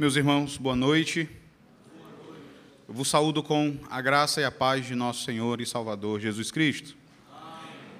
Meus 0.00 0.16
irmãos, 0.16 0.56
boa 0.56 0.74
noite. 0.74 1.28
Eu 2.88 2.94
vos 2.94 3.06
saúdo 3.06 3.42
com 3.42 3.76
a 3.90 4.00
graça 4.00 4.40
e 4.40 4.44
a 4.44 4.50
paz 4.50 4.86
de 4.86 4.94
nosso 4.94 5.26
Senhor 5.26 5.60
e 5.60 5.66
Salvador 5.66 6.18
Jesus 6.18 6.50
Cristo. 6.50 6.96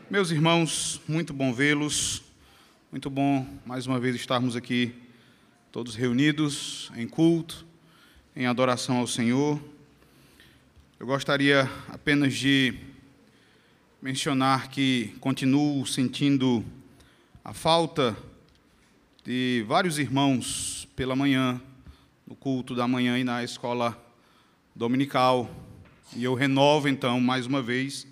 Meus 0.09 0.31
irmãos, 0.31 0.99
muito 1.07 1.35
bom 1.35 1.53
vê-los. 1.53 2.23
Muito 2.91 3.11
bom 3.11 3.47
mais 3.67 3.87
uma 3.87 4.01
vez 4.01 4.17
estarmos 4.17 4.57
aqui 4.57 4.95
todos 5.71 5.95
reunidos 5.95 6.91
em 6.97 7.07
culto, 7.07 7.67
em 8.35 8.47
adoração 8.47 8.97
ao 8.97 9.07
Senhor. 9.07 9.61
Eu 10.99 11.05
gostaria 11.07 11.71
apenas 11.91 12.33
de 12.33 12.79
mencionar 14.01 14.71
que 14.71 15.15
continuo 15.21 15.87
sentindo 15.87 16.65
a 17.45 17.53
falta 17.53 18.17
de 19.23 19.63
vários 19.69 19.99
irmãos 19.99 20.89
pela 20.97 21.15
manhã, 21.15 21.61
no 22.31 22.37
culto 22.37 22.77
da 22.77 22.87
manhã 22.87 23.19
e 23.19 23.25
na 23.25 23.43
escola 23.43 24.01
dominical. 24.73 25.51
E 26.15 26.23
eu 26.23 26.33
renovo 26.33 26.89
então 26.89 27.21
mais 27.21 27.45
uma 27.45 27.61
vez 27.61 28.07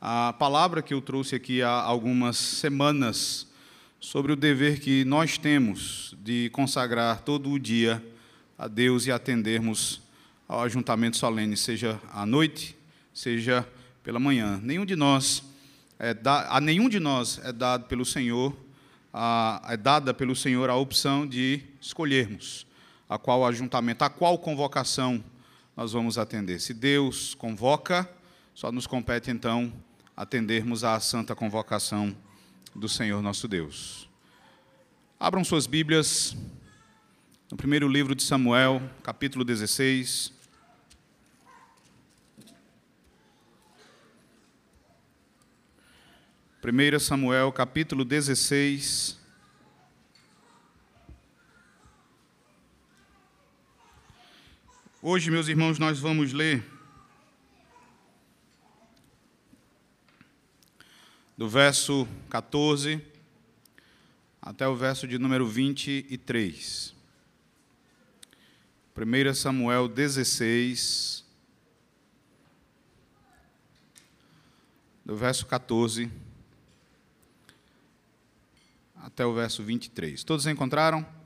a 0.00 0.32
palavra 0.34 0.80
que 0.80 0.94
eu 0.94 1.00
trouxe 1.00 1.34
aqui 1.34 1.60
há 1.60 1.68
algumas 1.68 2.36
semanas 2.36 3.48
sobre 3.98 4.30
o 4.30 4.36
dever 4.36 4.78
que 4.78 5.04
nós 5.04 5.36
temos 5.36 6.14
de 6.22 6.48
consagrar 6.50 7.22
todo 7.22 7.50
o 7.50 7.58
dia 7.58 8.00
a 8.56 8.68
Deus 8.68 9.06
e 9.06 9.10
atendermos 9.10 10.00
ao 10.46 10.62
ajuntamento 10.62 11.16
solene, 11.16 11.56
seja 11.56 12.00
à 12.12 12.24
noite, 12.24 12.76
seja 13.12 13.66
pela 14.04 14.20
manhã. 14.20 14.60
Nenhum 14.62 14.86
de 14.86 14.94
nós 14.94 15.42
é 15.98 16.14
da, 16.14 16.56
a 16.56 16.60
nenhum 16.60 16.88
de 16.88 17.00
nós 17.00 17.40
é 17.42 17.52
dado 17.52 17.86
pelo 17.86 18.04
Senhor 18.04 18.56
a, 19.12 19.60
é 19.70 19.76
dada 19.76 20.14
pelo 20.14 20.36
Senhor 20.36 20.70
a 20.70 20.76
opção 20.76 21.26
de 21.26 21.62
escolhermos 21.80 22.69
a 23.10 23.18
qual 23.18 23.44
ajuntamento, 23.44 24.04
a 24.04 24.08
qual 24.08 24.38
convocação 24.38 25.22
nós 25.76 25.90
vamos 25.90 26.16
atender. 26.16 26.60
Se 26.60 26.72
Deus 26.72 27.34
convoca, 27.34 28.08
só 28.54 28.70
nos 28.70 28.86
compete 28.86 29.32
então 29.32 29.72
atendermos 30.16 30.84
à 30.84 31.00
santa 31.00 31.34
convocação 31.34 32.16
do 32.72 32.88
Senhor 32.88 33.20
nosso 33.20 33.48
Deus. 33.48 34.08
Abram 35.18 35.42
suas 35.42 35.66
Bíblias 35.66 36.36
no 37.50 37.56
primeiro 37.56 37.88
livro 37.88 38.14
de 38.14 38.22
Samuel, 38.22 38.80
capítulo 39.02 39.44
16. 39.44 40.32
Primeira 46.62 47.00
Samuel, 47.00 47.50
capítulo 47.50 48.04
16. 48.04 49.19
Hoje, 55.02 55.30
meus 55.30 55.48
irmãos, 55.48 55.78
nós 55.78 55.98
vamos 55.98 56.34
ler 56.34 56.62
do 61.38 61.48
verso 61.48 62.06
14 62.28 63.00
até 64.42 64.68
o 64.68 64.76
verso 64.76 65.08
de 65.08 65.16
número 65.18 65.48
23. 65.48 66.94
1 68.94 69.34
Samuel 69.34 69.88
16, 69.88 71.24
do 75.02 75.16
verso 75.16 75.46
14 75.46 76.12
até 78.96 79.24
o 79.24 79.32
verso 79.32 79.62
23. 79.62 80.22
Todos 80.24 80.46
encontraram? 80.46 81.19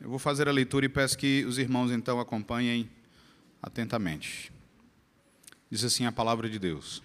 Eu 0.00 0.08
vou 0.08 0.18
fazer 0.18 0.48
a 0.48 0.52
leitura 0.52 0.86
e 0.86 0.88
peço 0.88 1.18
que 1.18 1.44
os 1.44 1.58
irmãos 1.58 1.92
então 1.92 2.18
acompanhem 2.18 2.88
atentamente. 3.62 4.50
Diz 5.70 5.84
assim 5.84 6.06
a 6.06 6.12
palavra 6.12 6.48
de 6.48 6.58
Deus. 6.58 7.02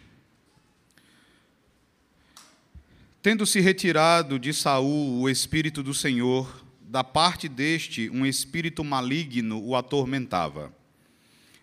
Tendo-se 3.21 3.59
retirado 3.59 4.39
de 4.39 4.53
Saul 4.53 5.19
o 5.19 5.29
espírito 5.29 5.83
do 5.83 5.93
Senhor, 5.93 6.63
da 6.79 7.03
parte 7.03 7.49
deste 7.49 8.09
um 8.11 8.25
espírito 8.25 8.81
maligno 8.81 9.61
o 9.61 9.75
atormentava. 9.75 10.73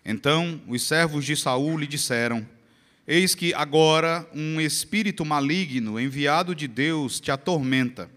Então 0.05 0.61
os 0.67 0.83
servos 0.83 1.25
de 1.25 1.35
Saul 1.35 1.79
lhe 1.79 1.87
disseram: 1.87 2.47
Eis 3.07 3.33
que 3.33 3.55
agora 3.55 4.29
um 4.35 4.61
espírito 4.61 5.25
maligno 5.25 5.99
enviado 5.99 6.53
de 6.53 6.67
Deus 6.67 7.19
te 7.19 7.31
atormenta. 7.31 8.07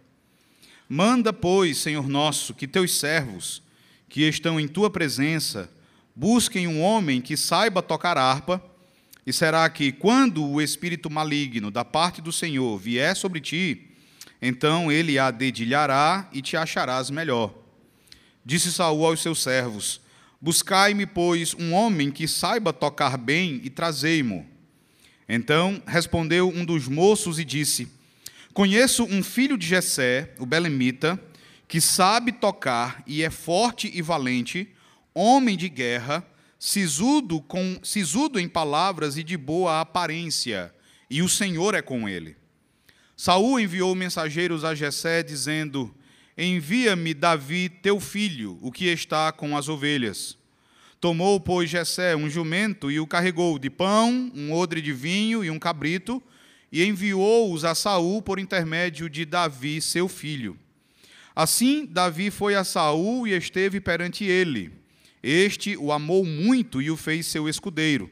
Manda, 0.89 1.33
pois, 1.33 1.79
Senhor 1.79 2.09
nosso, 2.09 2.55
que 2.55 2.69
teus 2.69 2.99
servos, 2.99 3.63
que 4.09 4.23
estão 4.23 4.61
em 4.61 4.69
tua 4.69 4.89
presença, 4.89 5.69
busquem 6.15 6.69
um 6.69 6.81
homem 6.81 7.21
que 7.21 7.37
saiba 7.37 7.83
tocar 7.83 8.17
harpa, 8.17 8.63
e 9.27 9.33
será 9.33 9.69
que, 9.69 9.91
quando 9.91 10.47
o 10.47 10.63
espírito 10.63 11.11
maligno 11.11 11.71
da 11.71 11.85
parte 11.85 12.23
do 12.23 12.31
Senhor 12.33 12.79
vier 12.79 13.17
sobre 13.17 13.41
ti, 13.41 13.91
então 14.41 14.93
ele 14.93 15.19
a 15.19 15.33
dedilhará 15.33 16.29
e 16.33 16.41
te 16.41 16.57
acharás 16.57 17.11
melhor. 17.11 17.53
Disse 18.45 18.73
Saul 18.73 19.05
aos 19.05 19.21
seus 19.21 19.43
servos: 19.43 20.01
Buscai-me, 20.41 21.07
pois, 21.07 21.55
um 21.55 21.73
homem 21.73 22.13
que 22.13 22.29
saiba 22.29 22.73
tocar 22.73 23.19
bem 23.19 23.61
e 23.65 23.71
trazei-mo. 23.71 24.47
Então 25.29 25.83
respondeu 25.85 26.49
um 26.49 26.65
dos 26.65 26.87
moços 26.87 27.41
e 27.41 27.45
disse: 27.45 27.89
Conheço 28.57 29.05
um 29.05 29.23
filho 29.23 29.59
de 29.59 29.67
Jessé, 29.67 30.33
o 30.39 30.47
belemita, 30.47 31.23
que 31.69 31.79
sabe 31.79 32.33
tocar 32.33 33.03
e 33.07 33.23
é 33.23 33.29
forte 33.29 33.91
e 33.93 34.01
valente, 34.01 34.67
homem 35.15 35.59
de 35.59 35.69
guerra, 35.69 36.27
sisudo, 36.59 37.43
com, 37.43 37.79
sisudo 37.83 38.41
em 38.41 38.49
palavras 38.49 39.19
e 39.19 39.23
de 39.23 39.37
boa 39.37 39.83
aparência, 39.83 40.75
e 41.11 41.21
o 41.21 41.29
Senhor 41.29 41.75
é 41.75 41.83
com 41.83 42.09
ele. 42.09 42.35
Saul 43.15 43.61
enviou 43.61 43.95
mensageiros 43.95 44.65
a 44.65 44.75
Jessé 44.75 45.23
dizendo: 45.23 45.95
Envia-me 46.35 47.13
Davi, 47.13 47.69
teu 47.69 48.01
filho, 48.01 48.59
o 48.63 48.73
que 48.73 48.87
está 48.87 49.33
com 49.33 49.55
as 49.55 49.69
ovelhas. 49.69 50.39
Tomou, 50.99 51.39
pois, 51.39 51.69
Jessé 51.69 52.17
um 52.17 52.31
jumento 52.31 52.91
e 52.91 52.99
o 53.01 53.07
carregou 53.07 53.59
de 53.59 53.69
pão, 53.69 54.33
um 54.35 54.51
odre 54.55 54.81
de 54.81 54.95
vinho 54.95 55.45
e 55.45 55.51
um 55.51 55.59
cabrito, 55.59 56.23
e 56.77 56.85
enviou-os 56.85 57.65
a 57.65 57.75
Saul 57.75 58.21
por 58.21 58.39
intermédio 58.39 59.09
de 59.09 59.25
Davi, 59.25 59.81
seu 59.81 60.11
filho. 60.11 60.59
Assim, 61.35 61.87
Davi 61.87 62.31
foi 62.31 62.55
a 62.55 62.65
Saul 62.65 63.27
e 63.27 63.33
esteve 63.33 63.81
perante 63.81 64.25
ele. 64.25 64.71
Este 65.23 65.75
o 65.75 65.91
amou 65.91 66.23
muito 66.23 66.83
e 66.83 66.91
o 66.91 66.97
fez 66.99 67.29
seu 67.29 67.49
escudeiro. 67.49 68.11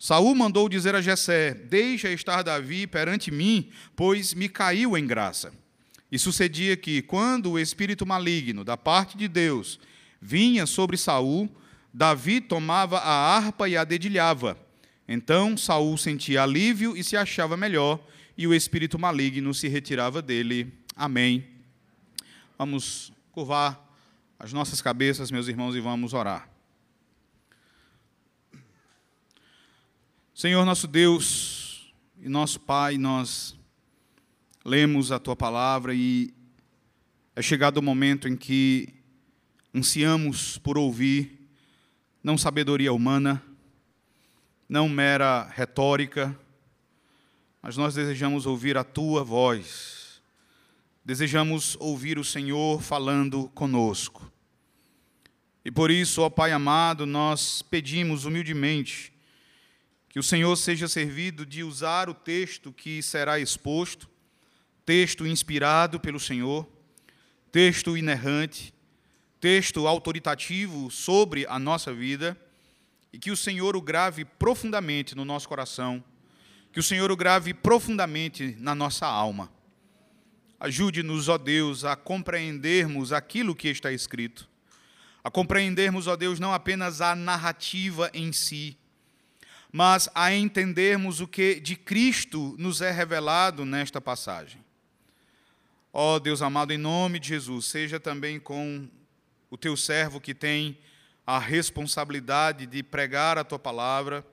Saul 0.00 0.34
mandou 0.34 0.68
dizer 0.68 0.96
a 0.96 1.00
Jessé: 1.00 1.54
Deixa 1.54 2.10
estar 2.10 2.42
Davi 2.42 2.88
perante 2.88 3.30
mim, 3.30 3.70
pois 3.94 4.34
me 4.34 4.48
caiu 4.48 4.98
em 4.98 5.06
graça. 5.06 5.52
E 6.10 6.18
sucedia 6.18 6.76
que, 6.76 7.02
quando 7.02 7.52
o 7.52 7.58
espírito 7.58 8.04
maligno 8.04 8.64
da 8.64 8.76
parte 8.76 9.16
de 9.16 9.28
Deus 9.28 9.78
vinha 10.20 10.66
sobre 10.66 10.96
Saul, 10.96 11.48
Davi 11.94 12.40
tomava 12.40 12.98
a 12.98 13.36
harpa 13.36 13.68
e 13.68 13.76
a 13.76 13.84
dedilhava. 13.84 14.65
Então 15.08 15.56
Saul 15.56 15.96
sentia 15.96 16.42
alívio 16.42 16.96
e 16.96 17.04
se 17.04 17.16
achava 17.16 17.56
melhor, 17.56 18.04
e 18.36 18.46
o 18.46 18.54
espírito 18.54 18.98
maligno 18.98 19.54
se 19.54 19.68
retirava 19.68 20.20
dele. 20.20 20.72
Amém. 20.94 21.46
Vamos 22.58 23.12
curvar 23.32 23.82
as 24.38 24.52
nossas 24.52 24.82
cabeças, 24.82 25.30
meus 25.30 25.48
irmãos, 25.48 25.74
e 25.74 25.80
vamos 25.80 26.12
orar. 26.12 26.48
Senhor 30.34 30.64
nosso 30.66 30.86
Deus 30.86 31.94
e 32.20 32.28
nosso 32.28 32.60
Pai, 32.60 32.98
nós 32.98 33.56
lemos 34.64 35.12
a 35.12 35.18
tua 35.18 35.36
palavra 35.36 35.94
e 35.94 36.34
é 37.34 37.40
chegado 37.40 37.78
o 37.78 37.82
momento 37.82 38.28
em 38.28 38.36
que 38.36 38.92
ansiamos 39.74 40.58
por 40.58 40.76
ouvir 40.76 41.48
não 42.22 42.36
sabedoria 42.36 42.92
humana, 42.92 43.42
não 44.68 44.88
mera 44.88 45.44
retórica, 45.54 46.36
mas 47.62 47.76
nós 47.76 47.94
desejamos 47.94 48.46
ouvir 48.46 48.76
a 48.76 48.84
tua 48.84 49.22
voz, 49.22 50.20
desejamos 51.04 51.76
ouvir 51.78 52.18
o 52.18 52.24
Senhor 52.24 52.82
falando 52.82 53.48
conosco. 53.54 54.30
E 55.64 55.70
por 55.70 55.90
isso, 55.90 56.22
ó 56.22 56.30
Pai 56.30 56.52
amado, 56.52 57.06
nós 57.06 57.62
pedimos 57.62 58.24
humildemente 58.24 59.12
que 60.08 60.18
o 60.18 60.22
Senhor 60.22 60.56
seja 60.56 60.88
servido 60.88 61.44
de 61.44 61.62
usar 61.62 62.08
o 62.08 62.14
texto 62.14 62.72
que 62.72 63.02
será 63.02 63.38
exposto, 63.38 64.08
texto 64.84 65.26
inspirado 65.26 66.00
pelo 66.00 66.18
Senhor, 66.18 66.66
texto 67.52 67.96
inerrante, 67.96 68.72
texto 69.40 69.86
autoritativo 69.86 70.90
sobre 70.90 71.46
a 71.48 71.58
nossa 71.58 71.92
vida 71.92 72.36
e 73.12 73.18
que 73.18 73.30
o 73.30 73.36
Senhor 73.36 73.76
o 73.76 73.80
grave 73.80 74.24
profundamente 74.24 75.14
no 75.14 75.24
nosso 75.24 75.48
coração, 75.48 76.02
que 76.72 76.80
o 76.80 76.82
Senhor 76.82 77.10
o 77.10 77.16
grave 77.16 77.54
profundamente 77.54 78.56
na 78.58 78.74
nossa 78.74 79.06
alma. 79.06 79.50
Ajude-nos, 80.58 81.28
ó 81.28 81.38
Deus, 81.38 81.84
a 81.84 81.96
compreendermos 81.96 83.12
aquilo 83.12 83.54
que 83.54 83.68
está 83.68 83.92
escrito, 83.92 84.48
a 85.22 85.30
compreendermos, 85.30 86.06
ó 86.06 86.16
Deus, 86.16 86.38
não 86.38 86.52
apenas 86.52 87.00
a 87.00 87.14
narrativa 87.14 88.10
em 88.14 88.32
si, 88.32 88.76
mas 89.72 90.08
a 90.14 90.32
entendermos 90.32 91.20
o 91.20 91.28
que 91.28 91.60
de 91.60 91.76
Cristo 91.76 92.54
nos 92.58 92.80
é 92.80 92.90
revelado 92.90 93.64
nesta 93.64 94.00
passagem. 94.00 94.64
Ó 95.92 96.18
Deus 96.18 96.42
amado, 96.42 96.72
em 96.72 96.78
nome 96.78 97.18
de 97.18 97.28
Jesus, 97.28 97.66
seja 97.66 97.98
também 97.98 98.38
com 98.38 98.88
o 99.50 99.56
teu 99.56 99.76
servo 99.76 100.20
que 100.20 100.34
tem 100.34 100.78
a 101.26 101.40
responsabilidade 101.40 102.66
de 102.66 102.82
pregar 102.84 103.36
a 103.36 103.42
tua 103.42 103.58
palavra, 103.58 104.24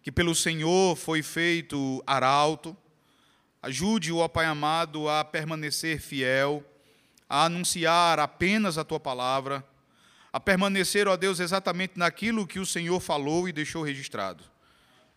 que 0.00 0.12
pelo 0.12 0.36
Senhor 0.36 0.94
foi 0.94 1.20
feito 1.20 2.00
arauto. 2.06 2.76
Ajude 3.60 4.12
o 4.12 4.18
ó 4.18 4.28
Pai 4.28 4.46
amado 4.46 5.08
a 5.08 5.24
permanecer 5.24 6.00
fiel, 6.00 6.64
a 7.28 7.46
anunciar 7.46 8.20
apenas 8.20 8.78
a 8.78 8.84
tua 8.84 9.00
palavra, 9.00 9.66
a 10.32 10.38
permanecer, 10.38 11.08
ó 11.08 11.16
Deus, 11.16 11.40
exatamente 11.40 11.98
naquilo 11.98 12.46
que 12.46 12.60
o 12.60 12.66
Senhor 12.66 13.00
falou 13.00 13.48
e 13.48 13.52
deixou 13.52 13.82
registrado. 13.82 14.44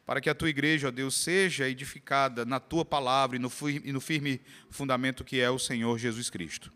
Para 0.07 0.19
que 0.19 0.29
a 0.29 0.33
tua 0.33 0.49
igreja, 0.49 0.87
ó 0.87 0.91
Deus, 0.91 1.15
seja 1.15 1.69
edificada 1.69 2.43
na 2.43 2.59
tua 2.59 2.83
palavra 2.83 3.37
e 3.37 3.39
no 3.39 4.01
firme 4.01 4.41
fundamento 4.71 5.23
que 5.23 5.39
é 5.39 5.51
o 5.51 5.59
Senhor 5.59 5.99
Jesus 5.99 6.31
Cristo. 6.31 6.73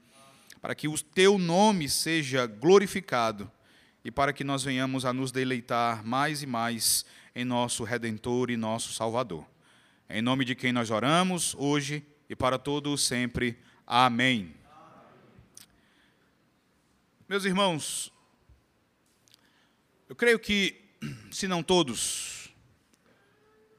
Para 0.61 0.75
que 0.75 0.87
o 0.87 1.01
teu 1.01 1.39
nome 1.39 1.89
seja 1.89 2.45
glorificado 2.45 3.51
e 4.05 4.11
para 4.11 4.31
que 4.31 4.43
nós 4.43 4.63
venhamos 4.63 5.03
a 5.03 5.11
nos 5.11 5.31
deleitar 5.31 6.05
mais 6.05 6.43
e 6.43 6.45
mais 6.45 7.03
em 7.35 7.43
nosso 7.43 7.83
Redentor 7.83 8.51
e 8.51 8.55
nosso 8.55 8.93
Salvador. 8.93 9.43
Em 10.07 10.21
nome 10.21 10.45
de 10.45 10.53
quem 10.53 10.71
nós 10.71 10.91
oramos 10.91 11.55
hoje 11.57 12.05
e 12.29 12.35
para 12.35 12.59
todos 12.59 13.01
sempre. 13.01 13.57
Amém. 13.85 14.53
Meus 17.27 17.45
irmãos, 17.45 18.13
eu 20.07 20.15
creio 20.15 20.37
que, 20.37 20.79
se 21.31 21.47
não 21.47 21.63
todos, 21.63 22.53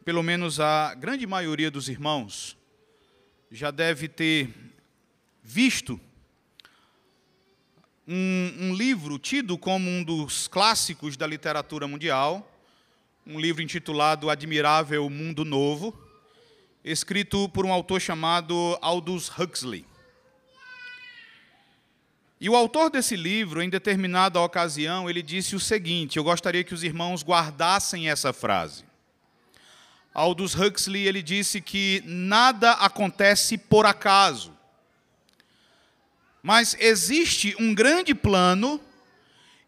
pelo 0.05 0.25
menos 0.25 0.59
a 0.59 0.93
grande 0.97 1.25
maioria 1.25 1.71
dos 1.71 1.89
irmãos, 1.89 2.59
já 3.49 3.71
deve 3.71 4.09
ter 4.09 4.53
visto 5.41 6.01
um, 8.07 8.55
um 8.61 8.75
livro 8.75 9.19
tido 9.19 9.59
como 9.59 9.91
um 9.91 10.05
dos 10.05 10.47
clássicos 10.47 11.17
da 11.17 11.27
literatura 11.27 11.89
mundial, 11.89 12.53
um 13.27 13.41
livro 13.41 13.63
intitulado 13.63 14.31
Admirável 14.31 15.11
Mundo 15.11 15.45
Novo, 15.45 15.99
escrito 16.85 17.49
por 17.49 17.67
um 17.67 17.73
autor 17.73 18.01
chamado 18.01 18.79
Aldous 18.81 19.29
Huxley. 19.37 19.85
E 22.41 22.49
o 22.49 22.55
autor 22.55 22.91
desse 22.91 23.17
livro, 23.17 23.63
em 23.63 23.69
determinada 23.69 24.41
ocasião, 24.41 25.09
ele 25.09 25.23
disse 25.23 25.57
o 25.57 25.61
seguinte: 25.61 26.17
eu 26.17 26.25
gostaria 26.25 26.63
que 26.63 26.75
os 26.75 26.85
irmãos 26.85 27.25
guardassem 27.25 28.09
essa 28.09 28.33
frase. 28.33 28.85
Aldous 30.15 30.55
Huxley 30.55 31.07
ele 31.07 31.23
disse 31.23 31.61
que 31.61 32.03
nada 32.07 32.73
acontece 32.73 33.59
por 33.59 33.85
acaso. 33.85 34.56
Mas 36.47 36.77
existe 36.79 37.57
um 37.59 37.75
grande 37.75 38.15
plano, 38.15 38.81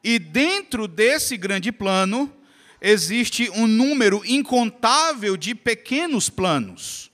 e 0.05 0.17
dentro 0.17 0.87
desse 0.87 1.37
grande 1.37 1.73
plano 1.73 2.33
existe 2.81 3.51
um 3.51 3.67
número 3.67 4.23
incontável 4.25 5.37
de 5.37 5.57
pequenos 5.57 6.31
planos. 6.31 7.11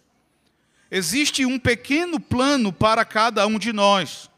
Existe 0.91 1.47
um 1.47 1.59
pequeno 1.59 2.21
plano 2.21 2.75
para 2.75 3.07
cada 3.07 3.47
um 3.47 3.59
de 3.59 3.73
nós. 3.73 4.29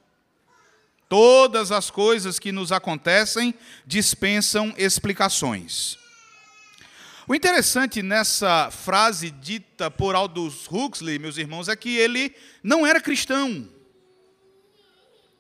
Todas 1.09 1.73
as 1.73 1.91
coisas 1.91 2.39
que 2.39 2.53
nos 2.53 2.71
acontecem 2.71 3.53
dispensam 3.85 4.73
explicações. 4.79 5.99
O 7.27 7.35
interessante 7.35 8.01
nessa 8.01 8.71
frase 8.71 9.33
dita 9.33 9.91
por 9.91 10.15
Aldous 10.15 10.69
Huxley, 10.71 11.19
meus 11.19 11.37
irmãos, 11.37 11.69
é 11.69 11.75
que 11.75 11.97
ele 11.97 12.33
não 12.63 12.87
era 12.87 13.01
cristão. 13.01 13.75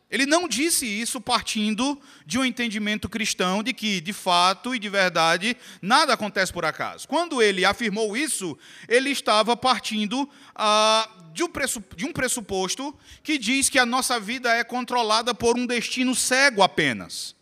Ele 0.08 0.24
não 0.24 0.46
disse 0.46 0.86
isso 0.86 1.20
partindo 1.20 2.00
de 2.24 2.38
um 2.38 2.44
entendimento 2.44 3.08
cristão 3.08 3.60
de 3.60 3.72
que, 3.72 4.00
de 4.00 4.12
fato 4.12 4.74
e 4.74 4.78
de 4.78 4.88
verdade, 4.88 5.56
nada 5.82 6.12
acontece 6.12 6.52
por 6.52 6.64
acaso. 6.64 7.08
Quando 7.08 7.42
ele 7.42 7.64
afirmou 7.64 8.16
isso, 8.16 8.56
ele 8.88 9.10
estava 9.10 9.56
partindo 9.56 10.28
ah, 10.54 11.08
de, 11.32 11.42
um 11.42 11.50
de 11.96 12.06
um 12.06 12.12
pressuposto 12.12 12.96
que 13.22 13.36
diz 13.36 13.68
que 13.68 13.80
a 13.80 13.86
nossa 13.86 14.20
vida 14.20 14.54
é 14.54 14.62
controlada 14.62 15.34
por 15.34 15.58
um 15.58 15.66
destino 15.66 16.14
cego 16.14 16.62
apenas. 16.62 17.34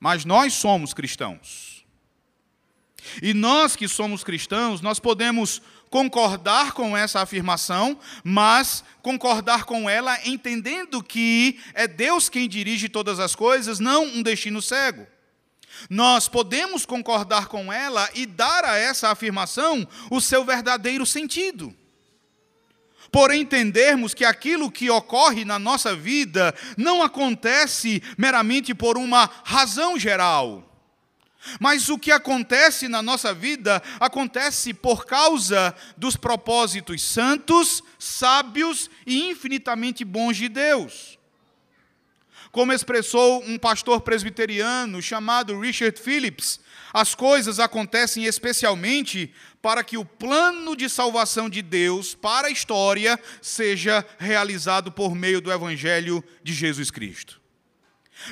Mas 0.00 0.24
nós 0.24 0.54
somos 0.54 0.94
cristãos. 0.94 1.84
E 3.22 3.34
nós 3.34 3.76
que 3.76 3.88
somos 3.88 4.24
cristãos, 4.24 4.80
nós 4.80 4.98
podemos 4.98 5.60
concordar 5.90 6.72
com 6.72 6.96
essa 6.96 7.20
afirmação, 7.20 7.98
mas 8.22 8.84
concordar 9.02 9.64
com 9.64 9.88
ela 9.88 10.18
entendendo 10.24 11.02
que 11.02 11.58
é 11.74 11.86
Deus 11.86 12.28
quem 12.28 12.48
dirige 12.48 12.88
todas 12.88 13.18
as 13.18 13.34
coisas, 13.34 13.78
não 13.78 14.04
um 14.04 14.22
destino 14.22 14.60
cego. 14.60 15.06
Nós 15.88 16.28
podemos 16.28 16.84
concordar 16.84 17.46
com 17.46 17.72
ela 17.72 18.08
e 18.14 18.26
dar 18.26 18.64
a 18.64 18.76
essa 18.76 19.10
afirmação 19.10 19.86
o 20.10 20.20
seu 20.20 20.44
verdadeiro 20.44 21.06
sentido. 21.06 21.74
Por 23.10 23.32
entendermos 23.32 24.12
que 24.12 24.24
aquilo 24.24 24.70
que 24.70 24.90
ocorre 24.90 25.44
na 25.44 25.58
nossa 25.58 25.94
vida 25.94 26.54
não 26.76 27.02
acontece 27.02 28.02
meramente 28.18 28.74
por 28.74 28.98
uma 28.98 29.30
razão 29.44 29.98
geral 29.98 30.67
mas 31.60 31.88
o 31.88 31.98
que 31.98 32.10
acontece 32.10 32.88
na 32.88 33.02
nossa 33.02 33.32
vida 33.34 33.82
acontece 34.00 34.72
por 34.74 35.06
causa 35.06 35.74
dos 35.96 36.16
propósitos 36.16 37.02
santos, 37.02 37.82
sábios 37.98 38.90
e 39.06 39.28
infinitamente 39.28 40.04
bons 40.04 40.36
de 40.36 40.48
Deus. 40.48 41.18
Como 42.50 42.72
expressou 42.72 43.42
um 43.44 43.58
pastor 43.58 44.00
presbiteriano 44.00 45.02
chamado 45.02 45.60
Richard 45.60 46.00
Phillips, 46.00 46.60
as 46.92 47.14
coisas 47.14 47.60
acontecem 47.60 48.24
especialmente 48.24 49.32
para 49.60 49.84
que 49.84 49.98
o 49.98 50.04
plano 50.04 50.74
de 50.74 50.88
salvação 50.88 51.48
de 51.48 51.60
Deus 51.60 52.14
para 52.14 52.48
a 52.48 52.50
história 52.50 53.20
seja 53.42 54.04
realizado 54.18 54.90
por 54.90 55.14
meio 55.14 55.40
do 55.40 55.52
Evangelho 55.52 56.24
de 56.42 56.54
Jesus 56.54 56.90
Cristo. 56.90 57.37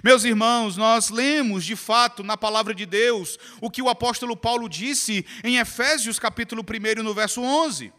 Meus 0.03 0.25
irmãos, 0.25 0.77
nós 0.77 1.11
lemos 1.11 1.65
de 1.65 1.77
fato 1.77 2.23
na 2.23 2.37
palavra 2.37 2.75
de 2.75 2.85
Deus 2.85 3.39
o 3.61 3.71
que 3.71 3.83
o 3.83 3.89
apóstolo 3.89 4.37
Paulo 4.37 4.69
disse 4.69 5.25
em 5.43 5.59
Efésios 5.59 6.19
capítulo 6.19 6.63
1 6.63 7.03
no 7.03 7.15
verso 7.15 7.41
11. 7.41 7.93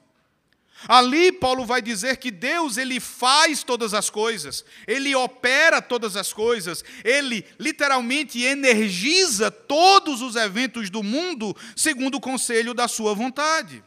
Ali 0.87 1.31
Paulo 1.31 1.65
vai 1.65 1.81
dizer 1.81 2.17
que 2.17 2.29
Deus 2.29 2.77
ele 2.77 2.99
faz 2.99 3.63
todas 3.63 3.95
as 3.95 4.11
coisas, 4.11 4.63
ele 4.85 5.15
opera 5.15 5.81
todas 5.81 6.15
as 6.15 6.31
coisas, 6.31 6.83
ele 7.03 7.43
literalmente 7.59 8.43
energiza 8.43 9.49
todos 9.49 10.21
os 10.21 10.35
eventos 10.35 10.91
do 10.91 11.01
mundo 11.01 11.55
segundo 11.75 12.15
o 12.15 12.21
conselho 12.21 12.75
da 12.75 12.87
sua 12.87 13.15
vontade. 13.15 13.83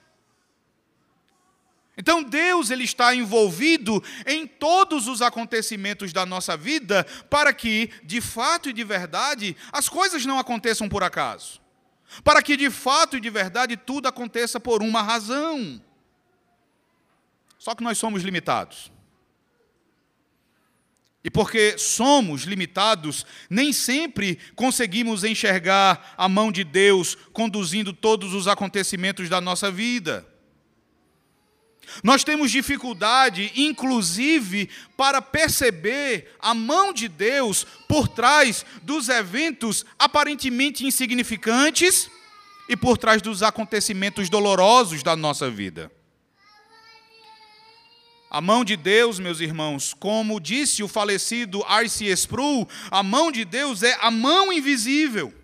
Então 1.96 2.22
Deus 2.22 2.70
ele 2.70 2.84
está 2.84 3.14
envolvido 3.14 4.02
em 4.26 4.46
todos 4.46 5.06
os 5.06 5.20
acontecimentos 5.20 6.12
da 6.12 6.24
nossa 6.24 6.56
vida 6.56 7.04
para 7.28 7.52
que, 7.52 7.90
de 8.02 8.20
fato 8.20 8.70
e 8.70 8.72
de 8.72 8.84
verdade, 8.84 9.56
as 9.72 9.88
coisas 9.88 10.24
não 10.24 10.38
aconteçam 10.38 10.88
por 10.88 11.02
acaso. 11.02 11.60
Para 12.24 12.42
que 12.42 12.56
de 12.56 12.70
fato 12.70 13.16
e 13.16 13.20
de 13.20 13.30
verdade 13.30 13.76
tudo 13.76 14.08
aconteça 14.08 14.58
por 14.58 14.82
uma 14.82 15.02
razão. 15.02 15.80
Só 17.58 17.74
que 17.74 17.84
nós 17.84 17.98
somos 17.98 18.22
limitados. 18.22 18.90
E 21.22 21.30
porque 21.30 21.76
somos 21.76 22.44
limitados, 22.44 23.26
nem 23.50 23.74
sempre 23.74 24.38
conseguimos 24.56 25.22
enxergar 25.22 26.14
a 26.16 26.26
mão 26.28 26.50
de 26.50 26.64
Deus 26.64 27.14
conduzindo 27.32 27.92
todos 27.92 28.32
os 28.32 28.48
acontecimentos 28.48 29.28
da 29.28 29.38
nossa 29.38 29.70
vida. 29.70 30.26
Nós 32.02 32.24
temos 32.24 32.50
dificuldade, 32.50 33.52
inclusive, 33.56 34.68
para 34.96 35.20
perceber 35.20 36.34
a 36.38 36.54
mão 36.54 36.92
de 36.92 37.08
Deus 37.08 37.66
por 37.88 38.08
trás 38.08 38.64
dos 38.82 39.08
eventos 39.08 39.84
aparentemente 39.98 40.86
insignificantes 40.86 42.10
e 42.68 42.76
por 42.76 42.96
trás 42.96 43.20
dos 43.20 43.42
acontecimentos 43.42 44.28
dolorosos 44.28 45.02
da 45.02 45.16
nossa 45.16 45.50
vida. 45.50 45.90
A 48.30 48.40
mão 48.40 48.64
de 48.64 48.76
Deus, 48.76 49.18
meus 49.18 49.40
irmãos, 49.40 49.92
como 49.92 50.38
disse 50.38 50.84
o 50.84 50.88
falecido 50.88 51.64
R.C. 51.68 52.06
Sproul, 52.12 52.68
a 52.88 53.02
mão 53.02 53.32
de 53.32 53.44
Deus 53.44 53.82
é 53.82 53.98
a 54.00 54.08
mão 54.08 54.52
invisível. 54.52 55.34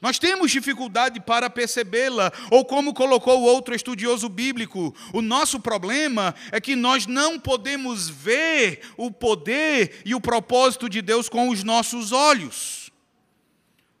Nós 0.00 0.18
temos 0.18 0.50
dificuldade 0.50 1.20
para 1.20 1.50
percebê-la, 1.50 2.32
ou 2.50 2.64
como 2.64 2.94
colocou 2.94 3.42
outro 3.42 3.74
estudioso 3.74 4.28
bíblico, 4.28 4.94
o 5.12 5.20
nosso 5.20 5.58
problema 5.58 6.34
é 6.52 6.60
que 6.60 6.76
nós 6.76 7.06
não 7.06 7.38
podemos 7.38 8.08
ver 8.08 8.80
o 8.96 9.10
poder 9.10 10.02
e 10.04 10.14
o 10.14 10.20
propósito 10.20 10.88
de 10.88 11.02
Deus 11.02 11.28
com 11.28 11.48
os 11.48 11.64
nossos 11.64 12.12
olhos. 12.12 12.92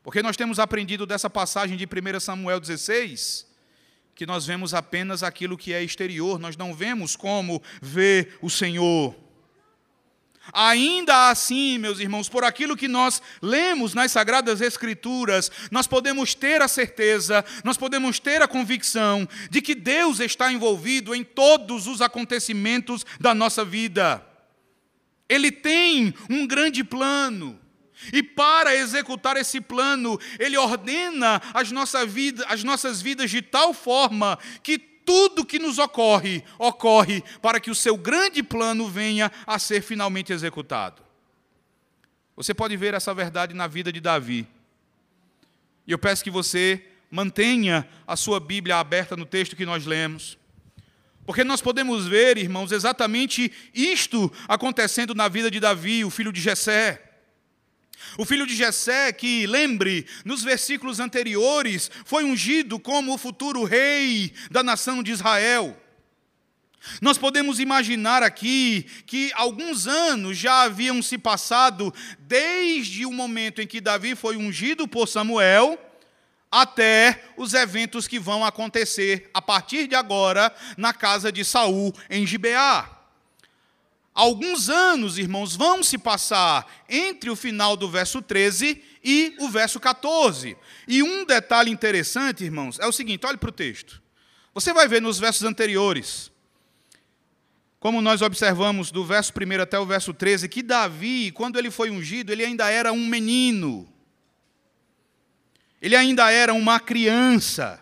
Porque 0.04 0.22
nós 0.22 0.36
temos 0.36 0.60
aprendido 0.60 1.04
dessa 1.04 1.28
passagem 1.28 1.76
de 1.76 1.84
1 1.84 2.20
Samuel 2.20 2.60
16, 2.60 3.46
que 4.14 4.24
nós 4.24 4.46
vemos 4.46 4.74
apenas 4.74 5.24
aquilo 5.24 5.58
que 5.58 5.72
é 5.72 5.82
exterior, 5.82 6.38
nós 6.38 6.56
não 6.56 6.72
vemos 6.72 7.16
como 7.16 7.60
ver 7.82 8.38
o 8.40 8.48
Senhor. 8.48 9.14
Ainda 10.52 11.28
assim, 11.30 11.78
meus 11.78 11.98
irmãos, 11.98 12.28
por 12.28 12.44
aquilo 12.44 12.76
que 12.76 12.88
nós 12.88 13.20
lemos 13.42 13.94
nas 13.94 14.12
Sagradas 14.12 14.60
Escrituras, 14.60 15.50
nós 15.70 15.86
podemos 15.86 16.34
ter 16.34 16.62
a 16.62 16.68
certeza, 16.68 17.44
nós 17.64 17.76
podemos 17.76 18.18
ter 18.18 18.40
a 18.42 18.48
convicção 18.48 19.28
de 19.50 19.60
que 19.60 19.74
Deus 19.74 20.20
está 20.20 20.52
envolvido 20.52 21.14
em 21.14 21.22
todos 21.22 21.86
os 21.86 22.00
acontecimentos 22.00 23.04
da 23.20 23.34
nossa 23.34 23.64
vida. 23.64 24.24
Ele 25.28 25.50
tem 25.50 26.14
um 26.30 26.46
grande 26.46 26.82
plano. 26.82 27.60
E 28.12 28.22
para 28.22 28.76
executar 28.76 29.36
esse 29.36 29.60
plano, 29.60 30.18
Ele 30.38 30.56
ordena 30.56 31.42
as, 31.52 31.72
as 32.46 32.62
nossas 32.64 33.02
vidas 33.02 33.30
de 33.30 33.42
tal 33.42 33.74
forma 33.74 34.38
que 34.62 34.78
tudo 35.08 35.42
que 35.42 35.58
nos 35.58 35.78
ocorre, 35.78 36.44
ocorre 36.58 37.24
para 37.40 37.58
que 37.58 37.70
o 37.70 37.74
seu 37.74 37.96
grande 37.96 38.42
plano 38.42 38.86
venha 38.90 39.32
a 39.46 39.58
ser 39.58 39.80
finalmente 39.80 40.34
executado. 40.34 41.02
Você 42.36 42.52
pode 42.52 42.76
ver 42.76 42.92
essa 42.92 43.14
verdade 43.14 43.54
na 43.54 43.66
vida 43.66 43.90
de 43.90 44.00
Davi. 44.00 44.46
E 45.86 45.92
eu 45.92 45.98
peço 45.98 46.22
que 46.22 46.30
você 46.30 46.84
mantenha 47.10 47.88
a 48.06 48.16
sua 48.16 48.38
Bíblia 48.38 48.76
aberta 48.76 49.16
no 49.16 49.24
texto 49.24 49.56
que 49.56 49.64
nós 49.64 49.86
lemos. 49.86 50.36
Porque 51.24 51.42
nós 51.42 51.62
podemos 51.62 52.06
ver, 52.06 52.36
irmãos, 52.36 52.70
exatamente 52.70 53.50
isto 53.72 54.30
acontecendo 54.46 55.14
na 55.14 55.26
vida 55.26 55.50
de 55.50 55.58
Davi, 55.58 56.04
o 56.04 56.10
filho 56.10 56.30
de 56.30 56.42
Jessé. 56.42 57.07
O 58.16 58.24
filho 58.24 58.46
de 58.46 58.54
Jessé, 58.54 59.12
que, 59.12 59.46
lembre, 59.46 60.06
nos 60.24 60.42
versículos 60.42 61.00
anteriores, 61.00 61.90
foi 62.04 62.24
ungido 62.24 62.78
como 62.78 63.12
o 63.12 63.18
futuro 63.18 63.64
rei 63.64 64.32
da 64.50 64.62
nação 64.62 65.02
de 65.02 65.12
Israel. 65.12 65.76
Nós 67.02 67.18
podemos 67.18 67.60
imaginar 67.60 68.22
aqui 68.22 68.86
que 69.06 69.30
alguns 69.34 69.86
anos 69.86 70.36
já 70.38 70.62
haviam 70.62 71.02
se 71.02 71.18
passado 71.18 71.92
desde 72.20 73.04
o 73.04 73.12
momento 73.12 73.60
em 73.60 73.66
que 73.66 73.80
Davi 73.80 74.14
foi 74.14 74.36
ungido 74.36 74.86
por 74.86 75.06
Samuel 75.06 75.78
até 76.50 77.24
os 77.36 77.52
eventos 77.52 78.08
que 78.08 78.18
vão 78.18 78.44
acontecer 78.44 79.28
a 79.34 79.42
partir 79.42 79.86
de 79.86 79.94
agora 79.94 80.54
na 80.76 80.94
casa 80.94 81.30
de 81.30 81.44
Saul 81.44 81.92
em 82.08 82.26
Gibeá. 82.26 82.97
Alguns 84.18 84.68
anos, 84.68 85.16
irmãos, 85.16 85.54
vão 85.54 85.80
se 85.80 85.96
passar 85.96 86.66
entre 86.88 87.30
o 87.30 87.36
final 87.36 87.76
do 87.76 87.88
verso 87.88 88.20
13 88.20 88.82
e 89.04 89.36
o 89.38 89.48
verso 89.48 89.78
14. 89.78 90.56
E 90.88 91.04
um 91.04 91.24
detalhe 91.24 91.70
interessante, 91.70 92.42
irmãos, 92.42 92.80
é 92.80 92.86
o 92.88 92.90
seguinte: 92.90 93.24
olhe 93.24 93.38
para 93.38 93.50
o 93.50 93.52
texto. 93.52 94.02
Você 94.52 94.72
vai 94.72 94.88
ver 94.88 95.00
nos 95.00 95.20
versos 95.20 95.44
anteriores, 95.44 96.32
como 97.78 98.02
nós 98.02 98.20
observamos 98.20 98.90
do 98.90 99.04
verso 99.04 99.32
1 99.32 99.62
até 99.62 99.78
o 99.78 99.86
verso 99.86 100.12
13, 100.12 100.48
que 100.48 100.64
Davi, 100.64 101.30
quando 101.30 101.56
ele 101.56 101.70
foi 101.70 101.88
ungido, 101.88 102.32
ele 102.32 102.44
ainda 102.44 102.68
era 102.68 102.92
um 102.92 103.06
menino. 103.06 103.88
Ele 105.80 105.94
ainda 105.94 106.28
era 106.28 106.52
uma 106.52 106.80
criança. 106.80 107.80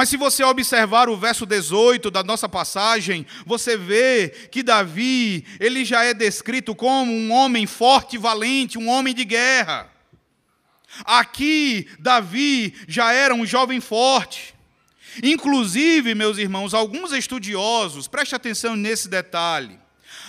Mas 0.00 0.08
se 0.08 0.16
você 0.16 0.42
observar 0.42 1.10
o 1.10 1.16
verso 1.18 1.44
18 1.44 2.10
da 2.10 2.22
nossa 2.22 2.48
passagem, 2.48 3.26
você 3.44 3.76
vê 3.76 4.30
que 4.50 4.62
Davi, 4.62 5.44
ele 5.60 5.84
já 5.84 6.02
é 6.02 6.14
descrito 6.14 6.74
como 6.74 7.12
um 7.12 7.30
homem 7.30 7.66
forte 7.66 8.16
e 8.16 8.18
valente, 8.18 8.78
um 8.78 8.88
homem 8.88 9.14
de 9.14 9.26
guerra. 9.26 9.92
Aqui, 11.04 11.86
Davi 11.98 12.74
já 12.88 13.12
era 13.12 13.34
um 13.34 13.44
jovem 13.44 13.78
forte. 13.78 14.54
Inclusive, 15.22 16.14
meus 16.14 16.38
irmãos, 16.38 16.72
alguns 16.72 17.12
estudiosos, 17.12 18.08
preste 18.08 18.34
atenção 18.34 18.74
nesse 18.74 19.06
detalhe. 19.06 19.78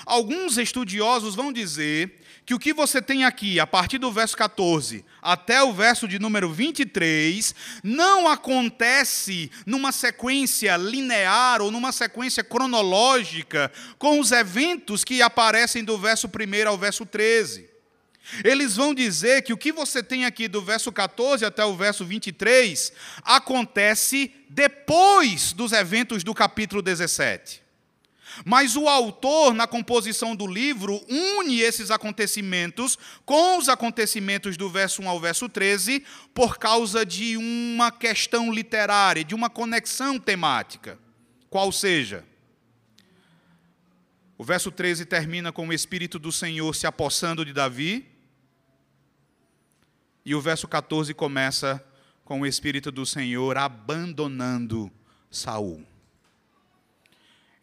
Alguns 0.06 0.58
estudiosos 0.58 1.34
vão 1.34 1.50
dizer 1.50 2.20
que 2.46 2.54
o 2.54 2.60
que 2.60 2.74
você 2.74 3.02
tem 3.02 3.24
aqui, 3.24 3.58
a 3.58 3.66
partir 3.66 4.00
do 4.00 4.12
verso 4.12 4.36
14 4.36 5.06
até 5.22 5.62
o 5.62 5.74
verso 5.74 6.08
de 6.08 6.18
número 6.18 6.52
23, 6.52 7.54
não 7.84 8.28
acontece 8.28 9.52
numa 9.66 9.92
sequência 9.92 10.76
linear 10.78 11.62
ou 11.62 11.70
numa 11.70 11.92
sequência 11.92 12.44
cronológica 12.44 13.72
com 13.98 14.20
os 14.20 14.32
eventos 14.32 15.04
que 15.04 15.22
aparecem 15.22 15.84
do 15.84 15.98
verso 15.98 16.28
1 16.28 16.68
ao 16.68 16.78
verso 16.78 17.06
13. 17.06 17.70
Eles 18.44 18.76
vão 18.76 18.94
dizer 18.94 19.42
que 19.42 19.52
o 19.52 19.58
que 19.58 19.72
você 19.72 20.02
tem 20.02 20.26
aqui 20.26 20.48
do 20.48 20.62
verso 20.62 20.92
14 20.92 21.44
até 21.44 21.66
o 21.66 21.76
verso 21.76 22.06
23 22.06 22.94
acontece 23.24 24.32
depois 24.50 25.54
dos 25.54 25.72
eventos 25.72 26.24
do 26.24 26.34
capítulo 26.34 26.82
17. 26.82 27.61
Mas 28.46 28.76
o 28.76 28.88
autor, 28.88 29.54
na 29.54 29.68
composição 29.68 30.36
do 30.36 30.48
livro, 30.48 31.02
une 31.10 31.60
esses 31.60 31.92
acontecimentos 31.92 32.98
com 33.26 33.58
os 33.58 33.70
acontecimentos 33.70 34.58
do 34.58 34.70
verso 34.70 35.02
1 35.02 35.10
ao 35.10 35.20
verso 35.20 35.48
13, 35.50 36.04
por 36.34 36.58
causa 36.58 37.06
de 37.06 37.38
uma 37.38 37.92
questão 37.92 38.52
literária, 38.52 39.24
de 39.24 39.36
uma 39.36 39.50
conexão 39.50 40.20
temática. 40.20 40.98
Qual 41.50 41.72
seja? 41.72 42.26
O 44.38 44.44
verso 44.44 44.72
13 44.72 45.06
termina 45.06 45.52
com 45.52 45.68
o 45.68 45.74
Espírito 45.74 46.18
do 46.18 46.32
Senhor 46.32 46.74
se 46.74 46.88
apossando 46.88 47.46
de 47.46 47.54
Davi. 47.54 48.10
E 50.26 50.34
o 50.34 50.42
verso 50.42 50.68
14 50.68 51.14
começa 51.14 51.84
com 52.24 52.42
o 52.42 52.46
Espírito 52.48 52.92
do 52.92 53.06
Senhor 53.06 53.58
abandonando 53.58 54.92
Saul. 55.30 55.91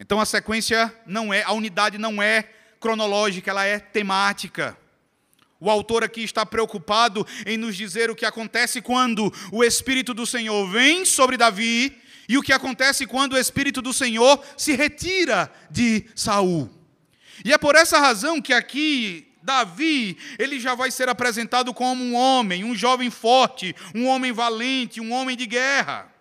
Então 0.00 0.20
a 0.20 0.26
sequência 0.26 0.94
não 1.06 1.32
é, 1.32 1.42
a 1.42 1.52
unidade 1.52 1.98
não 1.98 2.22
é 2.22 2.44
cronológica, 2.78 3.50
ela 3.50 3.64
é 3.64 3.78
temática. 3.78 4.76
O 5.60 5.68
autor 5.68 6.04
aqui 6.04 6.22
está 6.22 6.46
preocupado 6.46 7.26
em 7.44 7.56
nos 7.56 7.76
dizer 7.76 8.10
o 8.10 8.14
que 8.14 8.24
acontece 8.24 8.80
quando 8.80 9.32
o 9.50 9.64
Espírito 9.64 10.14
do 10.14 10.24
Senhor 10.24 10.68
vem 10.70 11.04
sobre 11.04 11.36
Davi 11.36 12.00
e 12.28 12.38
o 12.38 12.42
que 12.42 12.52
acontece 12.52 13.06
quando 13.06 13.32
o 13.32 13.38
Espírito 13.38 13.82
do 13.82 13.92
Senhor 13.92 14.40
se 14.56 14.76
retira 14.76 15.50
de 15.68 16.06
Saul. 16.14 16.70
E 17.44 17.52
é 17.52 17.58
por 17.58 17.74
essa 17.74 17.98
razão 17.98 18.40
que 18.40 18.52
aqui 18.52 19.28
Davi, 19.42 20.16
ele 20.38 20.60
já 20.60 20.74
vai 20.74 20.90
ser 20.90 21.08
apresentado 21.08 21.72
como 21.72 22.04
um 22.04 22.14
homem, 22.14 22.64
um 22.64 22.74
jovem 22.74 23.10
forte, 23.10 23.74
um 23.94 24.06
homem 24.06 24.30
valente, 24.30 25.00
um 25.00 25.12
homem 25.12 25.36
de 25.36 25.46
guerra. 25.46 26.12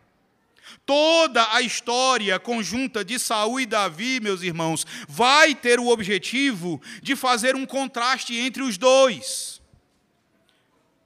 Toda 0.85 1.53
a 1.53 1.61
história 1.61 2.39
conjunta 2.39 3.03
de 3.03 3.19
Saul 3.19 3.59
e 3.59 3.65
Davi, 3.65 4.19
meus 4.19 4.41
irmãos, 4.41 4.85
vai 5.07 5.53
ter 5.53 5.79
o 5.79 5.87
objetivo 5.87 6.81
de 7.01 7.15
fazer 7.15 7.55
um 7.55 7.65
contraste 7.65 8.35
entre 8.35 8.63
os 8.63 8.77
dois. 8.77 9.61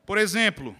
Por 0.05 0.17
exemplo, 0.17 0.75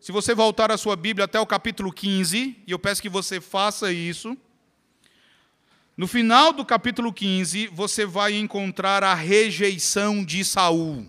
se 0.00 0.12
você 0.12 0.34
voltar 0.34 0.70
a 0.72 0.78
sua 0.78 0.96
Bíblia 0.96 1.26
até 1.26 1.38
o 1.38 1.46
capítulo 1.46 1.92
15, 1.92 2.56
e 2.66 2.72
eu 2.72 2.78
peço 2.78 3.02
que 3.02 3.08
você 3.08 3.40
faça 3.40 3.92
isso, 3.92 4.36
no 5.96 6.06
final 6.06 6.50
do 6.52 6.64
capítulo 6.64 7.12
15, 7.12 7.66
você 7.66 8.06
vai 8.06 8.34
encontrar 8.34 9.04
a 9.04 9.12
rejeição 9.12 10.24
de 10.24 10.42
Saul. 10.42 11.06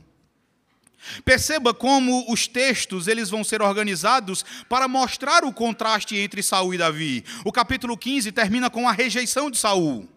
Perceba 1.25 1.73
como 1.73 2.31
os 2.31 2.47
textos 2.47 3.07
eles 3.07 3.29
vão 3.29 3.43
ser 3.43 3.61
organizados 3.61 4.45
para 4.69 4.87
mostrar 4.87 5.43
o 5.43 5.53
contraste 5.53 6.15
entre 6.15 6.43
Saul 6.43 6.73
e 6.73 6.77
Davi. 6.77 7.25
O 7.43 7.51
capítulo 7.51 7.97
15 7.97 8.31
termina 8.31 8.69
com 8.69 8.87
a 8.87 8.91
rejeição 8.91 9.49
de 9.49 9.57
Saul. 9.57 10.07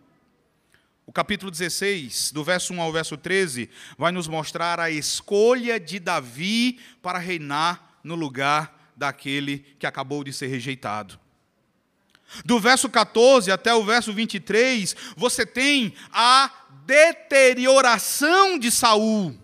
O 1.07 1.13
capítulo 1.13 1.51
16, 1.51 2.33
do 2.33 2.43
verso 2.43 2.73
1 2.73 2.81
ao 2.81 2.93
verso 2.93 3.17
13, 3.17 3.69
vai 3.97 4.13
nos 4.13 4.27
mostrar 4.27 4.81
a 4.81 4.91
escolha 4.91 5.79
de 5.79 5.99
Davi 5.99 6.79
para 7.03 7.19
reinar 7.19 7.99
no 8.03 8.15
lugar 8.15 8.93
daquele 8.97 9.59
que 9.79 9.87
acabou 9.87 10.25
de 10.25 10.33
ser 10.33 10.47
rejeitado. 10.47 11.19
Do 12.45 12.59
verso 12.59 12.89
14 12.89 13.51
até 13.51 13.75
o 13.75 13.85
verso 13.85 14.13
23, 14.13 14.97
você 15.17 15.45
tem 15.45 15.95
a 16.13 16.51
deterioração 16.87 18.59
de 18.59 18.71
Saul 18.71 19.44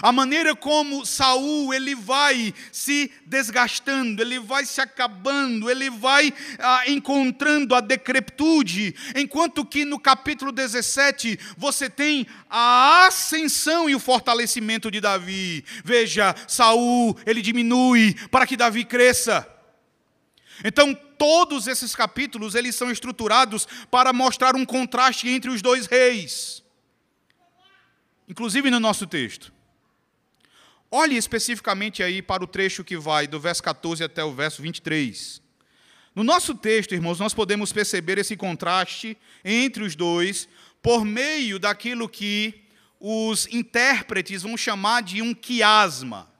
A 0.00 0.10
maneira 0.10 0.56
como 0.56 1.04
Saul 1.04 1.74
ele 1.74 1.94
vai 1.94 2.54
se 2.72 3.10
desgastando, 3.26 4.22
ele 4.22 4.38
vai 4.38 4.64
se 4.64 4.80
acabando, 4.80 5.70
ele 5.70 5.90
vai 5.90 6.32
ah, 6.58 6.84
encontrando 6.88 7.74
a 7.74 7.80
decrepitude, 7.80 8.94
enquanto 9.14 9.64
que 9.64 9.84
no 9.84 9.98
capítulo 9.98 10.50
17 10.50 11.38
você 11.56 11.90
tem 11.90 12.26
a 12.48 13.06
ascensão 13.06 13.88
e 13.88 13.94
o 13.94 14.00
fortalecimento 14.00 14.90
de 14.90 15.00
Davi. 15.00 15.64
Veja, 15.84 16.34
Saul 16.48 17.16
ele 17.26 17.42
diminui 17.42 18.14
para 18.30 18.46
que 18.46 18.56
Davi 18.56 18.84
cresça. 18.84 19.46
Então 20.64 20.94
todos 21.18 21.66
esses 21.66 21.94
capítulos 21.94 22.54
eles 22.54 22.74
são 22.74 22.90
estruturados 22.90 23.66
para 23.90 24.12
mostrar 24.12 24.56
um 24.56 24.64
contraste 24.64 25.28
entre 25.28 25.50
os 25.50 25.60
dois 25.60 25.86
reis. 25.86 26.62
Inclusive 28.26 28.70
no 28.70 28.80
nosso 28.80 29.06
texto. 29.06 29.52
Olhe 30.96 31.16
especificamente 31.16 32.04
aí 32.04 32.22
para 32.22 32.44
o 32.44 32.46
trecho 32.46 32.84
que 32.84 32.96
vai 32.96 33.26
do 33.26 33.40
verso 33.40 33.60
14 33.64 34.04
até 34.04 34.22
o 34.22 34.32
verso 34.32 34.62
23. 34.62 35.42
No 36.14 36.22
nosso 36.22 36.54
texto, 36.54 36.94
irmãos, 36.94 37.18
nós 37.18 37.34
podemos 37.34 37.72
perceber 37.72 38.16
esse 38.16 38.36
contraste 38.36 39.18
entre 39.44 39.82
os 39.82 39.96
dois 39.96 40.48
por 40.80 41.04
meio 41.04 41.58
daquilo 41.58 42.08
que 42.08 42.62
os 43.00 43.48
intérpretes 43.50 44.42
vão 44.42 44.56
chamar 44.56 45.02
de 45.02 45.20
um 45.20 45.34
quiasma. 45.34 46.32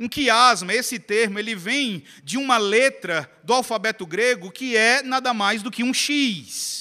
Um 0.00 0.08
quiasma, 0.08 0.72
esse 0.72 0.98
termo, 0.98 1.38
ele 1.38 1.54
vem 1.54 2.04
de 2.24 2.38
uma 2.38 2.56
letra 2.56 3.30
do 3.44 3.52
alfabeto 3.52 4.06
grego 4.06 4.50
que 4.50 4.78
é 4.78 5.02
nada 5.02 5.34
mais 5.34 5.62
do 5.62 5.70
que 5.70 5.84
um 5.84 5.92
X. 5.92 6.77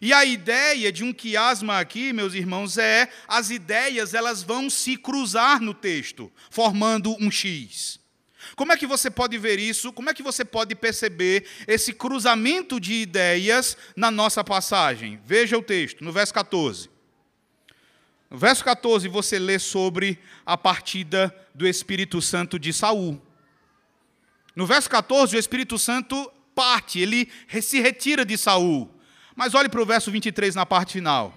E 0.00 0.12
a 0.12 0.24
ideia 0.24 0.90
de 0.90 1.04
um 1.04 1.12
quiasma 1.12 1.78
aqui, 1.78 2.12
meus 2.12 2.32
irmãos, 2.32 2.78
é 2.78 3.08
as 3.28 3.50
ideias 3.50 4.14
elas 4.14 4.42
vão 4.42 4.70
se 4.70 4.96
cruzar 4.96 5.60
no 5.60 5.74
texto, 5.74 6.32
formando 6.50 7.14
um 7.20 7.30
X. 7.30 8.00
Como 8.56 8.72
é 8.72 8.76
que 8.76 8.86
você 8.86 9.10
pode 9.10 9.36
ver 9.36 9.58
isso? 9.58 9.92
Como 9.92 10.08
é 10.08 10.14
que 10.14 10.22
você 10.22 10.44
pode 10.44 10.74
perceber 10.74 11.44
esse 11.66 11.92
cruzamento 11.92 12.80
de 12.80 12.94
ideias 12.94 13.76
na 13.94 14.10
nossa 14.10 14.42
passagem? 14.42 15.20
Veja 15.24 15.58
o 15.58 15.62
texto, 15.62 16.02
no 16.02 16.12
verso 16.12 16.32
14. 16.32 16.88
No 18.30 18.38
verso 18.38 18.64
14 18.64 19.06
você 19.08 19.38
lê 19.38 19.58
sobre 19.58 20.18
a 20.46 20.56
partida 20.56 21.34
do 21.54 21.66
Espírito 21.66 22.22
Santo 22.22 22.58
de 22.58 22.72
Saul. 22.72 23.20
No 24.56 24.66
verso 24.66 24.88
14 24.88 25.36
o 25.36 25.38
Espírito 25.38 25.78
Santo 25.78 26.32
parte, 26.54 27.00
ele 27.00 27.30
se 27.60 27.80
retira 27.80 28.24
de 28.24 28.38
Saul. 28.38 28.99
Mas 29.34 29.54
olhe 29.54 29.68
para 29.68 29.80
o 29.80 29.86
verso 29.86 30.10
23 30.10 30.54
na 30.54 30.66
parte 30.66 30.94
final. 30.94 31.34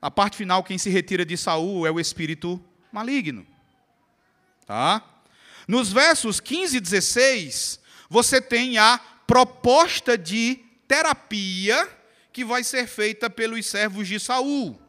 Na 0.00 0.10
parte 0.10 0.36
final, 0.36 0.64
quem 0.64 0.78
se 0.78 0.90
retira 0.90 1.24
de 1.24 1.36
Saul 1.36 1.86
é 1.86 1.90
o 1.90 2.00
espírito 2.00 2.62
maligno. 2.90 3.46
Tá? 4.66 5.02
Nos 5.68 5.92
versos 5.92 6.40
15 6.40 6.76
e 6.76 6.80
16, 6.80 7.80
você 8.08 8.40
tem 8.40 8.78
a 8.78 9.00
proposta 9.26 10.18
de 10.18 10.60
terapia 10.88 11.88
que 12.32 12.44
vai 12.44 12.64
ser 12.64 12.86
feita 12.86 13.30
pelos 13.30 13.66
servos 13.66 14.08
de 14.08 14.18
Saul. 14.18 14.80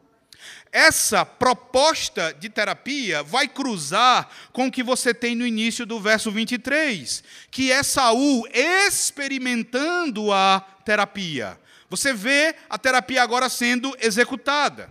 Essa 0.72 1.24
proposta 1.24 2.34
de 2.34 2.48
terapia 2.48 3.22
vai 3.22 3.46
cruzar 3.46 4.28
com 4.52 4.66
o 4.66 4.72
que 4.72 4.82
você 4.82 5.14
tem 5.14 5.36
no 5.36 5.46
início 5.46 5.86
do 5.86 6.00
verso 6.00 6.32
23, 6.32 7.22
que 7.50 7.70
é 7.70 7.82
Saul 7.82 8.44
experimentando 8.52 10.32
a 10.32 10.60
terapia. 10.84 11.58
Você 11.96 12.12
vê 12.12 12.56
a 12.68 12.76
terapia 12.76 13.22
agora 13.22 13.48
sendo 13.48 13.96
executada. 14.00 14.90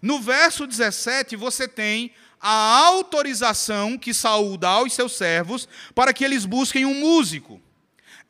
No 0.00 0.20
verso 0.20 0.64
17, 0.64 1.34
você 1.34 1.66
tem 1.66 2.12
a 2.40 2.78
autorização 2.86 3.98
que 3.98 4.14
Saul 4.14 4.56
dá 4.56 4.68
aos 4.68 4.92
seus 4.92 5.16
servos 5.16 5.68
para 5.92 6.12
que 6.12 6.24
eles 6.24 6.44
busquem 6.44 6.86
um 6.86 6.94
músico. 6.94 7.60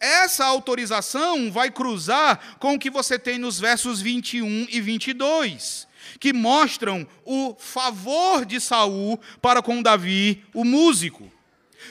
Essa 0.00 0.46
autorização 0.46 1.52
vai 1.52 1.70
cruzar 1.70 2.56
com 2.58 2.74
o 2.74 2.78
que 2.78 2.88
você 2.88 3.18
tem 3.18 3.38
nos 3.38 3.60
versos 3.60 4.00
21 4.00 4.66
e 4.70 4.80
22, 4.80 5.86
que 6.18 6.32
mostram 6.32 7.06
o 7.22 7.54
favor 7.58 8.46
de 8.46 8.58
Saul 8.62 9.20
para 9.42 9.60
com 9.60 9.82
Davi, 9.82 10.42
o 10.54 10.64
músico. 10.64 11.30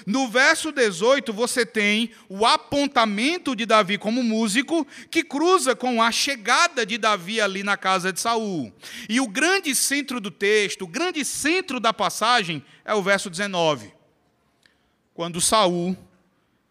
No 0.09 0.27
verso 0.27 0.71
18, 0.71 1.31
você 1.31 1.63
tem 1.63 2.09
o 2.27 2.43
apontamento 2.43 3.55
de 3.55 3.63
Davi 3.63 3.95
como 3.95 4.23
músico, 4.23 4.83
que 5.11 5.23
cruza 5.23 5.75
com 5.75 6.01
a 6.01 6.11
chegada 6.11 6.83
de 6.83 6.97
Davi 6.97 7.39
ali 7.39 7.61
na 7.61 7.77
casa 7.77 8.11
de 8.11 8.19
Saul. 8.19 8.73
E 9.07 9.21
o 9.21 9.27
grande 9.27 9.75
centro 9.75 10.19
do 10.19 10.31
texto, 10.31 10.81
o 10.81 10.87
grande 10.87 11.23
centro 11.23 11.79
da 11.79 11.93
passagem 11.93 12.65
é 12.83 12.91
o 12.91 13.03
verso 13.03 13.29
19. 13.29 13.93
Quando 15.13 15.39
Saul 15.39 15.95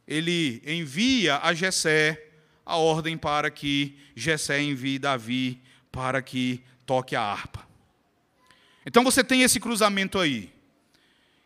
ele 0.04 0.60
envia 0.66 1.38
a 1.40 1.54
Jessé 1.54 2.20
a 2.66 2.76
ordem 2.76 3.16
para 3.16 3.52
que 3.52 3.96
Jessé 4.16 4.60
envie 4.60 4.98
Davi 4.98 5.62
para 5.92 6.20
que 6.20 6.60
toque 6.84 7.14
a 7.14 7.22
harpa. 7.22 7.64
Então 8.84 9.04
você 9.04 9.22
tem 9.22 9.42
esse 9.42 9.60
cruzamento 9.60 10.18
aí. 10.18 10.57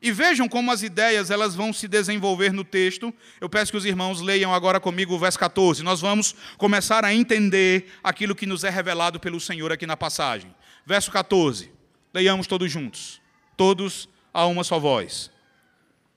E 0.02 0.10
vejam 0.10 0.48
como 0.48 0.72
as 0.72 0.82
ideias 0.82 1.30
elas 1.30 1.54
vão 1.54 1.72
se 1.72 1.86
desenvolver 1.86 2.52
no 2.52 2.64
texto. 2.64 3.14
Eu 3.40 3.48
peço 3.48 3.70
que 3.70 3.78
os 3.78 3.84
irmãos 3.84 4.20
leiam 4.20 4.52
agora 4.52 4.80
comigo 4.80 5.14
o 5.14 5.18
verso 5.18 5.38
14. 5.38 5.84
Nós 5.84 6.00
vamos 6.00 6.34
começar 6.58 7.04
a 7.04 7.14
entender 7.14 7.86
aquilo 8.02 8.34
que 8.34 8.44
nos 8.44 8.64
é 8.64 8.70
revelado 8.70 9.20
pelo 9.20 9.40
Senhor 9.40 9.70
aqui 9.70 9.86
na 9.86 9.96
passagem. 9.96 10.52
Verso 10.84 11.12
14. 11.12 11.70
Leiamos 12.12 12.48
todos 12.48 12.68
juntos. 12.68 13.20
Todos 13.56 14.08
a 14.34 14.44
uma 14.46 14.64
só 14.64 14.80
voz. 14.80 15.30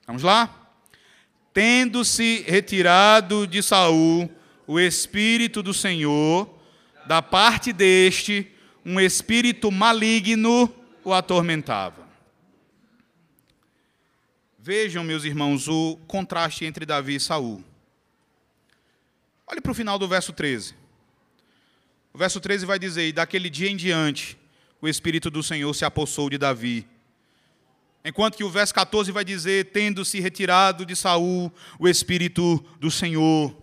Vamos 0.08 0.24
lá? 0.24 0.50
Tendo-se 1.54 2.44
retirado 2.48 3.46
de 3.46 3.62
Saul 3.62 4.28
o 4.66 4.80
espírito 4.80 5.62
do 5.62 5.76
Senhor, 5.76 6.50
da 7.06 7.22
parte 7.22 7.72
deste, 7.72 8.52
um 8.84 9.00
espírito 9.00 9.72
maligno 9.72 10.74
o 11.04 11.14
atormentava. 11.14 12.05
Vejam, 14.68 15.04
meus 15.04 15.24
irmãos, 15.24 15.68
o 15.68 15.96
contraste 16.08 16.66
entre 16.66 16.88
Davi 16.88 17.14
e 17.14 17.20
Saul. 17.20 17.64
Olhe 19.46 19.62
para 19.62 19.72
o 19.72 19.76
final 19.76 20.00
do 20.00 20.08
verso 20.08 20.34
13. 20.34 20.74
O 22.12 22.18
verso 22.18 22.40
13 22.40 22.66
vai 22.66 22.80
dizer: 22.80 23.08
E 23.08 23.14
daquele 23.14 23.48
dia 23.48 23.70
em 23.70 23.76
diante, 23.76 24.36
o 24.82 24.88
Espírito 24.88 25.30
do 25.30 25.44
Senhor 25.44 25.72
se 25.76 25.86
apossou 25.86 26.32
de 26.32 26.40
Davi. 26.40 26.88
Enquanto 28.04 28.38
que 28.38 28.44
o 28.44 28.50
verso 28.50 28.74
14 28.74 29.12
vai 29.12 29.24
dizer: 29.24 29.66
Tendo-se 29.66 30.20
retirado 30.20 30.84
de 30.84 30.96
Saul 30.96 31.54
o 31.78 31.88
Espírito 31.88 32.58
do 32.80 32.90
Senhor. 32.90 33.56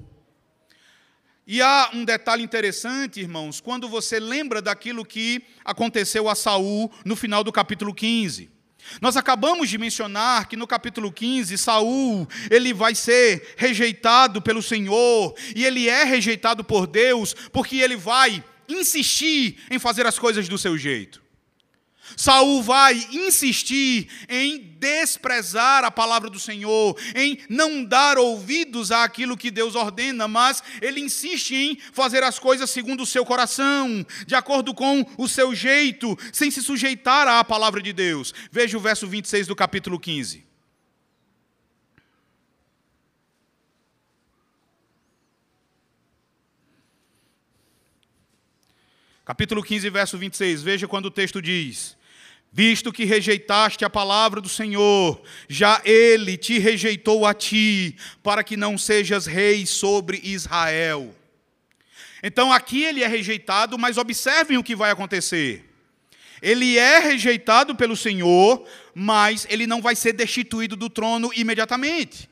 E 1.44 1.60
há 1.60 1.90
um 1.92 2.04
detalhe 2.04 2.44
interessante, 2.44 3.18
irmãos, 3.18 3.60
quando 3.60 3.88
você 3.88 4.20
lembra 4.20 4.62
daquilo 4.62 5.04
que 5.04 5.42
aconteceu 5.64 6.28
a 6.28 6.36
Saul 6.36 6.92
no 7.04 7.16
final 7.16 7.42
do 7.42 7.50
capítulo 7.50 7.92
15. 7.92 8.51
Nós 9.00 9.16
acabamos 9.16 9.68
de 9.68 9.78
mencionar 9.78 10.48
que 10.48 10.56
no 10.56 10.66
capítulo 10.66 11.12
15, 11.12 11.56
Saul, 11.56 12.28
ele 12.50 12.74
vai 12.74 12.94
ser 12.94 13.54
rejeitado 13.56 14.42
pelo 14.42 14.62
Senhor, 14.62 15.34
e 15.54 15.64
ele 15.64 15.88
é 15.88 16.04
rejeitado 16.04 16.64
por 16.64 16.86
Deus, 16.86 17.34
porque 17.52 17.76
ele 17.76 17.96
vai 17.96 18.42
insistir 18.68 19.58
em 19.70 19.78
fazer 19.78 20.06
as 20.06 20.18
coisas 20.18 20.48
do 20.48 20.58
seu 20.58 20.76
jeito. 20.76 21.21
Saul 22.16 22.62
vai 22.62 22.94
insistir 23.12 24.08
em 24.28 24.72
desprezar 24.78 25.84
a 25.84 25.90
palavra 25.90 26.28
do 26.28 26.40
Senhor, 26.40 26.96
em 27.14 27.38
não 27.48 27.84
dar 27.84 28.18
ouvidos 28.18 28.90
àquilo 28.90 29.36
que 29.36 29.50
Deus 29.50 29.74
ordena, 29.74 30.26
mas 30.26 30.62
ele 30.80 31.00
insiste 31.00 31.54
em 31.54 31.78
fazer 31.92 32.24
as 32.24 32.38
coisas 32.38 32.68
segundo 32.70 33.04
o 33.04 33.06
seu 33.06 33.24
coração, 33.24 34.04
de 34.26 34.34
acordo 34.34 34.74
com 34.74 35.06
o 35.16 35.28
seu 35.28 35.54
jeito, 35.54 36.18
sem 36.32 36.50
se 36.50 36.62
sujeitar 36.62 37.28
à 37.28 37.44
palavra 37.44 37.80
de 37.80 37.92
Deus. 37.92 38.34
Veja 38.50 38.76
o 38.76 38.80
verso 38.80 39.06
26 39.06 39.46
do 39.46 39.54
capítulo 39.54 40.00
15. 40.00 40.52
Capítulo 49.24 49.62
15, 49.62 49.88
verso 49.88 50.18
26. 50.18 50.62
Veja 50.62 50.88
quando 50.88 51.06
o 51.06 51.10
texto 51.10 51.40
diz: 51.40 51.96
Visto 52.54 52.92
que 52.92 53.06
rejeitaste 53.06 53.82
a 53.82 53.88
palavra 53.88 54.38
do 54.38 54.48
Senhor, 54.48 55.22
já 55.48 55.80
ele 55.86 56.36
te 56.36 56.58
rejeitou 56.58 57.24
a 57.24 57.32
ti, 57.32 57.96
para 58.22 58.44
que 58.44 58.58
não 58.58 58.76
sejas 58.76 59.24
rei 59.24 59.64
sobre 59.64 60.20
Israel. 60.22 61.14
Então 62.22 62.52
aqui 62.52 62.84
ele 62.84 63.02
é 63.02 63.06
rejeitado, 63.06 63.78
mas 63.78 63.96
observem 63.96 64.58
o 64.58 64.62
que 64.62 64.76
vai 64.76 64.90
acontecer. 64.90 65.64
Ele 66.42 66.76
é 66.76 66.98
rejeitado 66.98 67.74
pelo 67.74 67.96
Senhor, 67.96 68.66
mas 68.94 69.46
ele 69.48 69.66
não 69.66 69.80
vai 69.80 69.96
ser 69.96 70.12
destituído 70.12 70.76
do 70.76 70.90
trono 70.90 71.30
imediatamente. 71.34 72.28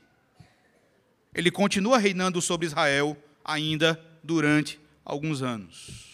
Ele 1.35 1.51
continua 1.51 1.97
reinando 1.97 2.43
sobre 2.43 2.67
Israel 2.67 3.17
ainda 3.43 3.99
durante 4.23 4.79
alguns 5.03 5.41
anos. 5.41 6.10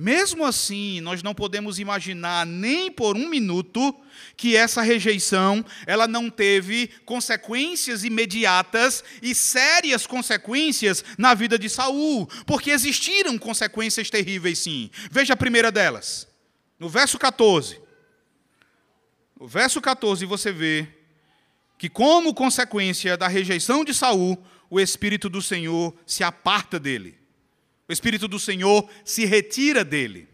Mesmo 0.00 0.46
assim, 0.46 0.98
nós 1.02 1.22
não 1.22 1.34
podemos 1.34 1.78
imaginar 1.78 2.46
nem 2.46 2.90
por 2.90 3.18
um 3.18 3.28
minuto 3.28 3.94
que 4.34 4.56
essa 4.56 4.80
rejeição 4.80 5.62
ela 5.86 6.08
não 6.08 6.30
teve 6.30 6.88
consequências 7.04 8.02
imediatas 8.02 9.04
e 9.20 9.34
sérias 9.34 10.06
consequências 10.06 11.04
na 11.18 11.34
vida 11.34 11.58
de 11.58 11.68
Saul, 11.68 12.26
porque 12.46 12.70
existiram 12.70 13.36
consequências 13.36 14.08
terríveis 14.08 14.60
sim. 14.60 14.90
Veja 15.10 15.34
a 15.34 15.36
primeira 15.36 15.70
delas. 15.70 16.26
No 16.78 16.88
verso 16.88 17.18
14. 17.18 17.78
No 19.38 19.46
verso 19.46 19.82
14 19.82 20.24
você 20.24 20.50
vê 20.50 20.88
que 21.76 21.90
como 21.90 22.32
consequência 22.32 23.18
da 23.18 23.28
rejeição 23.28 23.84
de 23.84 23.92
Saul, 23.92 24.42
o 24.70 24.80
espírito 24.80 25.28
do 25.28 25.42
Senhor 25.42 25.94
se 26.06 26.24
aparta 26.24 26.80
dele. 26.80 27.19
O 27.90 27.92
Espírito 27.92 28.28
do 28.28 28.38
Senhor 28.38 28.88
se 29.04 29.24
retira 29.24 29.84
dele. 29.84 30.28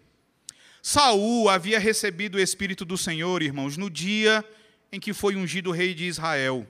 Saul 0.82 1.48
havia 1.48 1.78
recebido 1.78 2.34
o 2.34 2.38
Espírito 2.38 2.84
do 2.84 2.98
Senhor, 2.98 3.42
irmãos, 3.42 3.78
no 3.78 3.88
dia 3.88 4.44
em 4.92 5.00
que 5.00 5.14
foi 5.14 5.36
ungido 5.36 5.70
rei 5.70 5.94
de 5.94 6.04
Israel. 6.04 6.66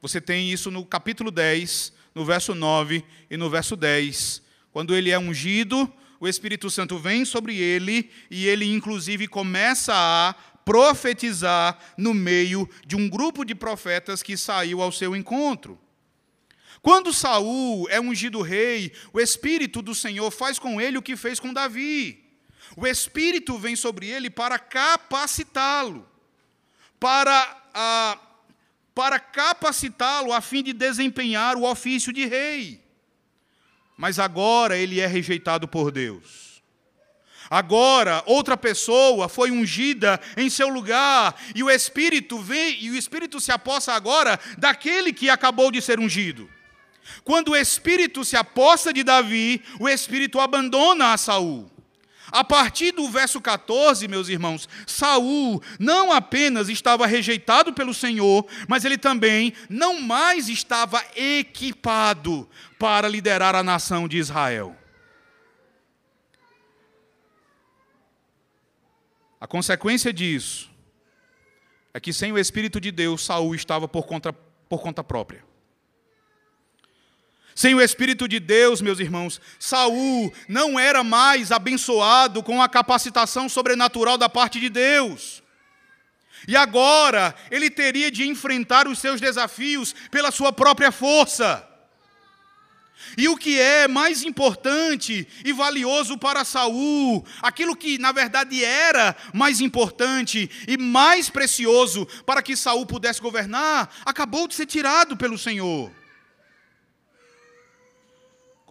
Você 0.00 0.20
tem 0.20 0.52
isso 0.52 0.70
no 0.70 0.86
capítulo 0.86 1.32
10, 1.32 1.92
no 2.14 2.24
verso 2.24 2.54
9 2.54 3.04
e 3.28 3.36
no 3.36 3.50
verso 3.50 3.74
10. 3.74 4.40
Quando 4.70 4.94
ele 4.94 5.10
é 5.10 5.18
ungido, 5.18 5.92
o 6.20 6.28
Espírito 6.28 6.70
Santo 6.70 6.96
vem 6.96 7.24
sobre 7.24 7.56
ele 7.56 8.08
e 8.30 8.46
ele, 8.46 8.72
inclusive, 8.72 9.26
começa 9.26 9.92
a 9.96 10.32
profetizar 10.64 11.76
no 11.98 12.14
meio 12.14 12.70
de 12.86 12.94
um 12.94 13.08
grupo 13.08 13.44
de 13.44 13.56
profetas 13.56 14.22
que 14.22 14.36
saiu 14.36 14.80
ao 14.80 14.92
seu 14.92 15.16
encontro. 15.16 15.76
Quando 16.84 17.14
Saul 17.14 17.88
é 17.88 17.98
ungido 17.98 18.42
rei, 18.42 18.92
o 19.10 19.18
Espírito 19.18 19.80
do 19.80 19.94
Senhor 19.94 20.30
faz 20.30 20.58
com 20.58 20.78
ele 20.78 20.98
o 20.98 21.02
que 21.02 21.16
fez 21.16 21.40
com 21.40 21.50
Davi. 21.50 22.22
O 22.76 22.86
Espírito 22.86 23.56
vem 23.56 23.74
sobre 23.74 24.06
ele 24.06 24.28
para 24.28 24.58
capacitá-lo, 24.58 26.06
para, 27.00 27.70
ah, 27.72 28.18
para 28.94 29.18
capacitá-lo 29.18 30.30
a 30.30 30.42
fim 30.42 30.62
de 30.62 30.74
desempenhar 30.74 31.56
o 31.56 31.64
ofício 31.64 32.12
de 32.12 32.26
rei. 32.26 32.84
Mas 33.96 34.18
agora 34.18 34.76
ele 34.76 35.00
é 35.00 35.06
rejeitado 35.06 35.66
por 35.66 35.90
Deus. 35.90 36.62
Agora, 37.48 38.22
outra 38.26 38.58
pessoa 38.58 39.26
foi 39.26 39.50
ungida 39.50 40.20
em 40.36 40.50
seu 40.50 40.68
lugar, 40.68 41.34
e 41.54 41.62
o 41.62 41.70
Espírito 41.70 42.38
vem, 42.40 42.84
e 42.84 42.90
o 42.90 42.96
Espírito 42.96 43.40
se 43.40 43.50
apossa 43.50 43.94
agora 43.94 44.38
daquele 44.58 45.14
que 45.14 45.30
acabou 45.30 45.70
de 45.70 45.80
ser 45.80 45.98
ungido. 45.98 46.52
Quando 47.22 47.50
o 47.50 47.56
espírito 47.56 48.24
se 48.24 48.36
aposta 48.36 48.92
de 48.92 49.02
Davi, 49.02 49.62
o 49.78 49.88
espírito 49.88 50.40
abandona 50.40 51.12
a 51.12 51.16
Saul. 51.16 51.70
A 52.32 52.42
partir 52.42 52.90
do 52.90 53.08
verso 53.08 53.40
14, 53.40 54.08
meus 54.08 54.28
irmãos, 54.28 54.68
Saul 54.86 55.62
não 55.78 56.10
apenas 56.10 56.68
estava 56.68 57.06
rejeitado 57.06 57.72
pelo 57.72 57.94
Senhor, 57.94 58.46
mas 58.66 58.84
ele 58.84 58.98
também 58.98 59.52
não 59.68 60.00
mais 60.00 60.48
estava 60.48 61.00
equipado 61.14 62.48
para 62.78 63.08
liderar 63.08 63.54
a 63.54 63.62
nação 63.62 64.08
de 64.08 64.16
Israel. 64.16 64.76
A 69.40 69.46
consequência 69.46 70.12
disso 70.12 70.70
é 71.92 72.00
que 72.00 72.12
sem 72.12 72.32
o 72.32 72.38
Espírito 72.38 72.80
de 72.80 72.90
Deus, 72.90 73.24
Saul 73.24 73.54
estava 73.54 73.86
por 73.86 74.06
conta, 74.06 74.32
por 74.32 74.80
conta 74.80 75.04
própria. 75.04 75.44
Sem 77.54 77.74
o 77.74 77.80
Espírito 77.80 78.26
de 78.26 78.40
Deus, 78.40 78.82
meus 78.82 78.98
irmãos, 78.98 79.40
Saul 79.60 80.32
não 80.48 80.78
era 80.78 81.04
mais 81.04 81.52
abençoado 81.52 82.42
com 82.42 82.60
a 82.60 82.68
capacitação 82.68 83.48
sobrenatural 83.48 84.18
da 84.18 84.28
parte 84.28 84.58
de 84.58 84.68
Deus. 84.68 85.42
E 86.48 86.56
agora 86.56 87.34
ele 87.50 87.70
teria 87.70 88.10
de 88.10 88.26
enfrentar 88.26 88.88
os 88.88 88.98
seus 88.98 89.20
desafios 89.20 89.94
pela 90.10 90.32
sua 90.32 90.52
própria 90.52 90.90
força. 90.90 91.66
E 93.16 93.28
o 93.28 93.36
que 93.36 93.60
é 93.60 93.86
mais 93.86 94.24
importante 94.24 95.26
e 95.44 95.52
valioso 95.52 96.18
para 96.18 96.44
Saul, 96.44 97.24
aquilo 97.40 97.76
que 97.76 97.98
na 97.98 98.10
verdade 98.10 98.64
era 98.64 99.14
mais 99.32 99.60
importante 99.60 100.50
e 100.66 100.76
mais 100.76 101.30
precioso 101.30 102.06
para 102.26 102.42
que 102.42 102.56
Saul 102.56 102.84
pudesse 102.84 103.20
governar, 103.20 103.90
acabou 104.04 104.48
de 104.48 104.54
ser 104.54 104.66
tirado 104.66 105.16
pelo 105.16 105.38
Senhor. 105.38 105.92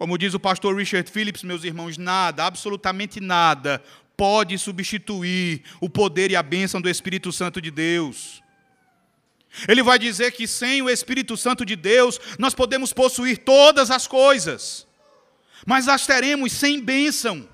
Como 0.04 0.18
diz 0.18 0.34
o 0.34 0.38
pastor 0.38 0.76
Richard 0.76 1.10
Phillips, 1.10 1.42
meus 1.42 1.64
irmãos, 1.64 1.96
nada, 1.96 2.44
absolutamente 2.44 3.22
nada, 3.22 3.82
pode 4.14 4.58
substituir 4.58 5.62
o 5.80 5.88
poder 5.88 6.30
e 6.30 6.36
a 6.36 6.42
bênção 6.42 6.78
do 6.78 6.90
Espírito 6.90 7.32
Santo 7.32 7.58
de 7.58 7.70
Deus. 7.70 8.42
Ele 9.66 9.82
vai 9.82 9.98
dizer 9.98 10.32
que 10.32 10.46
sem 10.46 10.82
o 10.82 10.90
Espírito 10.90 11.38
Santo 11.38 11.64
de 11.64 11.74
Deus, 11.74 12.20
nós 12.38 12.52
podemos 12.52 12.92
possuir 12.92 13.38
todas 13.38 13.90
as 13.90 14.06
coisas, 14.06 14.86
mas 15.66 15.88
as 15.88 16.06
teremos 16.06 16.52
sem 16.52 16.82
bênção. 16.82 17.48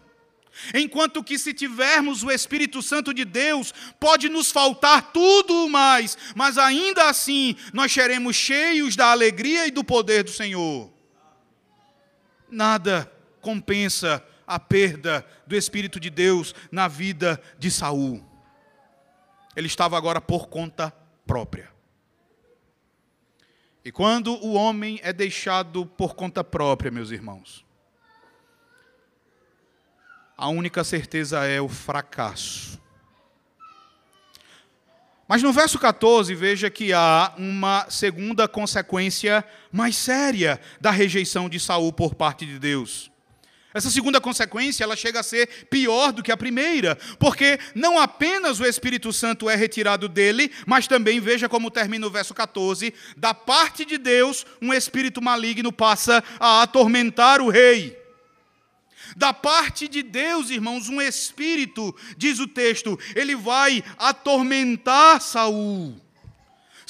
Enquanto 0.75 1.23
que, 1.23 1.39
se 1.39 1.55
tivermos 1.55 2.25
o 2.25 2.33
Espírito 2.33 2.83
Santo 2.83 3.15
de 3.15 3.25
Deus, 3.25 3.73
pode 4.01 4.29
nos 4.29 4.51
faltar 4.51 5.13
tudo 5.13 5.69
mais, 5.69 6.19
mas 6.35 6.59
ainda 6.59 7.09
assim 7.09 7.55
nós 7.73 7.93
seremos 7.93 8.35
cheios 8.35 8.97
da 8.97 9.13
alegria 9.13 9.69
e 9.69 9.71
do 9.71 9.85
poder 9.85 10.25
do 10.25 10.33
Senhor 10.33 10.99
nada 12.51 13.11
compensa 13.41 14.25
a 14.47 14.59
perda 14.59 15.25
do 15.47 15.57
Espírito 15.57 16.01
de 16.01 16.11
Deus 16.11 16.55
na 16.71 16.89
vida 16.89 17.41
de 17.59 17.71
Saul. 17.71 18.25
Ele 19.55 19.67
estava 19.67 19.97
agora 19.97 20.21
por 20.21 20.49
conta 20.49 20.93
própria. 21.27 21.71
E 23.85 23.91
quando 23.91 24.35
o 24.45 24.53
homem 24.53 25.01
é 25.03 25.13
deixado 25.13 25.87
por 25.87 26.15
conta 26.15 26.45
própria, 26.45 26.91
meus 26.91 27.11
irmãos, 27.11 27.65
a 30.37 30.49
única 30.49 30.83
certeza 30.85 31.45
é 31.45 31.61
o 31.61 31.69
fracasso. 31.69 32.81
Mas 35.31 35.45
no 35.45 35.53
verso 35.53 35.79
14, 35.79 36.35
veja 36.35 36.69
que 36.69 36.93
há 36.93 37.33
uma 37.38 37.87
segunda 37.88 38.49
consequência 38.49 39.45
mais 39.71 39.95
séria 39.95 40.61
da 40.81 40.90
rejeição 40.90 41.49
de 41.49 41.61
Saul 41.61 41.93
por 41.93 42.16
parte 42.16 42.45
de 42.45 42.59
Deus. 42.59 43.12
Essa 43.73 43.90
segunda 43.90 44.21
consequência, 44.21 44.83
ela 44.83 44.97
chega 44.97 45.21
a 45.21 45.23
ser 45.23 45.69
pior 45.71 46.11
do 46.11 46.21
que 46.21 46.33
a 46.33 46.37
primeira, 46.37 46.99
porque 47.16 47.61
não 47.77 47.97
apenas 47.97 48.59
o 48.59 48.66
Espírito 48.66 49.12
Santo 49.12 49.49
é 49.49 49.55
retirado 49.55 50.09
dele, 50.09 50.51
mas 50.66 50.88
também 50.88 51.21
veja 51.21 51.49
como 51.49 51.71
termina 51.71 52.09
o 52.09 52.11
verso 52.11 52.35
14, 52.35 52.93
da 53.16 53.33
parte 53.33 53.85
de 53.85 53.99
Deus, 53.99 54.45
um 54.61 54.75
espírito 54.75 55.23
maligno 55.23 55.71
passa 55.71 56.25
a 56.40 56.62
atormentar 56.62 57.40
o 57.40 57.49
rei. 57.49 58.00
Da 59.16 59.33
parte 59.33 59.88
de 59.88 60.03
Deus, 60.03 60.51
irmãos, 60.51 60.88
um 60.88 61.01
espírito, 61.01 61.94
diz 62.16 62.38
o 62.38 62.46
texto, 62.46 62.99
ele 63.14 63.35
vai 63.35 63.83
atormentar 63.99 65.20
Saul. 65.20 66.01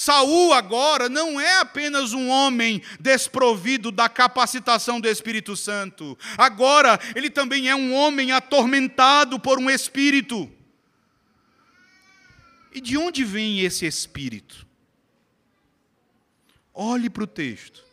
Saul 0.00 0.54
agora 0.54 1.10
não 1.10 1.38
é 1.38 1.58
apenas 1.58 2.14
um 2.14 2.28
homem 2.28 2.82
desprovido 2.98 3.92
da 3.92 4.08
capacitação 4.08 4.98
do 4.98 5.06
Espírito 5.06 5.54
Santo. 5.54 6.18
Agora 6.38 6.98
ele 7.14 7.28
também 7.28 7.68
é 7.68 7.76
um 7.76 7.94
homem 7.94 8.32
atormentado 8.32 9.38
por 9.38 9.58
um 9.58 9.68
espírito. 9.68 10.50
E 12.72 12.80
de 12.80 12.96
onde 12.96 13.24
vem 13.24 13.60
esse 13.60 13.84
espírito? 13.84 14.66
Olhe 16.72 17.10
para 17.10 17.24
o 17.24 17.26
texto. 17.26 17.89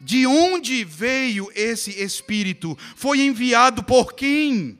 De 0.00 0.26
onde 0.26 0.84
veio 0.84 1.50
esse 1.54 1.90
espírito? 1.90 2.76
Foi 2.94 3.20
enviado 3.20 3.82
por 3.82 4.12
quem? 4.12 4.78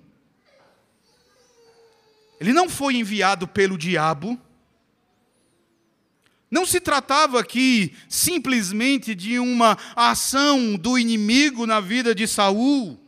Ele 2.39 2.53
não 2.53 2.69
foi 2.69 2.97
enviado 2.97 3.49
pelo 3.49 3.79
diabo. 3.79 4.39
Não 6.51 6.65
se 6.65 6.81
tratava 6.81 7.41
aqui 7.41 7.95
simplesmente 8.09 9.15
de 9.15 9.39
uma 9.39 9.77
ação 9.97 10.77
do 10.77 10.99
inimigo 10.99 11.67
na 11.67 11.81
vida 11.81 12.15
de 12.15 12.27
Saul. 12.27 13.01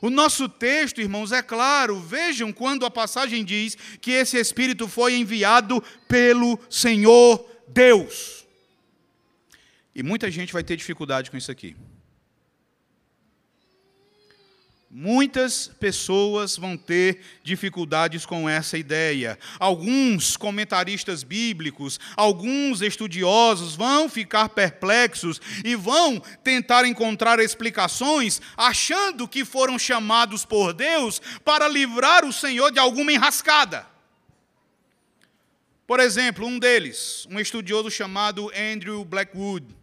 O 0.00 0.10
nosso 0.10 0.48
texto, 0.48 1.00
irmãos, 1.00 1.30
é 1.30 1.42
claro. 1.42 2.00
Vejam 2.00 2.52
quando 2.52 2.84
a 2.84 2.90
passagem 2.90 3.44
diz 3.44 3.76
que 4.00 4.10
esse 4.10 4.38
espírito 4.38 4.88
foi 4.88 5.14
enviado 5.14 5.82
pelo 6.08 6.58
Senhor 6.68 7.46
Deus. 7.68 8.45
E 9.96 10.02
muita 10.02 10.30
gente 10.30 10.52
vai 10.52 10.62
ter 10.62 10.76
dificuldade 10.76 11.30
com 11.30 11.38
isso 11.38 11.50
aqui. 11.50 11.74
Muitas 14.90 15.68
pessoas 15.80 16.58
vão 16.58 16.76
ter 16.76 17.22
dificuldades 17.42 18.26
com 18.26 18.46
essa 18.46 18.76
ideia. 18.76 19.38
Alguns 19.58 20.36
comentaristas 20.36 21.22
bíblicos, 21.22 21.98
alguns 22.14 22.82
estudiosos 22.82 23.74
vão 23.74 24.06
ficar 24.06 24.50
perplexos 24.50 25.40
e 25.64 25.74
vão 25.74 26.20
tentar 26.44 26.84
encontrar 26.84 27.40
explicações, 27.40 28.38
achando 28.54 29.26
que 29.26 29.46
foram 29.46 29.78
chamados 29.78 30.44
por 30.44 30.74
Deus 30.74 31.22
para 31.42 31.68
livrar 31.68 32.22
o 32.22 32.34
Senhor 32.34 32.70
de 32.70 32.78
alguma 32.78 33.12
enrascada. 33.12 33.86
Por 35.86 36.00
exemplo, 36.00 36.46
um 36.46 36.58
deles, 36.58 37.26
um 37.30 37.40
estudioso 37.40 37.90
chamado 37.90 38.50
Andrew 38.54 39.04
Blackwood, 39.04 39.75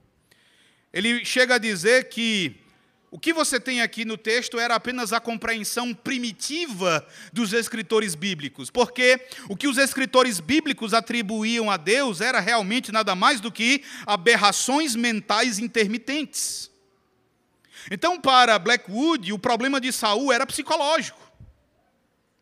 ele 0.94 1.26
chega 1.26 1.56
a 1.56 1.58
dizer 1.58 2.10
que 2.10 2.56
o 3.10 3.20
que 3.20 3.34
você 3.34 3.60
tem 3.60 3.82
aqui 3.82 4.06
no 4.06 4.18
texto 4.18 4.60
era 4.60 4.76
apenas 4.76 5.14
a 5.14 5.20
compreensão 5.20 5.94
primitiva 5.94 7.06
dos 7.32 7.54
escritores 7.54 8.16
bíblicos, 8.16 8.70
porque 8.70 9.28
o 9.48 9.56
que 9.56 9.68
os 9.68 9.78
escritores 9.78 10.40
bíblicos 10.40 10.94
atribuíam 10.94 11.70
a 11.70 11.78
Deus 11.78 12.22
era 12.22 12.40
realmente 12.40 12.92
nada 12.92 13.16
mais 13.16 13.40
do 13.40 13.52
que 13.52 13.84
aberrações 14.06 14.96
mentais 14.96 15.60
intermitentes. 15.60 16.72
Então, 17.92 18.20
para 18.20 18.58
Blackwood, 18.58 19.34
o 19.34 19.40
problema 19.40 19.80
de 19.80 19.92
Saul 19.92 20.32
era 20.32 20.46
psicológico. 20.46 21.20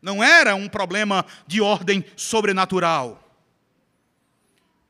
Não 0.02 0.24
era 0.24 0.56
um 0.56 0.68
problema 0.70 1.26
de 1.46 1.62
ordem 1.62 2.04
sobrenatural. 2.16 3.21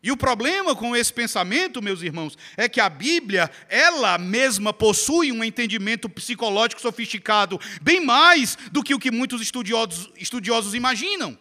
E 0.03 0.11
o 0.11 0.17
problema 0.17 0.75
com 0.75 0.95
esse 0.95 1.13
pensamento, 1.13 1.81
meus 1.81 2.01
irmãos, 2.01 2.35
é 2.57 2.67
que 2.67 2.81
a 2.81 2.89
Bíblia, 2.89 3.51
ela 3.69 4.17
mesma 4.17 4.73
possui 4.73 5.31
um 5.31 5.43
entendimento 5.43 6.09
psicológico 6.09 6.81
sofisticado, 6.81 7.59
bem 7.81 8.03
mais 8.03 8.57
do 8.71 8.81
que 8.81 8.95
o 8.95 8.99
que 8.99 9.11
muitos 9.11 9.41
estudiosos, 9.41 10.09
estudiosos 10.17 10.73
imaginam. 10.73 11.37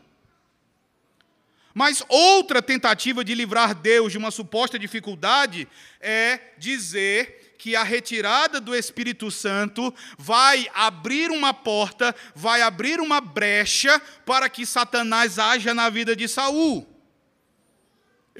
Mas 1.73 2.03
outra 2.09 2.61
tentativa 2.61 3.25
de 3.25 3.35
livrar 3.35 3.75
Deus 3.75 4.13
de 4.13 4.19
uma 4.19 4.31
suposta 4.31 4.79
dificuldade 4.79 5.67
é 6.01 6.39
dizer 6.59 7.55
que 7.57 7.77
a 7.77 7.83
retirada 7.83 8.61
do 8.61 8.75
Espírito 8.75 9.31
Santo 9.31 9.95
vai 10.19 10.69
abrir 10.75 11.31
uma 11.31 11.55
porta, 11.55 12.15
vai 12.35 12.61
abrir 12.61 13.01
uma 13.01 13.21
brecha 13.21 14.01
para 14.27 14.49
que 14.51 14.67
Satanás 14.67 15.39
haja 15.39 15.73
na 15.73 15.89
vida 15.89 16.17
de 16.17 16.27
Saul. 16.27 16.90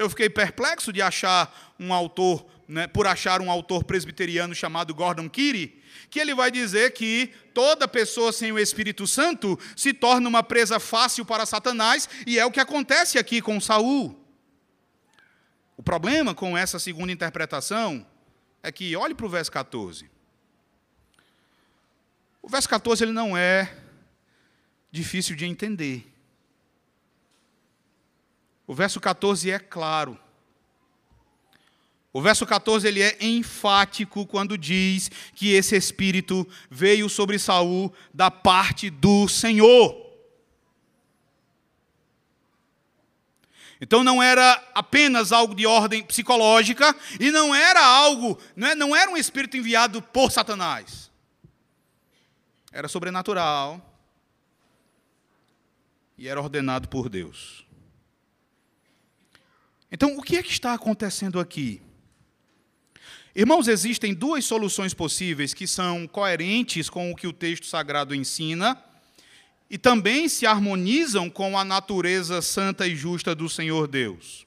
Eu 0.01 0.09
fiquei 0.09 0.31
perplexo 0.31 0.95
de 0.95 1.03
achar 1.03 1.75
um 1.79 1.93
autor, 1.93 2.47
né, 2.67 2.87
por 2.87 3.07
achar 3.07 3.43
um 3.43 3.51
autor 3.51 3.85
presbiteriano 3.85 4.55
chamado 4.55 4.95
Gordon 4.95 5.29
Keary, 5.29 5.79
que 6.09 6.19
ele 6.19 6.35
vai 6.35 6.51
dizer 6.51 6.95
que 6.95 7.31
toda 7.53 7.87
pessoa 7.87 8.33
sem 8.33 8.51
o 8.51 8.59
Espírito 8.59 9.07
Santo 9.07 9.59
se 9.77 9.93
torna 9.93 10.27
uma 10.27 10.43
presa 10.43 10.81
fácil 10.81 11.23
para 11.27 11.45
Satanás, 11.45 12.09
e 12.27 12.39
é 12.39 12.47
o 12.47 12.51
que 12.51 12.61
acontece 12.61 13.19
aqui 13.19 13.43
com 13.43 13.61
Saul. 13.61 14.19
O 15.77 15.83
problema 15.83 16.35
com 16.35 16.57
essa 16.57 16.79
segunda 16.79 17.13
interpretação 17.13 18.07
é 18.63 18.73
que, 18.73 18.97
olhe 18.97 19.15
para 19.15 19.27
o 19.27 19.29
verso 19.29 19.53
14. 19.53 20.11
O 22.41 22.49
verso 22.49 22.71
14 22.71 23.05
ele 23.05 23.13
não 23.13 23.37
é 23.37 23.71
difícil 24.91 25.37
de 25.37 25.45
entender. 25.45 26.10
O 28.71 28.75
verso 28.75 29.01
14 29.01 29.51
é 29.51 29.59
claro. 29.59 30.17
O 32.13 32.23
verso 32.23 32.47
14 32.47 32.87
ele 32.87 33.03
é 33.03 33.17
enfático 33.21 34.25
quando 34.25 34.57
diz 34.57 35.11
que 35.35 35.51
esse 35.51 35.77
espírito 35.77 36.47
veio 36.71 37.09
sobre 37.09 37.37
Saul 37.37 37.93
da 38.15 38.31
parte 38.31 38.89
do 38.89 39.27
Senhor. 39.27 39.93
Então 43.81 44.05
não 44.05 44.23
era 44.23 44.53
apenas 44.73 45.33
algo 45.33 45.53
de 45.53 45.67
ordem 45.67 46.05
psicológica 46.05 46.95
e 47.19 47.33
não 47.33 47.53
era 47.53 47.85
algo, 47.85 48.39
não, 48.55 48.69
é, 48.69 48.75
não 48.77 48.95
era 48.95 49.11
um 49.11 49.17
espírito 49.17 49.57
enviado 49.57 50.01
por 50.01 50.31
Satanás. 50.31 51.11
Era 52.71 52.87
sobrenatural 52.87 53.85
e 56.17 56.29
era 56.29 56.41
ordenado 56.41 56.89
por 56.89 57.09
Deus. 57.09 57.69
Então, 59.93 60.17
o 60.17 60.23
que 60.23 60.37
é 60.37 60.43
que 60.43 60.53
está 60.53 60.73
acontecendo 60.73 61.41
aqui? 61.41 61.83
Irmãos, 63.35 63.69
existem 63.69 64.13
duas 64.13 64.45
soluções 64.45 64.93
possíveis 64.95 65.55
que 65.55 65.67
são 65.67 66.07
coerentes 66.07 66.91
com 66.91 67.11
o 67.11 67.17
que 67.17 67.27
o 67.27 67.33
texto 67.33 67.67
sagrado 67.67 68.15
ensina 68.15 68.81
e 69.69 69.79
também 69.79 70.29
se 70.29 70.47
harmonizam 70.47 71.31
com 71.31 71.57
a 71.57 71.65
natureza 71.65 72.43
santa 72.43 72.87
e 72.87 72.97
justa 72.97 73.35
do 73.35 73.49
Senhor 73.49 73.87
Deus. 73.87 74.47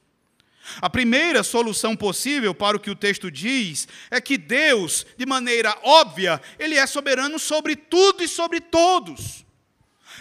A 0.80 0.88
primeira 0.88 1.42
solução 1.42 1.94
possível 1.94 2.54
para 2.54 2.76
o 2.76 2.80
que 2.80 2.90
o 2.90 2.96
texto 2.96 3.30
diz 3.30 3.86
é 4.10 4.20
que 4.20 4.38
Deus, 4.38 5.06
de 5.16 5.26
maneira 5.26 5.76
óbvia, 5.82 6.40
ele 6.58 6.74
é 6.74 6.86
soberano 6.86 7.38
sobre 7.38 7.76
tudo 7.76 8.22
e 8.22 8.28
sobre 8.28 8.60
todos. 8.60 9.44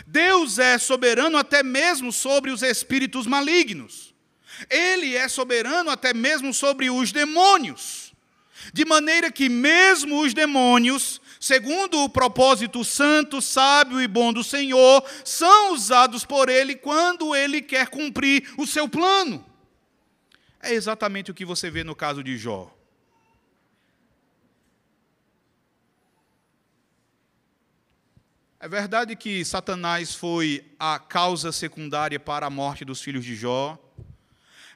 Deus 0.05 0.59
é 0.59 0.77
soberano 0.77 1.38
até 1.38 1.63
mesmo 1.63 2.12
sobre 2.12 2.51
os 2.51 2.62
espíritos 2.62 3.25
malignos. 3.25 4.12
Ele 4.69 5.15
é 5.15 5.28
soberano 5.28 5.89
até 5.89 6.13
mesmo 6.13 6.54
sobre 6.54 6.89
os 6.89 7.12
demônios. 7.12 8.13
De 8.71 8.86
maneira 8.86 9.32
que, 9.32 9.49
mesmo 9.49 10.21
os 10.21 10.34
demônios, 10.34 11.19
segundo 11.39 12.04
o 12.04 12.10
propósito 12.10 12.84
santo, 12.84 13.41
sábio 13.41 14.02
e 14.02 14.08
bom 14.08 14.32
do 14.32 14.43
Senhor, 14.43 15.04
são 15.26 15.73
usados 15.73 16.23
por 16.23 16.47
Ele 16.47 16.76
quando 16.76 17.36
Ele 17.36 17.62
quer 17.62 17.88
cumprir 17.88 18.54
o 18.58 18.65
seu 18.65 18.88
plano. 18.88 19.45
É 20.62 20.73
exatamente 20.73 21.30
o 21.30 21.34
que 21.34 21.43
você 21.43 21.69
vê 21.69 21.84
no 21.84 21.95
caso 21.95 22.23
de 22.23 22.38
Jó. 22.38 22.73
É 28.63 28.67
verdade 28.69 29.13
que 29.17 29.43
Satanás 29.43 30.15
foi 30.15 30.63
a 30.80 30.97
causa 30.97 31.52
secundária 31.52 32.17
para 32.17 32.45
a 32.45 32.49
morte 32.49 32.86
dos 32.86 33.02
filhos 33.02 33.26
de 33.26 33.36
Jó. 33.36 33.78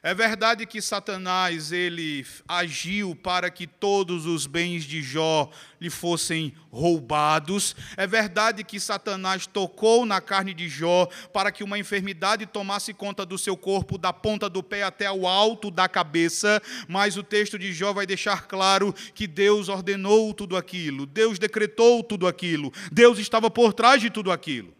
É 0.00 0.14
verdade 0.14 0.64
que 0.64 0.80
Satanás 0.80 1.72
ele 1.72 2.24
agiu 2.46 3.16
para 3.16 3.50
que 3.50 3.66
todos 3.66 4.26
os 4.26 4.46
bens 4.46 4.84
de 4.84 5.02
Jó 5.02 5.50
lhe 5.80 5.90
fossem 5.90 6.54
roubados. 6.70 7.74
É 7.96 8.06
verdade 8.06 8.62
que 8.62 8.78
Satanás 8.78 9.46
tocou 9.46 10.06
na 10.06 10.20
carne 10.20 10.54
de 10.54 10.68
Jó 10.68 11.08
para 11.32 11.50
que 11.50 11.64
uma 11.64 11.78
enfermidade 11.78 12.46
tomasse 12.46 12.94
conta 12.94 13.26
do 13.26 13.36
seu 13.36 13.56
corpo, 13.56 13.98
da 13.98 14.12
ponta 14.12 14.48
do 14.48 14.62
pé 14.62 14.84
até 14.84 15.10
o 15.10 15.26
alto 15.26 15.68
da 15.68 15.88
cabeça. 15.88 16.62
Mas 16.86 17.16
o 17.16 17.22
texto 17.24 17.58
de 17.58 17.72
Jó 17.72 17.92
vai 17.92 18.06
deixar 18.06 18.46
claro 18.46 18.94
que 19.14 19.26
Deus 19.26 19.68
ordenou 19.68 20.32
tudo 20.32 20.56
aquilo, 20.56 21.06
Deus 21.06 21.40
decretou 21.40 22.04
tudo 22.04 22.28
aquilo, 22.28 22.72
Deus 22.92 23.18
estava 23.18 23.50
por 23.50 23.72
trás 23.72 24.00
de 24.00 24.10
tudo 24.10 24.30
aquilo. 24.30 24.77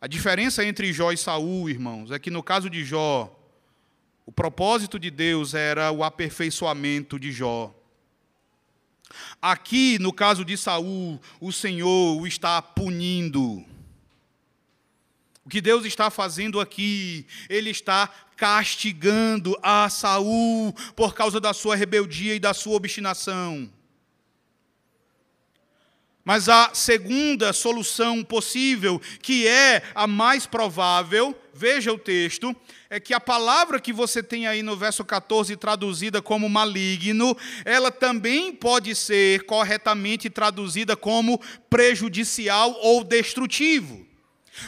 A 0.00 0.06
diferença 0.06 0.64
entre 0.64 0.92
Jó 0.92 1.12
e 1.12 1.16
Saul, 1.16 1.68
irmãos, 1.68 2.10
é 2.10 2.18
que 2.18 2.30
no 2.30 2.42
caso 2.42 2.70
de 2.70 2.82
Jó, 2.82 3.36
o 4.24 4.32
propósito 4.32 4.98
de 4.98 5.10
Deus 5.10 5.52
era 5.52 5.92
o 5.92 6.02
aperfeiçoamento 6.02 7.18
de 7.18 7.30
Jó. 7.30 7.74
Aqui, 9.42 9.98
no 9.98 10.12
caso 10.12 10.42
de 10.44 10.56
Saul, 10.56 11.20
o 11.38 11.52
Senhor 11.52 12.18
o 12.18 12.26
está 12.26 12.62
punindo. 12.62 13.62
O 15.44 15.48
que 15.50 15.60
Deus 15.60 15.84
está 15.84 16.10
fazendo 16.10 16.60
aqui, 16.60 17.26
ele 17.48 17.68
está 17.68 18.08
castigando 18.36 19.58
a 19.62 19.90
Saul 19.90 20.72
por 20.96 21.12
causa 21.12 21.38
da 21.38 21.52
sua 21.52 21.76
rebeldia 21.76 22.34
e 22.34 22.40
da 22.40 22.54
sua 22.54 22.76
obstinação. 22.76 23.70
Mas 26.24 26.48
a 26.48 26.70
segunda 26.74 27.52
solução 27.52 28.22
possível, 28.22 29.00
que 29.22 29.46
é 29.46 29.82
a 29.94 30.06
mais 30.06 30.46
provável, 30.46 31.34
veja 31.54 31.92
o 31.92 31.98
texto, 31.98 32.54
é 32.90 33.00
que 33.00 33.14
a 33.14 33.20
palavra 33.20 33.80
que 33.80 33.92
você 33.92 34.22
tem 34.22 34.46
aí 34.46 34.62
no 34.62 34.76
verso 34.76 35.04
14 35.04 35.56
traduzida 35.56 36.20
como 36.20 36.48
maligno, 36.48 37.36
ela 37.64 37.90
também 37.90 38.52
pode 38.52 38.94
ser 38.94 39.44
corretamente 39.44 40.28
traduzida 40.28 40.94
como 40.94 41.40
prejudicial 41.70 42.76
ou 42.80 43.02
destrutivo. 43.02 44.09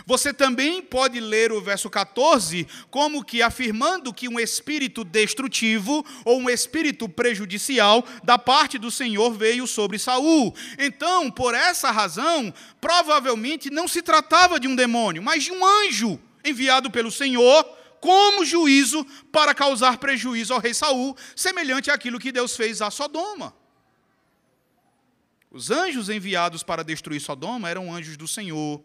Você 0.07 0.33
também 0.33 0.81
pode 0.81 1.19
ler 1.21 1.53
o 1.53 1.61
verso 1.61 1.91
14 1.91 2.67
como 2.91 3.25
que 3.25 3.43
afirmando 3.43 4.13
que 4.13 4.29
um 4.29 4.39
espírito 4.39 5.05
destrutivo 5.05 6.05
ou 6.25 6.41
um 6.41 6.49
espírito 6.49 7.09
prejudicial 7.09 8.05
da 8.23 8.39
parte 8.39 8.79
do 8.79 8.91
Senhor 8.91 9.33
veio 9.33 9.67
sobre 9.67 9.99
Saul. 9.99 10.55
Então, 10.79 11.31
por 11.31 11.55
essa 11.55 11.91
razão, 11.91 12.53
provavelmente 12.81 13.71
não 13.71 13.89
se 13.89 14.03
tratava 14.03 14.59
de 14.59 14.69
um 14.69 14.77
demônio, 14.77 15.23
mas 15.23 15.45
de 15.45 15.53
um 15.53 15.65
anjo 15.65 16.19
enviado 16.45 16.91
pelo 16.91 17.11
Senhor 17.11 17.65
como 18.01 18.45
juízo 18.45 19.05
para 19.31 19.55
causar 19.55 19.99
prejuízo 19.99 20.53
ao 20.53 20.61
rei 20.61 20.75
Saul, 20.75 21.17
semelhante 21.37 21.91
àquilo 21.91 22.19
que 22.19 22.33
Deus 22.33 22.57
fez 22.57 22.83
a 22.83 22.91
Sodoma. 22.91 23.55
Os 25.51 25.71
anjos 25.71 26.09
enviados 26.09 26.63
para 26.63 26.83
destruir 26.83 27.21
Sodoma 27.21 27.69
eram 27.69 27.95
anjos 27.95 28.17
do 28.17 28.27
Senhor, 28.27 28.83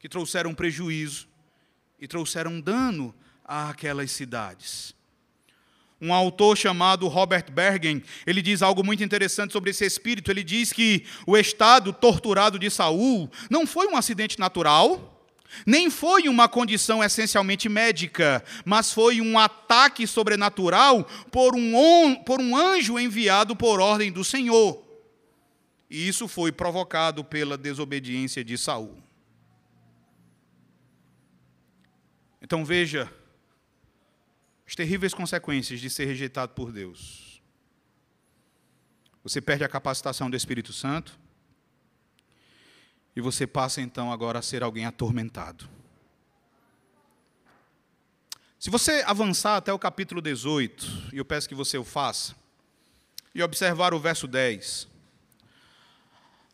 que 0.00 0.08
trouxeram 0.08 0.54
prejuízo 0.54 1.28
e 2.00 2.08
trouxeram 2.08 2.60
dano 2.60 3.14
àquelas 3.44 4.10
cidades. 4.10 4.94
Um 6.00 6.14
autor 6.14 6.56
chamado 6.56 7.06
Robert 7.08 7.52
Bergen, 7.52 8.02
ele 8.26 8.40
diz 8.40 8.62
algo 8.62 8.82
muito 8.82 9.04
interessante 9.04 9.52
sobre 9.52 9.70
esse 9.70 9.84
espírito. 9.84 10.30
Ele 10.30 10.42
diz 10.42 10.72
que 10.72 11.04
o 11.26 11.36
estado 11.36 11.92
torturado 11.92 12.58
de 12.58 12.70
Saul 12.70 13.30
não 13.50 13.66
foi 13.66 13.86
um 13.86 13.96
acidente 13.96 14.38
natural, 14.38 15.22
nem 15.66 15.90
foi 15.90 16.26
uma 16.26 16.48
condição 16.48 17.04
essencialmente 17.04 17.68
médica, 17.68 18.42
mas 18.64 18.94
foi 18.94 19.20
um 19.20 19.38
ataque 19.38 20.06
sobrenatural 20.06 21.04
por 21.30 21.54
um, 21.54 22.14
por 22.24 22.40
um 22.40 22.56
anjo 22.56 22.98
enviado 22.98 23.54
por 23.54 23.78
ordem 23.78 24.10
do 24.10 24.24
Senhor. 24.24 24.82
E 25.90 26.08
isso 26.08 26.26
foi 26.26 26.50
provocado 26.50 27.22
pela 27.22 27.58
desobediência 27.58 28.42
de 28.42 28.56
Saul. 28.56 29.09
Então 32.50 32.64
veja 32.64 33.08
as 34.66 34.74
terríveis 34.74 35.14
consequências 35.14 35.78
de 35.78 35.88
ser 35.88 36.06
rejeitado 36.06 36.52
por 36.52 36.72
Deus. 36.72 37.40
Você 39.22 39.40
perde 39.40 39.62
a 39.62 39.68
capacitação 39.68 40.28
do 40.28 40.36
Espírito 40.36 40.72
Santo, 40.72 41.16
e 43.14 43.20
você 43.20 43.46
passa 43.46 43.80
então 43.80 44.10
agora 44.10 44.40
a 44.40 44.42
ser 44.42 44.64
alguém 44.64 44.84
atormentado. 44.84 45.70
Se 48.58 48.68
você 48.68 49.04
avançar 49.06 49.56
até 49.56 49.72
o 49.72 49.78
capítulo 49.78 50.20
18, 50.20 51.10
e 51.12 51.18
eu 51.18 51.24
peço 51.24 51.48
que 51.48 51.54
você 51.54 51.78
o 51.78 51.84
faça, 51.84 52.34
e 53.32 53.44
observar 53.44 53.94
o 53.94 54.00
verso 54.00 54.26
10, 54.26 54.88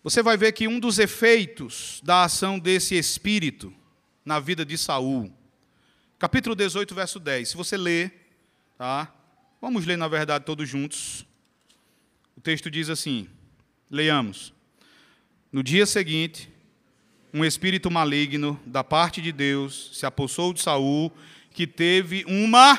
você 0.03 0.23
vai 0.23 0.37
ver 0.37 0.53
que 0.53 0.69
um 0.69 0.79
dos 0.79 0.99
efeitos 0.99 2.03
da 2.05 2.25
ação 2.25 2.59
desse 2.59 2.95
espírito 2.97 3.73
na 4.23 4.39
vida 4.39 4.63
de 4.63 4.77
Saul, 4.77 5.35
capítulo 6.19 6.55
18, 6.55 6.95
verso 6.95 7.21
10, 7.21 7.51
se 7.51 7.57
você 7.57 7.77
ler, 7.77 8.29
tá? 8.79 9.13
Vamos 9.61 9.85
ler 9.85 9.97
na 9.97 10.09
verdade 10.09 10.45
todos 10.45 10.69
juntos. 10.69 11.27
O 12.37 12.41
texto 12.41 12.71
diz 12.71 12.89
assim: 12.89 13.29
Leiamos. 13.91 14.53
No 15.53 15.63
dia 15.63 15.87
seguinte, 15.87 16.51
um 17.33 17.45
espírito 17.45 17.91
maligno 17.91 18.61
da 18.65 18.83
parte 18.83 19.21
de 19.21 19.33
Deus 19.33 19.91
se 19.95 20.07
apossou 20.07 20.53
de 20.53 20.61
Saul, 20.61 21.13
que 21.53 21.67
teve 21.67 22.25
uma 22.27 22.77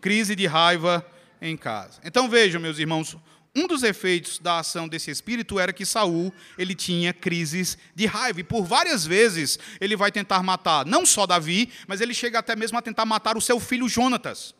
crise 0.00 0.34
de 0.34 0.46
raiva 0.46 1.04
em 1.40 1.56
casa. 1.56 2.00
Então 2.04 2.28
vejam, 2.28 2.60
meus 2.60 2.78
irmãos, 2.78 3.16
um 3.56 3.66
dos 3.68 3.82
efeitos 3.84 4.38
da 4.38 4.58
ação 4.58 4.88
desse 4.88 5.10
espírito 5.10 5.60
era 5.60 5.72
que 5.72 5.86
Saul, 5.86 6.32
ele 6.58 6.74
tinha 6.74 7.12
crises 7.12 7.78
de 7.94 8.04
raiva 8.04 8.40
e 8.40 8.44
por 8.44 8.64
várias 8.64 9.06
vezes 9.06 9.58
ele 9.80 9.96
vai 9.96 10.10
tentar 10.10 10.42
matar 10.42 10.84
não 10.84 11.06
só 11.06 11.24
Davi, 11.24 11.70
mas 11.86 12.00
ele 12.00 12.12
chega 12.12 12.40
até 12.40 12.56
mesmo 12.56 12.76
a 12.76 12.82
tentar 12.82 13.04
matar 13.04 13.36
o 13.36 13.40
seu 13.40 13.60
filho 13.60 13.88
Jonatas. 13.88 14.54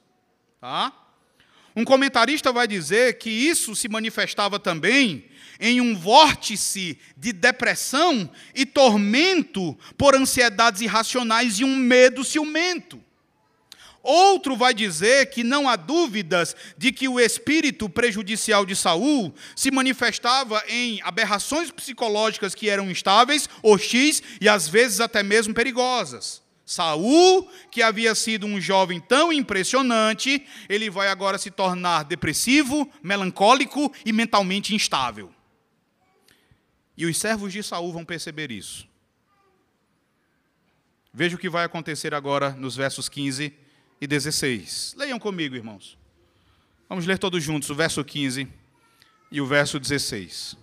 Tá? 0.60 0.92
Um 1.74 1.84
comentarista 1.84 2.52
vai 2.52 2.68
dizer 2.68 3.18
que 3.18 3.28
isso 3.28 3.74
se 3.74 3.88
manifestava 3.88 4.60
também 4.60 5.24
em 5.58 5.80
um 5.80 5.96
vórtice 5.96 6.96
de 7.16 7.32
depressão 7.32 8.30
e 8.54 8.64
tormento 8.64 9.76
por 9.98 10.14
ansiedades 10.14 10.82
irracionais 10.82 11.58
e 11.58 11.64
um 11.64 11.74
medo 11.76 12.22
ciumento. 12.22 13.02
Outro 14.04 14.54
vai 14.54 14.74
dizer 14.74 15.30
que 15.30 15.42
não 15.42 15.66
há 15.66 15.76
dúvidas 15.76 16.54
de 16.76 16.92
que 16.92 17.08
o 17.08 17.18
espírito 17.18 17.88
prejudicial 17.88 18.66
de 18.66 18.76
Saul 18.76 19.34
se 19.56 19.70
manifestava 19.70 20.62
em 20.68 21.00
aberrações 21.02 21.70
psicológicas 21.70 22.54
que 22.54 22.68
eram 22.68 22.90
instáveis, 22.90 23.48
hostis 23.62 24.22
e 24.42 24.46
às 24.46 24.68
vezes 24.68 25.00
até 25.00 25.22
mesmo 25.22 25.54
perigosas. 25.54 26.42
Saul, 26.66 27.50
que 27.70 27.80
havia 27.80 28.14
sido 28.14 28.46
um 28.46 28.60
jovem 28.60 29.00
tão 29.00 29.32
impressionante, 29.32 30.46
ele 30.68 30.90
vai 30.90 31.08
agora 31.08 31.38
se 31.38 31.50
tornar 31.50 32.04
depressivo, 32.04 32.86
melancólico 33.02 33.90
e 34.04 34.12
mentalmente 34.12 34.74
instável. 34.74 35.32
E 36.94 37.06
os 37.06 37.16
servos 37.16 37.54
de 37.54 37.62
Saul 37.62 37.90
vão 37.90 38.04
perceber 38.04 38.50
isso. 38.50 38.86
Veja 41.10 41.36
o 41.36 41.38
que 41.38 41.48
vai 41.48 41.64
acontecer 41.64 42.14
agora 42.14 42.50
nos 42.50 42.76
versos 42.76 43.08
15 43.08 43.63
e 44.04 44.06
16. 44.06 44.94
Leiam 44.98 45.18
comigo, 45.18 45.56
irmãos. 45.56 45.96
Vamos 46.88 47.06
ler 47.06 47.18
todos 47.18 47.42
juntos 47.42 47.70
o 47.70 47.74
verso 47.74 48.04
15 48.04 48.46
e 49.32 49.40
o 49.40 49.46
verso 49.46 49.80
16. 49.80 50.56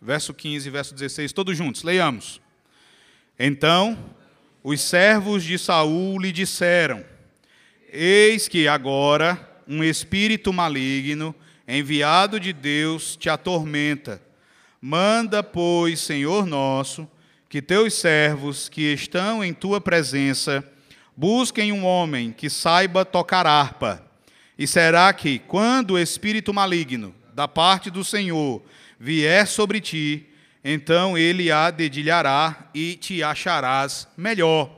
Verso 0.00 0.32
15 0.32 0.68
e 0.68 0.70
verso 0.70 0.94
16, 0.94 1.32
todos 1.32 1.56
juntos, 1.56 1.82
leiamos. 1.82 2.40
Então 3.36 4.14
os 4.62 4.80
servos 4.80 5.42
de 5.42 5.58
Saul 5.58 6.20
lhe 6.20 6.30
disseram: 6.30 7.04
Eis 7.88 8.46
que 8.46 8.68
agora 8.68 9.60
um 9.66 9.82
espírito 9.82 10.52
maligno, 10.52 11.34
enviado 11.66 12.38
de 12.38 12.52
Deus, 12.52 13.16
te 13.16 13.28
atormenta. 13.28 14.22
Manda, 14.80 15.42
pois, 15.42 15.98
Senhor 15.98 16.46
nosso, 16.46 17.08
que 17.54 17.62
teus 17.62 17.94
servos 17.94 18.68
que 18.68 18.92
estão 18.92 19.44
em 19.44 19.54
tua 19.54 19.80
presença 19.80 20.68
busquem 21.16 21.70
um 21.70 21.84
homem 21.84 22.32
que 22.32 22.50
saiba 22.50 23.04
tocar 23.04 23.46
harpa. 23.46 24.04
E 24.58 24.66
será 24.66 25.12
que, 25.12 25.38
quando 25.38 25.92
o 25.92 25.98
espírito 26.00 26.52
maligno 26.52 27.14
da 27.32 27.46
parte 27.46 27.90
do 27.90 28.02
Senhor 28.02 28.60
vier 28.98 29.46
sobre 29.46 29.80
ti, 29.80 30.26
então 30.64 31.16
ele 31.16 31.52
a 31.52 31.70
dedilhará 31.70 32.70
e 32.74 32.96
te 32.96 33.22
acharás 33.22 34.08
melhor. 34.16 34.68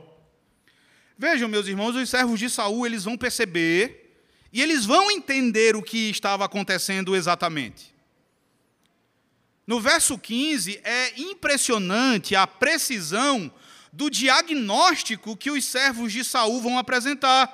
Vejam, 1.17 1.49
meus 1.49 1.67
irmãos, 1.67 1.95
os 1.95 2.07
servos 2.07 2.39
de 2.39 2.47
Saul, 2.47 2.85
eles 2.85 3.05
vão 3.05 3.17
perceber 3.17 4.21
e 4.53 4.61
eles 4.61 4.85
vão 4.85 5.09
entender 5.09 5.75
o 5.75 5.81
que 5.81 6.11
estava 6.11 6.45
acontecendo 6.45 7.15
exatamente. 7.15 7.96
No 9.67 9.81
verso 9.81 10.17
15 10.17 10.79
é 10.81 11.19
impressionante 11.19 12.33
a 12.37 12.47
precisão 12.47 13.51
do 13.91 14.09
diagnóstico 14.09 15.35
que 15.35 15.51
os 15.51 15.65
servos 15.65 16.13
de 16.13 16.23
Saul 16.23 16.61
vão 16.61 16.77
apresentar. 16.77 17.53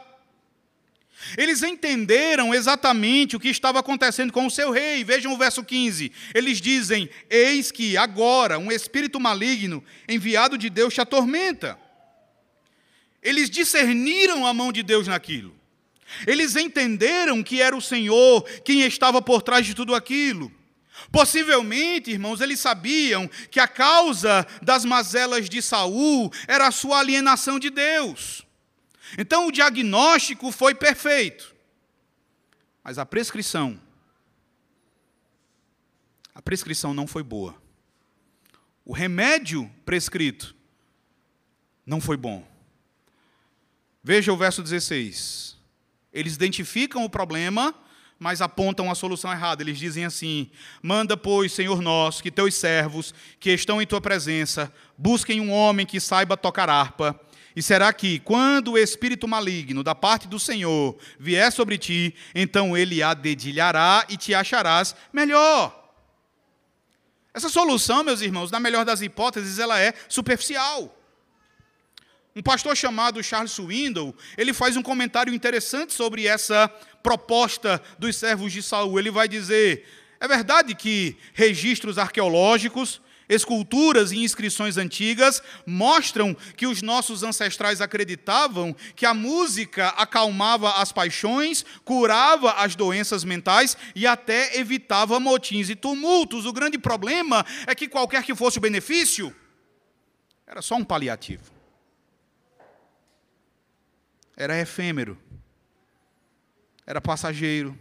Eles 1.36 1.64
entenderam 1.64 2.54
exatamente 2.54 3.36
o 3.36 3.40
que 3.40 3.50
estava 3.50 3.80
acontecendo 3.80 4.32
com 4.32 4.46
o 4.46 4.52
seu 4.52 4.70
rei. 4.70 5.04
Vejam 5.04 5.34
o 5.34 5.38
verso 5.38 5.64
15. 5.64 6.12
Eles 6.36 6.62
dizem: 6.62 7.10
Eis 7.30 7.72
que 7.72 7.98
agora 7.98 8.60
um 8.60 8.72
espírito 8.72 9.20
maligno 9.20 9.84
enviado 10.08 10.56
de 10.56 10.70
Deus 10.70 10.94
te 10.94 11.02
atormenta. 11.02 11.80
Eles 13.24 13.50
discerniram 13.50 14.46
a 14.46 14.54
mão 14.54 14.72
de 14.72 14.84
Deus 14.84 15.08
naquilo. 15.08 15.56
Eles 16.28 16.56
entenderam 16.56 17.42
que 17.42 17.62
era 17.62 17.76
o 17.76 17.82
Senhor 17.82 18.44
quem 18.64 18.82
estava 18.82 19.20
por 19.22 19.42
trás 19.42 19.66
de 19.66 19.74
tudo 19.74 19.96
aquilo. 19.96 20.52
Possivelmente, 21.12 22.12
irmãos, 22.12 22.42
eles 22.42 22.60
sabiam 22.60 23.28
que 23.50 23.60
a 23.60 23.68
causa 23.68 24.46
das 24.62 24.86
mazelas 24.86 25.50
de 25.50 25.62
Saul 25.62 26.32
era 26.48 26.68
a 26.68 26.72
sua 26.72 27.00
alienação 27.00 27.60
de 27.60 27.70
Deus. 27.70 28.46
Então 29.18 29.48
o 29.48 29.52
diagnóstico 29.52 30.52
foi 30.52 30.74
perfeito. 30.74 31.54
Mas 32.84 32.98
a 32.98 33.06
prescrição, 33.06 33.80
a 36.34 36.42
prescrição 36.42 36.94
não 36.94 37.08
foi 37.08 37.24
boa. 37.24 37.62
O 38.86 38.92
remédio 38.92 39.72
prescrito 39.86 40.56
não 41.86 42.02
foi 42.02 42.18
bom. 42.18 42.46
Veja 44.04 44.34
o 44.34 44.38
verso 44.38 44.62
16. 44.62 45.58
Eles 46.12 46.36
identificam 46.36 47.04
o 47.06 47.10
problema, 47.10 47.74
mas 48.24 48.42
apontam 48.42 48.90
a 48.90 48.96
solução 48.96 49.32
errada. 49.32 49.62
Eles 49.62 49.78
dizem 49.78 50.06
assim: 50.06 50.50
Manda, 50.82 51.18
pois, 51.18 51.52
Senhor 51.52 51.82
nosso, 51.82 52.24
que 52.24 52.32
teus 52.32 52.56
servos 52.56 53.14
que 53.40 53.52
estão 53.52 53.82
em 53.82 53.86
tua 53.86 54.00
presença 54.00 54.72
busquem 54.98 55.42
um 55.42 55.52
homem 55.52 55.86
que 55.86 56.00
saiba 56.00 56.38
tocar 56.38 56.70
harpa 56.70 57.20
e 57.56 57.62
será 57.62 57.94
que, 57.94 58.20
quando 58.20 58.72
o 58.72 58.78
espírito 58.78 59.28
maligno 59.28 59.84
da 59.84 59.94
parte 59.94 60.28
do 60.28 60.40
Senhor 60.40 60.98
vier 61.20 61.52
sobre 61.52 61.78
ti, 61.78 62.16
então 62.34 62.76
ele 62.76 63.04
a 63.04 63.14
dedilhará 63.14 64.06
e 64.10 64.18
te 64.18 64.34
acharás 64.34 64.96
melhor. 65.12 65.82
Essa 67.34 67.50
solução, 67.50 68.04
meus 68.04 68.22
irmãos, 68.22 68.52
na 68.52 68.60
melhor 68.60 68.86
das 68.86 69.02
hipóteses, 69.02 69.60
ela 69.60 69.80
é 69.80 69.94
superficial. 70.08 70.96
Um 72.36 72.42
pastor 72.42 72.76
chamado 72.76 73.24
Charles 73.24 73.52
Swindoll, 73.52 74.16
ele 74.38 74.54
faz 74.54 74.76
um 74.76 74.82
comentário 74.82 75.34
interessante 75.34 75.94
sobre 75.94 76.26
essa 76.26 76.68
proposta 77.02 77.82
dos 78.00 78.16
servos 78.16 78.52
de 78.52 78.64
Saul. 78.64 78.98
Ele 78.98 79.12
vai 79.12 79.28
dizer: 79.28 79.88
é 80.20 80.28
verdade 80.28 80.74
que 80.74 81.18
registros 81.34 81.98
arqueológicos 81.98 83.02
Esculturas 83.30 84.12
e 84.12 84.18
inscrições 84.18 84.78
antigas 84.78 85.42
mostram 85.66 86.36
que 86.58 86.68
os 86.68 86.82
nossos 86.82 87.24
ancestrais 87.24 87.80
acreditavam 87.80 88.76
que 88.96 89.06
a 89.06 89.14
música 89.14 89.88
acalmava 89.90 90.72
as 90.74 90.92
paixões, 90.92 91.66
curava 91.86 92.52
as 92.52 92.76
doenças 92.76 93.24
mentais 93.24 93.78
e 93.96 94.06
até 94.06 94.58
evitava 94.60 95.20
motins 95.20 95.70
e 95.70 95.76
tumultos. 95.76 96.46
O 96.46 96.54
grande 96.54 96.78
problema 96.78 97.46
é 97.66 97.74
que 97.74 97.88
qualquer 97.88 98.24
que 98.24 98.36
fosse 98.36 98.58
o 98.58 98.62
benefício, 98.62 99.34
era 100.46 100.62
só 100.62 100.76
um 100.76 100.84
paliativo. 100.84 101.53
Era 104.36 104.60
efêmero. 104.60 105.18
Era 106.86 107.00
passageiro. 107.00 107.78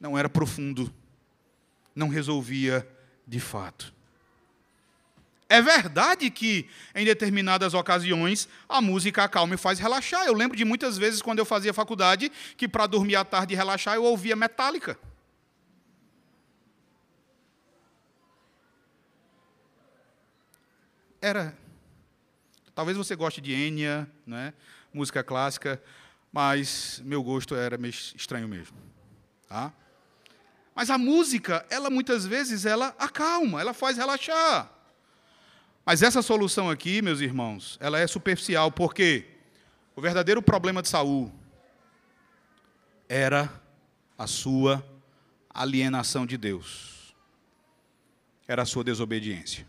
Não 0.00 0.16
era 0.16 0.28
profundo. 0.28 0.92
Não 1.94 2.08
resolvia 2.08 2.86
de 3.26 3.40
fato. 3.40 3.94
É 5.48 5.62
verdade 5.62 6.28
que, 6.28 6.68
em 6.94 7.04
determinadas 7.04 7.72
ocasiões, 7.72 8.48
a 8.68 8.80
música 8.80 9.22
acalma 9.22 9.54
e 9.54 9.58
faz 9.58 9.78
relaxar. 9.78 10.26
Eu 10.26 10.34
lembro 10.34 10.56
de 10.56 10.64
muitas 10.64 10.98
vezes, 10.98 11.22
quando 11.22 11.38
eu 11.38 11.44
fazia 11.44 11.72
faculdade, 11.72 12.32
que 12.56 12.66
para 12.66 12.86
dormir 12.86 13.14
à 13.14 13.24
tarde 13.24 13.54
e 13.54 13.56
relaxar, 13.56 13.94
eu 13.94 14.02
ouvia 14.02 14.34
metálica. 14.34 14.98
Era. 21.20 21.56
Talvez 22.74 22.96
você 22.96 23.14
goste 23.14 23.40
de 23.40 23.54
Enya, 23.54 24.08
né? 24.26 24.52
Música 24.96 25.22
clássica, 25.22 25.80
mas 26.32 27.02
meu 27.04 27.22
gosto 27.22 27.54
era 27.54 27.76
meio 27.76 27.90
estranho 27.90 28.48
mesmo. 28.48 28.76
Tá? 29.46 29.72
Mas 30.74 30.88
a 30.88 30.96
música, 30.96 31.66
ela 31.68 31.90
muitas 31.90 32.26
vezes, 32.26 32.64
ela 32.64 32.94
acalma, 32.98 33.60
ela 33.60 33.74
faz 33.74 33.96
relaxar. 33.98 34.70
Mas 35.84 36.02
essa 36.02 36.22
solução 36.22 36.70
aqui, 36.70 37.02
meus 37.02 37.20
irmãos, 37.20 37.76
ela 37.80 37.98
é 37.98 38.06
superficial, 38.06 38.72
porque 38.72 39.26
o 39.94 40.00
verdadeiro 40.00 40.42
problema 40.42 40.80
de 40.80 40.88
Saul 40.88 41.30
era 43.08 43.52
a 44.18 44.26
sua 44.26 44.84
alienação 45.50 46.24
de 46.26 46.38
Deus. 46.38 47.14
Era 48.48 48.62
a 48.62 48.66
sua 48.66 48.82
desobediência. 48.82 49.66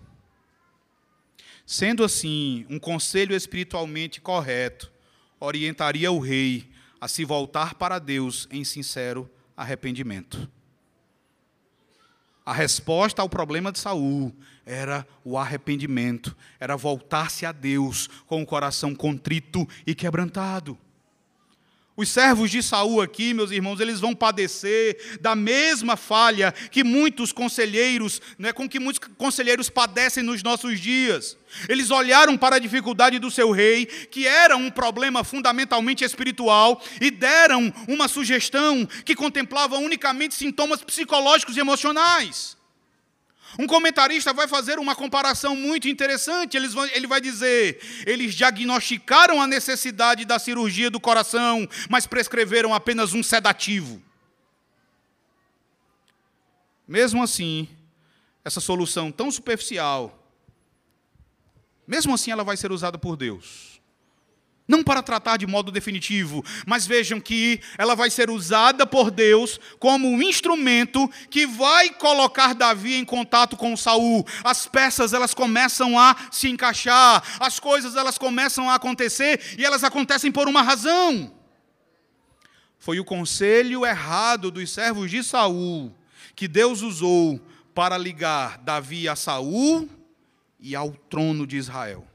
Sendo 1.66 2.04
assim, 2.04 2.66
um 2.70 2.80
conselho 2.80 3.36
espiritualmente 3.36 4.22
correto 4.22 4.92
orientaria 5.40 6.12
o 6.12 6.20
rei 6.20 6.70
a 7.00 7.08
se 7.08 7.24
voltar 7.24 7.76
para 7.76 8.00
Deus 8.00 8.48
em 8.52 8.64
sincero 8.64 9.30
arrependimento. 9.56 10.50
A 12.46 12.54
resposta 12.54 13.22
ao 13.22 13.28
problema 13.28 13.72
de 13.72 13.80
Saul 13.80 14.34
era 14.66 15.06
o 15.24 15.38
arrependimento, 15.38 16.36
era 16.60 16.78
voltar-se 16.78 17.46
a 17.46 17.52
Deus 17.52 18.08
com 18.26 18.42
o 18.42 18.46
coração 18.46 18.96
contrito 18.96 19.68
e 19.86 19.94
quebrantado. 19.94 20.78
Os 21.98 22.10
servos 22.10 22.52
de 22.52 22.62
Saul 22.62 23.02
aqui, 23.02 23.34
meus 23.34 23.50
irmãos, 23.50 23.80
eles 23.80 24.00
vão 24.00 24.14
padecer 24.14 25.18
da 25.20 25.36
mesma 25.36 25.98
falha 25.98 26.52
que 26.52 26.84
muitos 26.84 27.32
conselheiros, 27.32 28.22
né, 28.38 28.54
com 28.54 28.70
que 28.70 28.80
muitos 28.80 29.10
conselheiros 29.18 29.68
padecem 29.68 30.22
nos 30.22 30.44
nossos 30.44 30.80
dias. 30.80 31.36
Eles 31.68 31.90
olharam 31.90 32.38
para 32.38 32.58
a 32.58 32.60
dificuldade 32.60 33.18
do 33.18 33.32
seu 33.32 33.50
rei, 33.50 33.88
que 33.88 34.28
era 34.28 34.56
um 34.56 34.70
problema 34.70 35.24
fundamentalmente 35.24 36.04
espiritual, 36.04 36.80
e 37.02 37.10
deram 37.10 37.74
uma 37.88 38.08
sugestão 38.08 38.88
que 39.04 39.16
contemplava 39.16 39.78
unicamente 39.78 40.36
sintomas 40.36 40.84
psicológicos 40.84 41.58
e 41.58 41.62
emocionais. 41.62 42.57
Um 43.60 43.66
comentarista 43.66 44.34
vai 44.34 44.48
fazer 44.48 44.78
uma 44.80 44.96
comparação 44.96 45.56
muito 45.56 45.88
interessante. 45.88 46.56
ele 46.58 47.08
vai 47.08 47.20
dizer: 47.20 47.80
eles 48.06 48.36
diagnosticaram 48.36 49.42
a 49.42 49.48
necessidade 49.48 50.26
da 50.26 50.38
cirurgia 50.38 50.90
do 50.90 51.00
coração, 51.00 51.68
mas 51.90 52.06
prescreveram 52.06 52.74
apenas 52.74 53.14
um 53.14 53.24
sedativo. 53.24 54.02
Mesmo 56.88 57.22
assim, 57.22 57.68
essa 58.46 58.62
solução 58.62 59.12
tão 59.12 59.30
superficial, 59.30 60.24
mesmo 61.86 62.14
assim 62.14 62.32
ela 62.32 62.44
vai 62.44 62.56
ser 62.56 62.72
usada 62.72 62.98
por 62.98 63.18
Deus 63.18 63.67
não 64.68 64.84
para 64.84 65.02
tratar 65.02 65.38
de 65.38 65.48
modo 65.48 65.72
definitivo, 65.72 66.44
mas 66.66 66.86
vejam 66.86 67.20
que 67.20 67.62
ela 67.78 67.96
vai 67.96 68.10
ser 68.10 68.30
usada 68.30 68.86
por 68.86 69.10
Deus 69.10 69.60
como 69.80 70.08
um 70.08 70.22
instrumento 70.22 71.10
que 71.30 71.48
vai 71.48 71.90
colocar 71.90 72.54
Davi 72.54 72.96
em 72.96 73.06
contato 73.06 73.56
com 73.56 73.78
Saul. 73.78 74.26
As 74.44 74.68
peças 74.68 75.14
elas 75.14 75.34
começam 75.34 75.98
a 75.98 76.16
se 76.32 76.50
encaixar, 76.50 77.24
as 77.40 77.60
coisas 77.60 77.96
elas 77.96 78.18
começam 78.18 78.70
a 78.70 78.76
acontecer 78.76 79.56
e 79.58 79.66
elas 79.66 79.84
acontecem 79.84 80.32
por 80.32 80.48
uma 80.48 80.62
razão. 80.62 81.34
Foi 82.78 83.00
o 83.00 83.06
conselho 83.06 83.86
errado 83.86 84.52
dos 84.52 84.70
servos 84.72 85.10
de 85.10 85.24
Saul 85.24 85.94
que 86.36 86.48
Deus 86.48 86.82
usou 86.82 87.42
para 87.74 87.98
ligar 87.98 88.60
Davi 88.60 89.10
a 89.10 89.16
Saul 89.16 89.90
e 90.60 90.76
ao 90.76 90.92
trono 90.92 91.48
de 91.48 91.58
Israel. 91.58 92.08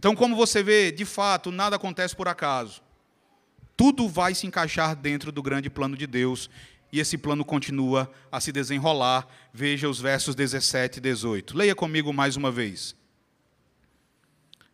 Então, 0.00 0.16
como 0.16 0.34
você 0.34 0.62
vê, 0.62 0.90
de 0.90 1.04
fato, 1.04 1.50
nada 1.50 1.76
acontece 1.76 2.16
por 2.16 2.26
acaso. 2.26 2.80
Tudo 3.76 4.08
vai 4.08 4.34
se 4.34 4.46
encaixar 4.46 4.96
dentro 4.96 5.30
do 5.30 5.42
grande 5.42 5.68
plano 5.68 5.94
de 5.94 6.06
Deus 6.06 6.48
e 6.90 6.98
esse 6.98 7.18
plano 7.18 7.44
continua 7.44 8.10
a 8.32 8.40
se 8.40 8.50
desenrolar. 8.50 9.28
Veja 9.52 9.90
os 9.90 10.00
versos 10.00 10.34
17 10.34 10.96
e 10.96 11.00
18. 11.02 11.54
Leia 11.54 11.74
comigo 11.74 12.14
mais 12.14 12.34
uma 12.34 12.50
vez. 12.50 12.96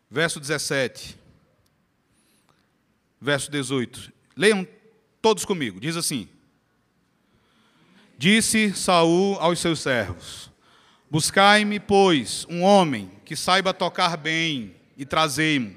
Verso 0.09 0.39
17. 0.39 1.19
Verso 3.21 3.51
18. 3.51 4.13
Leiam 4.37 4.65
todos 5.21 5.45
comigo. 5.45 5.81
Diz 5.81 5.97
assim: 5.97 6.29
Disse 8.17 8.73
Saul 8.77 9.37
aos 9.41 9.59
seus 9.59 9.81
servos: 9.81 10.53
Buscai-me, 11.11 11.81
pois, 11.81 12.47
um 12.49 12.63
homem 12.63 13.11
que 13.25 13.35
saiba 13.35 13.75
tocar 13.75 14.17
bem 14.17 14.77
e 14.97 15.05
trazei-mo. 15.05 15.77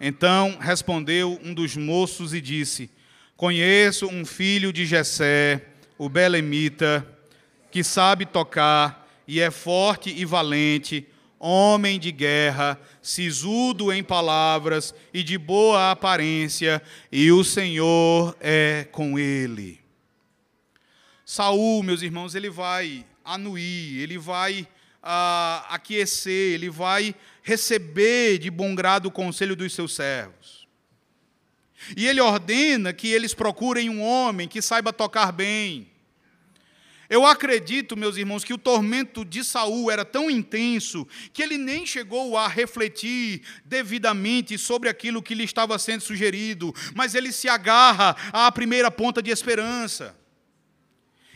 Então 0.00 0.58
respondeu 0.58 1.38
um 1.44 1.52
dos 1.52 1.76
moços 1.76 2.32
e 2.32 2.40
disse: 2.40 2.90
Conheço 3.36 4.06
um 4.06 4.24
filho 4.24 4.72
de 4.72 4.86
Jessé, 4.86 5.66
o 5.98 6.08
belemita, 6.08 7.06
que 7.70 7.84
sabe 7.84 8.26
tocar 8.26 9.08
e 9.26 9.40
é 9.40 9.50
forte 9.50 10.10
e 10.10 10.24
valente, 10.24 11.06
homem 11.38 11.98
de 11.98 12.10
guerra, 12.10 12.80
sisudo 13.00 13.92
em 13.92 14.02
palavras 14.02 14.94
e 15.14 15.22
de 15.22 15.38
boa 15.38 15.90
aparência, 15.90 16.82
e 17.12 17.30
o 17.30 17.44
Senhor 17.44 18.36
é 18.40 18.88
com 18.90 19.18
ele. 19.18 19.80
Saul, 21.24 21.82
meus 21.82 22.02
irmãos, 22.02 22.34
ele 22.34 22.50
vai 22.50 23.06
anuir, 23.24 24.00
ele 24.00 24.18
vai 24.18 24.66
uh, 25.02 25.64
aquecer, 25.68 26.54
ele 26.54 26.68
vai 26.68 27.14
receber 27.42 28.38
de 28.38 28.50
bom 28.50 28.74
grado 28.74 29.06
o 29.06 29.10
conselho 29.10 29.56
dos 29.56 29.72
seus 29.72 29.94
servos. 29.94 30.68
E 31.96 32.06
ele 32.06 32.20
ordena 32.20 32.92
que 32.92 33.08
eles 33.08 33.34
procurem 33.34 33.88
um 33.88 34.02
homem 34.02 34.46
que 34.48 34.60
saiba 34.60 34.92
tocar 34.92 35.32
bem. 35.32 35.88
Eu 37.08 37.26
acredito, 37.26 37.96
meus 37.96 38.16
irmãos, 38.16 38.44
que 38.44 38.54
o 38.54 38.58
tormento 38.58 39.24
de 39.24 39.42
Saul 39.42 39.90
era 39.90 40.04
tão 40.04 40.30
intenso 40.30 41.04
que 41.32 41.42
ele 41.42 41.58
nem 41.58 41.84
chegou 41.84 42.36
a 42.36 42.46
refletir 42.46 43.42
devidamente 43.64 44.56
sobre 44.56 44.88
aquilo 44.88 45.20
que 45.20 45.34
lhe 45.34 45.42
estava 45.42 45.76
sendo 45.76 46.02
sugerido, 46.02 46.72
mas 46.94 47.16
ele 47.16 47.32
se 47.32 47.48
agarra 47.48 48.14
à 48.32 48.52
primeira 48.52 48.92
ponta 48.92 49.20
de 49.20 49.32
esperança. 49.32 50.19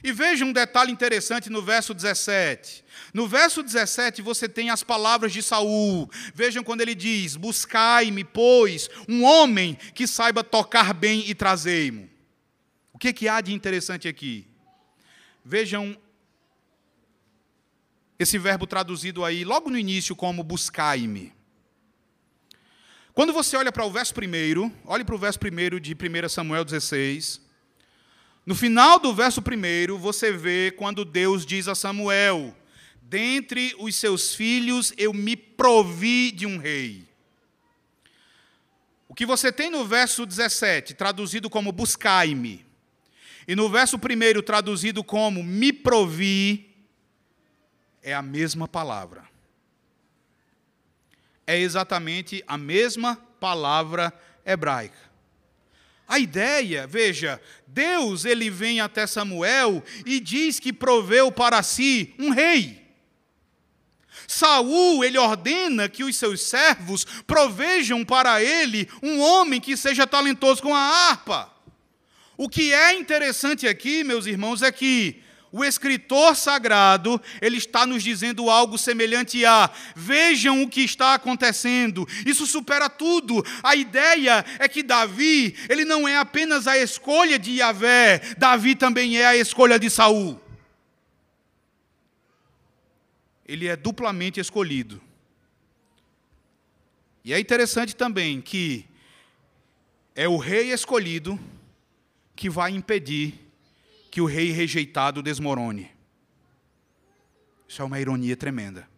E 0.05 0.13
veja 0.13 0.45
um 0.45 0.53
detalhe 0.53 0.93
interessante 0.93 1.49
no 1.49 1.63
verso 1.63 1.95
17. 1.95 2.85
No 3.15 3.27
verso 3.27 3.63
17 3.63 4.21
você 4.21 4.47
tem 4.47 4.69
as 4.69 4.83
palavras 4.83 5.33
de 5.33 5.43
Saul. 5.43 6.11
Vejam 6.35 6.63
quando 6.63 6.83
ele 6.83 6.95
diz: 6.95 7.37
Buscai-me, 7.37 8.23
pois, 8.23 8.91
um 9.09 9.25
homem 9.25 9.79
que 9.95 10.07
saiba 10.07 10.45
tocar 10.45 10.93
bem 10.93 11.25
e 11.27 11.35
trazei-mo. 11.35 12.11
O 12.93 12.99
que, 12.99 13.15
que 13.15 13.29
há 13.29 13.41
de 13.41 13.55
interessante 13.55 14.07
aqui? 14.07 14.47
Vejam 15.43 15.97
esse 18.19 18.37
verbo 18.37 18.67
traduzido 18.67 19.25
aí, 19.25 19.43
logo 19.43 19.71
no 19.71 19.79
início, 19.79 20.15
como 20.15 20.45
buscai-me. 20.45 21.33
Quando 23.15 23.33
você 23.33 23.57
olha 23.57 23.73
para 23.73 23.87
o 23.87 23.91
verso 23.91 24.13
primeiro, 24.13 24.71
olhe 24.85 25.03
para 25.03 25.15
o 25.15 25.19
verso 25.19 25.39
primeiro 25.39 25.81
de 25.81 25.95
1 25.95 26.29
Samuel 26.29 26.63
16. 26.63 27.44
No 28.47 28.55
final 28.55 28.99
do 28.99 29.15
verso 29.15 29.41
primeiro, 29.41 29.97
você 29.97 30.31
vê 30.31 30.71
quando 30.71 31.05
Deus 31.05 31.47
diz 31.47 31.67
a 31.67 31.75
Samuel: 31.75 32.55
Dentre 33.01 33.75
os 33.79 33.97
seus 33.97 34.35
filhos 34.35 34.93
eu 34.99 35.15
me 35.15 35.35
provi 35.37 36.31
de 36.31 36.47
um 36.47 36.59
rei. 36.59 37.09
O 39.09 39.15
que 39.15 39.25
você 39.25 39.53
tem 39.53 39.71
no 39.71 39.85
verso 39.87 40.27
17, 40.27 40.95
traduzido 40.95 41.49
como 41.49 41.73
buscai-me, 41.73 42.67
e 43.47 43.55
no 43.55 43.69
verso 43.69 43.99
primeiro, 43.99 44.43
traduzido 44.43 45.05
como 45.05 45.43
me 45.43 45.73
provi, 45.73 46.75
é 48.03 48.15
a 48.15 48.23
mesma 48.23 48.67
palavra. 48.67 49.25
É 51.47 51.59
exatamente 51.59 52.43
a 52.47 52.57
mesma 52.57 53.17
palavra 53.39 54.13
hebraica. 54.45 55.04
A 56.07 56.19
ideia, 56.19 56.87
veja, 56.87 57.41
Deus 57.67 58.25
ele 58.25 58.51
vem 58.51 58.81
até 58.81 59.07
Samuel 59.07 59.83
e 60.05 60.21
diz 60.21 60.61
que 60.61 60.73
proveu 60.73 61.33
para 61.33 61.63
si 61.63 62.15
um 62.19 62.31
rei. 62.31 62.85
Saul, 64.27 65.05
ele 65.05 65.19
ordena 65.19 65.89
que 65.89 66.05
os 66.05 66.17
seus 66.17 66.43
servos 66.43 67.05
provejam 67.27 68.05
para 68.05 68.43
ele 68.43 68.89
um 69.03 69.21
homem 69.21 69.61
que 69.61 69.77
seja 69.77 70.07
talentoso 70.07 70.63
com 70.63 70.75
a 70.75 70.79
harpa. 70.79 71.53
O 72.37 72.49
que 72.49 72.73
é 72.73 72.95
interessante 72.95 73.67
aqui, 73.67 74.03
meus 74.03 74.27
irmãos, 74.27 74.63
é 74.63 74.73
que 74.73 75.23
o 75.57 75.65
escritor 75.65 76.35
sagrado, 76.35 77.23
ele 77.41 77.59
está 77.59 77.87
nos 77.87 78.03
dizendo 78.03 78.51
algo 78.51 78.77
semelhante 78.77 79.47
a: 79.47 79.71
vejam 79.95 80.65
o 80.65 80.69
que 80.69 80.81
está 80.81 81.15
acontecendo. 81.15 82.05
Isso 82.27 82.45
supera 82.45 82.91
tudo. 82.91 83.41
A 83.63 83.77
ideia 83.77 84.45
é 84.59 84.67
que 84.67 84.83
Davi, 84.83 85.55
ele 85.69 85.85
não 85.85 86.09
é 86.09 86.17
apenas 86.17 86.67
a 86.67 86.77
escolha 86.77 87.39
de 87.39 87.53
Yahvé, 87.59 88.35
Davi 88.37 88.75
também 88.75 89.17
é 89.17 89.27
a 89.27 89.37
escolha 89.37 89.79
de 89.79 89.89
Saul. 89.89 90.41
Ele 93.47 93.69
é 93.69 93.77
duplamente 93.77 94.41
escolhido. 94.41 95.01
E 97.25 97.33
é 97.33 97.39
interessante 97.39 97.95
também 97.95 98.41
que 98.41 98.85
é 100.17 100.27
o 100.27 100.37
rei 100.37 100.73
escolhido 100.73 101.39
que 102.35 102.51
vai 102.51 102.73
impedir 102.73 103.44
que 104.15 104.21
o 104.21 104.27
rei 104.27 104.53
rejeitado 104.53 105.21
desmorone. 105.21 105.91
Isso 107.67 107.83
é 107.83 107.85
uma 107.85 107.99
ironia 107.99 108.37
tremenda. 108.37 108.89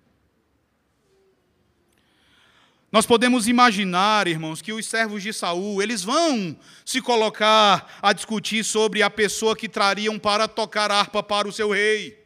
Nós 2.92 3.06
podemos 3.06 3.48
imaginar, 3.48 4.28
irmãos, 4.28 4.60
que 4.60 4.74
os 4.74 4.84
servos 4.84 5.22
de 5.22 5.32
Saul, 5.32 5.80
eles 5.82 6.04
vão 6.04 6.54
se 6.84 7.00
colocar 7.00 7.98
a 8.02 8.12
discutir 8.12 8.62
sobre 8.62 9.02
a 9.02 9.08
pessoa 9.08 9.56
que 9.56 9.70
trariam 9.70 10.18
para 10.18 10.46
tocar 10.46 10.90
harpa 10.90 11.22
para 11.22 11.48
o 11.48 11.52
seu 11.52 11.70
rei. 11.70 12.22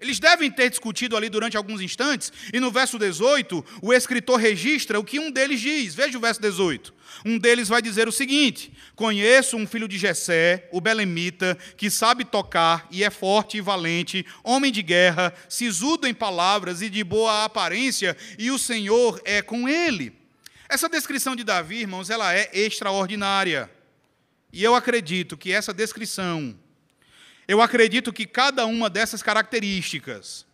Eles 0.00 0.20
devem 0.20 0.48
ter 0.48 0.70
discutido 0.70 1.16
ali 1.16 1.28
durante 1.28 1.56
alguns 1.56 1.80
instantes, 1.80 2.32
e 2.52 2.60
no 2.60 2.70
verso 2.70 2.98
18, 2.98 3.64
o 3.82 3.92
escritor 3.92 4.38
registra 4.38 4.98
o 4.98 5.04
que 5.04 5.18
um 5.18 5.28
deles 5.28 5.60
diz. 5.60 5.92
Veja 5.92 6.16
o 6.16 6.20
verso 6.20 6.40
18. 6.40 6.94
Um 7.24 7.36
deles 7.36 7.68
vai 7.68 7.82
dizer 7.82 8.06
o 8.06 8.12
seguinte: 8.12 8.72
Conheço 8.94 9.56
um 9.56 9.66
filho 9.66 9.88
de 9.88 9.98
Jessé, 9.98 10.68
o 10.70 10.80
belemita, 10.80 11.58
que 11.76 11.90
sabe 11.90 12.24
tocar 12.24 12.86
e 12.92 13.02
é 13.02 13.10
forte 13.10 13.56
e 13.56 13.60
valente, 13.60 14.24
homem 14.44 14.70
de 14.70 14.82
guerra, 14.82 15.34
sisudo 15.48 16.06
em 16.06 16.14
palavras 16.14 16.80
e 16.80 16.88
de 16.88 17.02
boa 17.02 17.44
aparência, 17.44 18.16
e 18.38 18.52
o 18.52 18.58
Senhor 18.58 19.20
é 19.24 19.42
com 19.42 19.68
ele. 19.68 20.12
Essa 20.68 20.88
descrição 20.88 21.34
de 21.34 21.42
Davi, 21.42 21.80
irmãos, 21.80 22.08
ela 22.08 22.32
é 22.32 22.48
extraordinária. 22.52 23.68
E 24.52 24.62
eu 24.62 24.76
acredito 24.76 25.36
que 25.36 25.50
essa 25.50 25.74
descrição 25.74 26.56
eu 27.48 27.62
acredito 27.62 28.12
que 28.12 28.26
cada 28.26 28.66
uma 28.66 28.90
dessas 28.90 29.22
características 29.22 30.46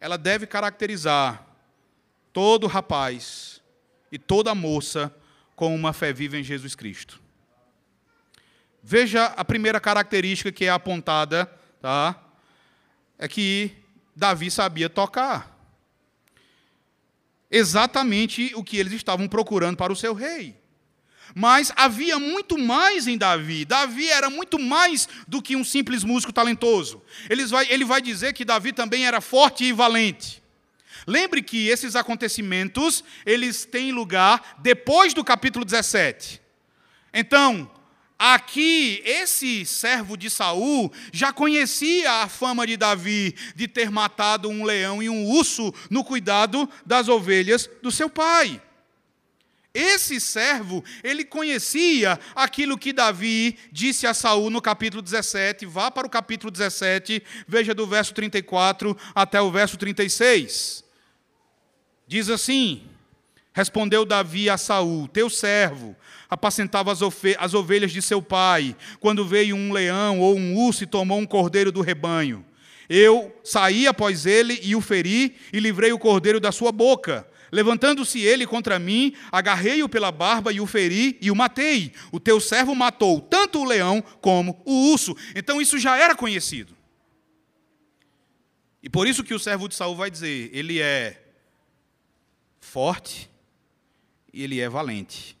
ela 0.00 0.16
deve 0.16 0.46
caracterizar 0.46 1.46
todo 2.32 2.66
rapaz 2.66 3.60
e 4.10 4.18
toda 4.18 4.54
moça 4.54 5.14
com 5.54 5.74
uma 5.74 5.92
fé 5.92 6.12
viva 6.12 6.38
em 6.38 6.42
Jesus 6.42 6.74
Cristo. 6.74 7.20
Veja 8.82 9.26
a 9.26 9.44
primeira 9.44 9.78
característica 9.78 10.50
que 10.50 10.64
é 10.64 10.70
apontada, 10.70 11.44
tá? 11.80 12.22
É 13.18 13.28
que 13.28 13.72
Davi 14.14 14.50
sabia 14.50 14.88
tocar. 14.88 15.54
Exatamente 17.50 18.52
o 18.54 18.64
que 18.64 18.78
eles 18.78 18.92
estavam 18.92 19.28
procurando 19.28 19.76
para 19.76 19.92
o 19.92 19.96
seu 19.96 20.14
rei. 20.14 20.56
Mas 21.38 21.70
havia 21.76 22.18
muito 22.18 22.56
mais 22.56 23.06
em 23.06 23.18
Davi. 23.18 23.66
Davi 23.66 24.08
era 24.08 24.30
muito 24.30 24.58
mais 24.58 25.06
do 25.28 25.42
que 25.42 25.54
um 25.54 25.62
simples 25.62 26.02
músico 26.02 26.32
talentoso. 26.32 27.02
Ele 27.28 27.44
vai, 27.44 27.66
ele 27.68 27.84
vai 27.84 28.00
dizer 28.00 28.32
que 28.32 28.42
Davi 28.42 28.72
também 28.72 29.06
era 29.06 29.20
forte 29.20 29.62
e 29.62 29.70
valente. 29.70 30.42
Lembre 31.06 31.42
que 31.42 31.68
esses 31.68 31.94
acontecimentos, 31.94 33.04
eles 33.26 33.66
têm 33.66 33.92
lugar 33.92 34.56
depois 34.60 35.12
do 35.12 35.22
capítulo 35.22 35.62
17. 35.62 36.40
Então, 37.12 37.70
aqui 38.18 39.02
esse 39.04 39.66
servo 39.66 40.16
de 40.16 40.30
Saul 40.30 40.90
já 41.12 41.34
conhecia 41.34 42.22
a 42.22 42.28
fama 42.28 42.66
de 42.66 42.78
Davi 42.78 43.34
de 43.54 43.68
ter 43.68 43.90
matado 43.90 44.48
um 44.48 44.64
leão 44.64 45.02
e 45.02 45.10
um 45.10 45.26
urso 45.26 45.70
no 45.90 46.02
cuidado 46.02 46.66
das 46.86 47.08
ovelhas 47.08 47.68
do 47.82 47.90
seu 47.90 48.08
pai. 48.08 48.62
Esse 49.76 50.18
servo, 50.18 50.82
ele 51.04 51.22
conhecia 51.22 52.18
aquilo 52.34 52.78
que 52.78 52.94
Davi 52.94 53.58
disse 53.70 54.06
a 54.06 54.14
Saul 54.14 54.48
no 54.48 54.62
capítulo 54.62 55.02
17. 55.02 55.66
Vá 55.66 55.90
para 55.90 56.06
o 56.06 56.10
capítulo 56.10 56.50
17, 56.50 57.22
veja 57.46 57.74
do 57.74 57.86
verso 57.86 58.14
34 58.14 58.96
até 59.14 59.38
o 59.38 59.50
verso 59.50 59.76
36. 59.76 60.82
Diz 62.08 62.30
assim: 62.30 62.84
Respondeu 63.52 64.06
Davi 64.06 64.48
a 64.48 64.56
Saul: 64.56 65.08
Teu 65.08 65.28
servo 65.28 65.94
apacentava 66.30 66.90
as 66.90 67.54
ovelhas 67.54 67.92
de 67.92 68.00
seu 68.00 68.22
pai, 68.22 68.74
quando 68.98 69.26
veio 69.26 69.54
um 69.54 69.74
leão 69.74 70.20
ou 70.20 70.36
um 70.36 70.56
urso 70.56 70.84
e 70.84 70.86
tomou 70.86 71.18
um 71.18 71.26
cordeiro 71.26 71.70
do 71.70 71.82
rebanho. 71.82 72.42
Eu 72.88 73.34
saí 73.44 73.86
após 73.86 74.24
ele 74.24 74.58
e 74.62 74.74
o 74.74 74.80
feri 74.80 75.36
e 75.52 75.60
livrei 75.60 75.92
o 75.92 75.98
cordeiro 75.98 76.40
da 76.40 76.50
sua 76.50 76.72
boca. 76.72 77.28
Levantando-se 77.52 78.20
ele 78.20 78.46
contra 78.46 78.78
mim, 78.78 79.14
agarrei-o 79.30 79.88
pela 79.88 80.10
barba 80.10 80.52
e 80.52 80.60
o 80.60 80.66
feri 80.66 81.16
e 81.20 81.30
o 81.30 81.36
matei. 81.36 81.92
O 82.10 82.18
teu 82.18 82.40
servo 82.40 82.74
matou 82.74 83.20
tanto 83.20 83.60
o 83.60 83.64
leão 83.64 84.02
como 84.20 84.60
o 84.64 84.90
urso. 84.92 85.16
Então 85.34 85.60
isso 85.60 85.78
já 85.78 85.96
era 85.96 86.14
conhecido. 86.14 86.76
E 88.82 88.88
por 88.88 89.06
isso 89.06 89.24
que 89.24 89.34
o 89.34 89.38
servo 89.38 89.68
de 89.68 89.74
Saul 89.74 89.96
vai 89.96 90.10
dizer: 90.10 90.50
ele 90.52 90.80
é 90.80 91.22
forte 92.60 93.30
e 94.32 94.42
ele 94.42 94.60
é 94.60 94.68
valente. 94.68 95.36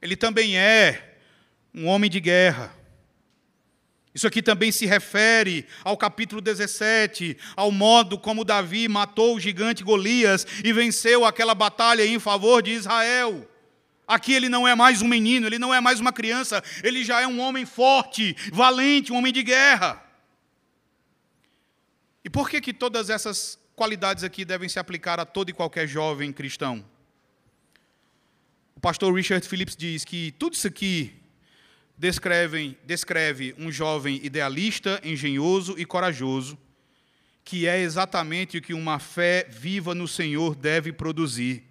Ele 0.00 0.16
também 0.16 0.58
é 0.58 1.18
um 1.74 1.86
homem 1.86 2.10
de 2.10 2.20
guerra. 2.20 2.74
Isso 4.16 4.26
aqui 4.26 4.42
também 4.42 4.72
se 4.72 4.86
refere 4.86 5.66
ao 5.84 5.94
capítulo 5.94 6.40
17, 6.40 7.36
ao 7.54 7.70
modo 7.70 8.18
como 8.18 8.46
Davi 8.46 8.88
matou 8.88 9.36
o 9.36 9.38
gigante 9.38 9.84
Golias 9.84 10.46
e 10.64 10.72
venceu 10.72 11.26
aquela 11.26 11.54
batalha 11.54 12.02
em 12.02 12.18
favor 12.18 12.62
de 12.62 12.70
Israel. 12.70 13.46
Aqui 14.08 14.32
ele 14.32 14.48
não 14.48 14.66
é 14.66 14.74
mais 14.74 15.02
um 15.02 15.06
menino, 15.06 15.46
ele 15.46 15.58
não 15.58 15.74
é 15.74 15.82
mais 15.82 16.00
uma 16.00 16.14
criança, 16.14 16.64
ele 16.82 17.04
já 17.04 17.20
é 17.20 17.26
um 17.26 17.38
homem 17.38 17.66
forte, 17.66 18.34
valente, 18.50 19.12
um 19.12 19.18
homem 19.18 19.34
de 19.34 19.42
guerra. 19.42 20.02
E 22.24 22.30
por 22.30 22.48
que 22.48 22.58
que 22.62 22.72
todas 22.72 23.10
essas 23.10 23.58
qualidades 23.74 24.24
aqui 24.24 24.46
devem 24.46 24.66
se 24.66 24.78
aplicar 24.78 25.20
a 25.20 25.26
todo 25.26 25.50
e 25.50 25.52
qualquer 25.52 25.86
jovem 25.86 26.32
cristão? 26.32 26.82
O 28.74 28.80
pastor 28.80 29.14
Richard 29.14 29.46
Phillips 29.46 29.76
diz 29.76 30.06
que 30.06 30.32
tudo 30.38 30.54
isso 30.54 30.66
aqui 30.66 31.14
descrevem, 31.96 32.76
descreve 32.84 33.54
um 33.58 33.70
jovem 33.70 34.20
idealista, 34.22 35.00
engenhoso 35.02 35.74
e 35.78 35.84
corajoso, 35.84 36.58
que 37.44 37.66
é 37.66 37.80
exatamente 37.80 38.58
o 38.58 38.62
que 38.62 38.74
uma 38.74 38.98
fé 38.98 39.46
viva 39.48 39.94
no 39.94 40.08
Senhor 40.08 40.54
deve 40.54 40.92
produzir. 40.92 41.64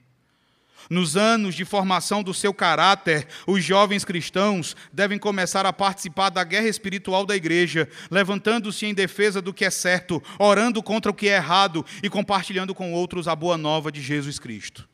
Nos 0.89 1.17
anos 1.17 1.55
de 1.55 1.65
formação 1.65 2.21
do 2.21 2.34
seu 2.34 2.53
caráter, 2.53 3.28
os 3.47 3.63
jovens 3.63 4.05
cristãos 4.05 4.76
devem 4.93 5.17
começar 5.17 5.65
a 5.65 5.73
participar 5.73 6.30
da 6.30 6.43
guerra 6.43 6.67
espiritual 6.67 7.26
da 7.26 7.36
igreja, 7.36 7.89
levantando-se 8.11 8.86
em 8.86 8.93
defesa 8.93 9.41
do 9.41 9.53
que 9.53 9.65
é 9.65 9.71
certo, 9.71 10.21
orando 10.38 10.84
contra 10.84 11.11
o 11.11 11.15
que 11.15 11.28
é 11.28 11.36
errado 11.36 11.84
e 12.03 12.09
compartilhando 12.09 12.76
com 12.76 12.93
outros 12.93 13.28
a 13.28 13.36
boa 13.36 13.57
nova 13.57 13.91
de 13.91 14.01
Jesus 14.01 14.38
Cristo. 14.38 14.88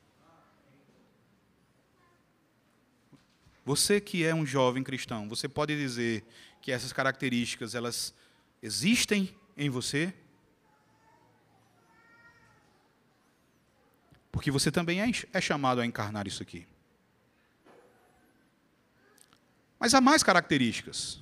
Você 3.65 4.01
que 4.01 4.25
é 4.25 4.33
um 4.33 4.45
jovem 4.45 4.83
cristão, 4.83 5.29
você 5.29 5.47
pode 5.47 5.77
dizer 5.77 6.23
que 6.61 6.71
essas 6.71 6.91
características 6.91 7.75
elas 7.75 8.13
existem 8.61 9.35
em 9.55 9.69
você? 9.69 10.13
Porque 14.31 14.49
você 14.49 14.71
também 14.71 15.01
é, 15.01 15.11
é 15.33 15.41
chamado 15.41 15.81
a 15.81 15.85
encarnar 15.85 16.27
isso 16.27 16.41
aqui. 16.41 16.65
Mas 19.79 19.93
há 19.93 20.01
mais 20.01 20.23
características. 20.23 21.19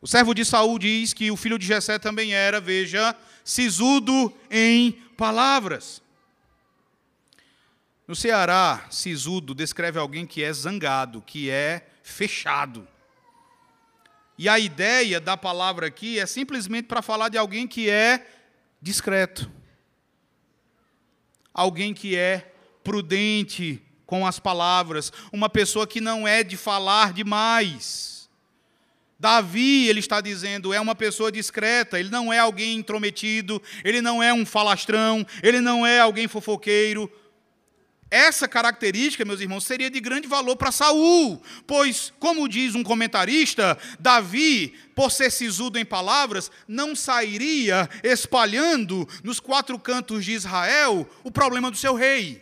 O 0.00 0.06
servo 0.06 0.34
de 0.34 0.44
Saul 0.44 0.78
diz 0.78 1.14
que 1.14 1.30
o 1.30 1.36
filho 1.36 1.58
de 1.58 1.66
Jessé 1.66 1.98
também 1.98 2.34
era, 2.34 2.60
veja, 2.60 3.16
sisudo 3.42 4.30
em 4.50 4.92
palavras. 5.16 6.02
No 8.06 8.14
Ceará, 8.14 8.86
sisudo 8.90 9.54
descreve 9.54 9.98
alguém 9.98 10.26
que 10.26 10.42
é 10.42 10.52
zangado, 10.52 11.22
que 11.22 11.48
é 11.48 11.86
fechado. 12.02 12.86
E 14.36 14.46
a 14.46 14.58
ideia 14.58 15.18
da 15.18 15.36
palavra 15.36 15.86
aqui 15.86 16.18
é 16.18 16.26
simplesmente 16.26 16.86
para 16.86 17.00
falar 17.00 17.30
de 17.30 17.38
alguém 17.38 17.66
que 17.66 17.88
é 17.88 18.26
discreto. 18.80 19.50
Alguém 21.52 21.94
que 21.94 22.14
é 22.14 22.52
prudente 22.82 23.80
com 24.04 24.26
as 24.26 24.38
palavras, 24.38 25.10
uma 25.32 25.48
pessoa 25.48 25.86
que 25.86 26.00
não 26.00 26.28
é 26.28 26.44
de 26.44 26.58
falar 26.58 27.14
demais. 27.14 28.28
Davi, 29.18 29.88
ele 29.88 30.00
está 30.00 30.20
dizendo, 30.20 30.74
é 30.74 30.80
uma 30.80 30.94
pessoa 30.94 31.32
discreta, 31.32 31.98
ele 31.98 32.10
não 32.10 32.30
é 32.30 32.38
alguém 32.38 32.76
intrometido, 32.76 33.62
ele 33.82 34.02
não 34.02 34.22
é 34.22 34.34
um 34.34 34.44
falastrão, 34.44 35.24
ele 35.42 35.62
não 35.62 35.86
é 35.86 36.00
alguém 36.00 36.28
fofoqueiro, 36.28 37.10
essa 38.14 38.46
característica, 38.46 39.24
meus 39.24 39.40
irmãos, 39.40 39.64
seria 39.64 39.90
de 39.90 39.98
grande 39.98 40.28
valor 40.28 40.54
para 40.54 40.70
Saul, 40.70 41.42
pois, 41.66 42.12
como 42.20 42.48
diz 42.48 42.76
um 42.76 42.84
comentarista, 42.84 43.76
Davi, 43.98 44.72
por 44.94 45.10
ser 45.10 45.32
sisudo 45.32 45.80
em 45.80 45.84
palavras, 45.84 46.48
não 46.68 46.94
sairia 46.94 47.90
espalhando 48.04 49.08
nos 49.24 49.40
quatro 49.40 49.76
cantos 49.80 50.24
de 50.24 50.30
Israel 50.30 51.10
o 51.24 51.30
problema 51.30 51.72
do 51.72 51.76
seu 51.76 51.96
rei. 51.96 52.40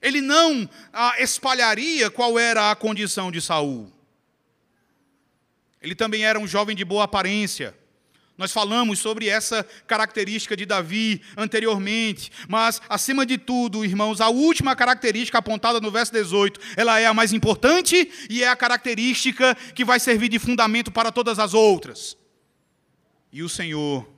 Ele 0.00 0.20
não 0.20 0.70
espalharia 1.18 2.08
qual 2.08 2.38
era 2.38 2.70
a 2.70 2.76
condição 2.76 3.32
de 3.32 3.40
Saul. 3.40 3.92
Ele 5.80 5.96
também 5.96 6.24
era 6.24 6.38
um 6.38 6.46
jovem 6.46 6.76
de 6.76 6.84
boa 6.84 7.02
aparência. 7.02 7.76
Nós 8.36 8.50
falamos 8.50 8.98
sobre 8.98 9.28
essa 9.28 9.62
característica 9.86 10.56
de 10.56 10.64
Davi 10.64 11.22
anteriormente, 11.36 12.32
mas 12.48 12.80
acima 12.88 13.26
de 13.26 13.36
tudo, 13.36 13.84
irmãos, 13.84 14.20
a 14.20 14.28
última 14.28 14.74
característica 14.74 15.38
apontada 15.38 15.80
no 15.80 15.90
verso 15.90 16.12
18, 16.12 16.58
ela 16.76 16.98
é 16.98 17.06
a 17.06 17.14
mais 17.14 17.32
importante 17.32 18.10
e 18.30 18.42
é 18.42 18.48
a 18.48 18.56
característica 18.56 19.54
que 19.74 19.84
vai 19.84 20.00
servir 20.00 20.28
de 20.28 20.38
fundamento 20.38 20.90
para 20.90 21.12
todas 21.12 21.38
as 21.38 21.52
outras. 21.52 22.16
E 23.30 23.42
o 23.42 23.48
Senhor 23.48 24.08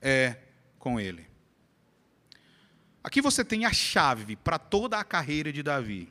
é 0.00 0.36
com 0.78 1.00
ele. 1.00 1.26
Aqui 3.02 3.20
você 3.20 3.44
tem 3.44 3.64
a 3.64 3.72
chave 3.72 4.36
para 4.36 4.58
toda 4.58 4.98
a 4.98 5.04
carreira 5.04 5.52
de 5.52 5.62
Davi. 5.62 6.08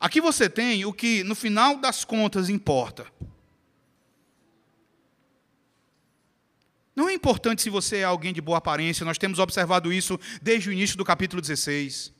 Aqui 0.00 0.20
você 0.20 0.48
tem 0.48 0.84
o 0.84 0.92
que, 0.92 1.22
no 1.22 1.34
final 1.34 1.76
das 1.78 2.04
contas, 2.04 2.48
importa. 2.48 3.06
Não 6.98 7.08
é 7.08 7.14
importante 7.14 7.62
se 7.62 7.70
você 7.70 7.98
é 7.98 8.02
alguém 8.02 8.32
de 8.32 8.40
boa 8.40 8.58
aparência, 8.58 9.06
nós 9.06 9.18
temos 9.18 9.38
observado 9.38 9.92
isso 9.92 10.18
desde 10.42 10.68
o 10.68 10.72
início 10.72 10.98
do 10.98 11.04
capítulo 11.04 11.40
16. 11.40 12.12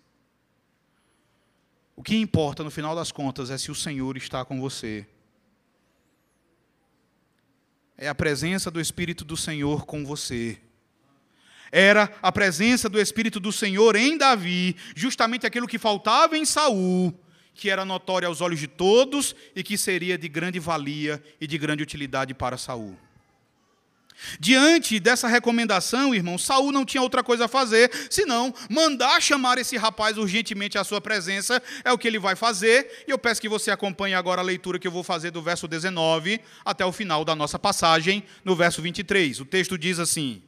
O 1.97 2.03
que 2.05 2.15
importa, 2.15 2.63
no 2.63 2.71
final 2.71 2.95
das 2.95 3.11
contas, 3.11 3.51
é 3.51 3.59
se 3.59 3.73
o 3.73 3.75
Senhor 3.75 4.17
está 4.17 4.45
com 4.45 4.61
você. 4.61 5.05
É 7.97 8.09
a 8.09 8.15
presença 8.15 8.71
do 8.71 8.81
Espírito 8.81 9.25
do 9.25 9.37
Senhor 9.37 9.85
com 9.85 10.07
você. 10.07 10.61
Era 11.73 12.17
a 12.23 12.31
presença 12.31 12.89
do 12.89 13.01
Espírito 13.01 13.41
do 13.41 13.51
Senhor 13.51 13.97
em 13.97 14.17
Davi, 14.17 14.77
justamente 14.95 15.45
aquilo 15.45 15.67
que 15.67 15.77
faltava 15.77 16.39
em 16.39 16.45
Saul, 16.45 17.13
que 17.53 17.69
era 17.69 17.85
notório 17.85 18.29
aos 18.29 18.41
olhos 18.41 18.61
de 18.61 18.69
todos 18.69 19.35
e 19.57 19.65
que 19.65 19.77
seria 19.77 20.17
de 20.17 20.29
grande 20.29 20.61
valia 20.61 21.21
e 21.41 21.49
de 21.49 21.59
grande 21.59 21.83
utilidade 21.83 22.33
para 22.33 22.57
Saul. 22.57 22.97
Diante 24.41 24.99
dessa 24.99 25.29
recomendação, 25.29 26.15
irmão, 26.15 26.37
Saul 26.37 26.73
não 26.73 26.85
tinha 26.85 27.03
outra 27.03 27.23
coisa 27.23 27.45
a 27.45 27.49
fazer 27.49 27.91
senão 28.11 28.53
mandar 28.69 29.21
chamar 29.23 29.59
esse 29.59 29.77
rapaz 29.77 30.19
urgentemente 30.19 30.77
à 30.77 30.85
sua 30.85 31.01
presença. 31.01 31.63
É 31.85 31.93
o 31.93 31.99
que 31.99 32.09
ele 32.09 32.19
vai 32.19 32.35
fazer. 32.35 33.05
E 33.07 33.11
eu 33.11 33.19
peço 33.19 33.41
que 33.41 33.49
você 33.49 33.71
acompanhe 33.71 34.15
agora 34.15 34.41
a 34.41 34.45
leitura 34.45 34.79
que 34.79 34.87
eu 34.87 34.93
vou 34.93 35.05
fazer 35.05 35.31
do 35.31 35.41
verso 35.41 35.69
19 35.69 36.41
até 36.65 36.85
o 36.85 36.93
final 36.93 37.25
da 37.25 37.35
nossa 37.35 37.59
passagem, 37.59 38.25
no 38.45 38.57
verso 38.57 38.83
23. 38.83 39.41
O 39.41 39.45
texto 39.45 39.79
diz 39.79 39.99
assim: 39.99 40.43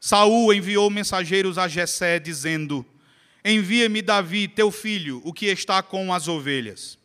Saul 0.00 0.52
enviou 0.52 0.88
mensageiros 0.88 1.58
a 1.58 1.68
Jessé 1.68 2.18
dizendo: 2.18 2.84
Envia-me 3.44 4.00
Davi, 4.00 4.48
teu 4.48 4.70
filho, 4.70 5.20
o 5.22 5.34
que 5.34 5.46
está 5.46 5.82
com 5.82 6.14
as 6.14 6.28
ovelhas. 6.28 6.98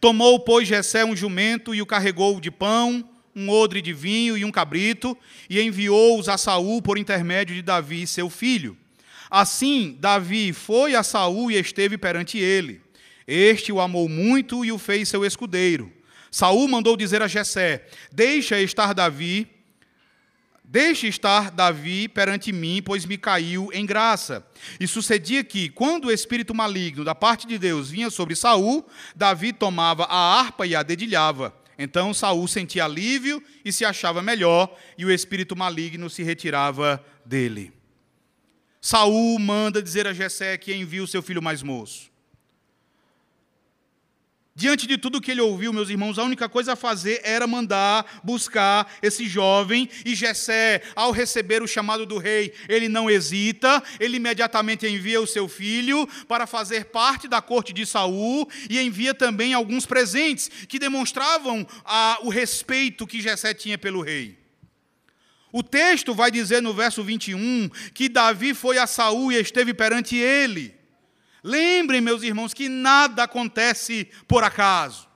Tomou, 0.00 0.40
pois, 0.40 0.66
Jessé 0.66 1.04
um 1.04 1.14
jumento 1.14 1.72
e 1.72 1.80
o 1.80 1.86
carregou 1.86 2.40
de 2.40 2.50
pão 2.50 3.08
um 3.38 3.48
odre 3.48 3.80
de 3.80 3.92
vinho 3.92 4.36
e 4.36 4.44
um 4.44 4.50
cabrito, 4.50 5.16
e 5.48 5.60
enviou-os 5.60 6.28
a 6.28 6.36
Saul 6.36 6.82
por 6.82 6.98
intermédio 6.98 7.54
de 7.54 7.62
Davi, 7.62 8.04
seu 8.06 8.28
filho. 8.28 8.76
Assim, 9.30 9.96
Davi 10.00 10.52
foi 10.52 10.96
a 10.96 11.02
Saul 11.04 11.50
e 11.50 11.54
esteve 11.56 11.96
perante 11.96 12.38
ele. 12.38 12.80
Este 13.26 13.70
o 13.70 13.80
amou 13.80 14.08
muito 14.08 14.64
e 14.64 14.72
o 14.72 14.78
fez 14.78 15.08
seu 15.08 15.24
escudeiro. 15.24 15.92
Saul 16.30 16.66
mandou 16.66 16.96
dizer 16.96 17.22
a 17.22 17.28
Jessé: 17.28 17.86
Deixa 18.10 18.58
estar 18.58 18.92
Davi, 18.92 19.46
deixe 20.64 21.06
estar 21.06 21.50
Davi 21.50 22.08
perante 22.08 22.52
mim, 22.52 22.82
pois 22.84 23.04
me 23.04 23.16
caiu 23.16 23.70
em 23.72 23.86
graça. 23.86 24.44
E 24.80 24.86
sucedia 24.88 25.44
que, 25.44 25.68
quando 25.68 26.06
o 26.06 26.12
espírito 26.12 26.54
maligno 26.54 27.04
da 27.04 27.14
parte 27.14 27.46
de 27.46 27.58
Deus 27.58 27.90
vinha 27.90 28.10
sobre 28.10 28.34
Saul, 28.34 28.86
Davi 29.14 29.52
tomava 29.52 30.04
a 30.04 30.40
harpa 30.40 30.66
e 30.66 30.74
a 30.74 30.82
dedilhava. 30.82 31.54
Então 31.78 32.12
Saul 32.12 32.48
sentia 32.48 32.84
alívio 32.84 33.42
e 33.64 33.72
se 33.72 33.84
achava 33.84 34.20
melhor, 34.20 34.76
e 34.98 35.04
o 35.04 35.10
espírito 35.12 35.54
maligno 35.54 36.10
se 36.10 36.24
retirava 36.24 37.04
dele. 37.24 37.72
Saul 38.80 39.38
manda 39.38 39.82
dizer 39.82 40.06
a 40.06 40.12
Jessé 40.12 40.58
que 40.58 40.74
envia 40.74 41.02
o 41.02 41.06
seu 41.06 41.22
filho 41.22 41.42
mais 41.42 41.62
moço. 41.62 42.10
Diante 44.58 44.88
de 44.88 44.98
tudo 44.98 45.20
que 45.20 45.30
ele 45.30 45.40
ouviu, 45.40 45.72
meus 45.72 45.88
irmãos, 45.88 46.18
a 46.18 46.24
única 46.24 46.48
coisa 46.48 46.72
a 46.72 46.76
fazer 46.76 47.20
era 47.22 47.46
mandar 47.46 48.18
buscar 48.24 48.92
esse 49.00 49.24
jovem. 49.28 49.88
E 50.04 50.16
Jessé, 50.16 50.82
ao 50.96 51.12
receber 51.12 51.62
o 51.62 51.68
chamado 51.68 52.04
do 52.04 52.18
rei, 52.18 52.52
ele 52.68 52.88
não 52.88 53.08
hesita, 53.08 53.80
ele 54.00 54.16
imediatamente 54.16 54.84
envia 54.84 55.20
o 55.20 55.28
seu 55.28 55.48
filho 55.48 56.08
para 56.26 56.44
fazer 56.44 56.86
parte 56.86 57.28
da 57.28 57.40
corte 57.40 57.72
de 57.72 57.86
Saul 57.86 58.48
e 58.68 58.80
envia 58.80 59.14
também 59.14 59.54
alguns 59.54 59.86
presentes 59.86 60.50
que 60.66 60.80
demonstravam 60.80 61.64
a, 61.84 62.18
o 62.22 62.28
respeito 62.28 63.06
que 63.06 63.20
Jessé 63.20 63.54
tinha 63.54 63.78
pelo 63.78 64.02
rei. 64.02 64.36
O 65.52 65.62
texto 65.62 66.12
vai 66.12 66.32
dizer 66.32 66.60
no 66.60 66.74
verso 66.74 67.04
21 67.04 67.70
que 67.94 68.08
Davi 68.08 68.52
foi 68.54 68.76
a 68.76 68.88
Saul 68.88 69.30
e 69.30 69.36
esteve 69.36 69.72
perante 69.72 70.16
ele. 70.16 70.77
Lembrem, 71.42 72.00
meus 72.00 72.22
irmãos, 72.22 72.52
que 72.52 72.68
nada 72.68 73.24
acontece 73.24 74.08
por 74.26 74.42
acaso. 74.42 75.08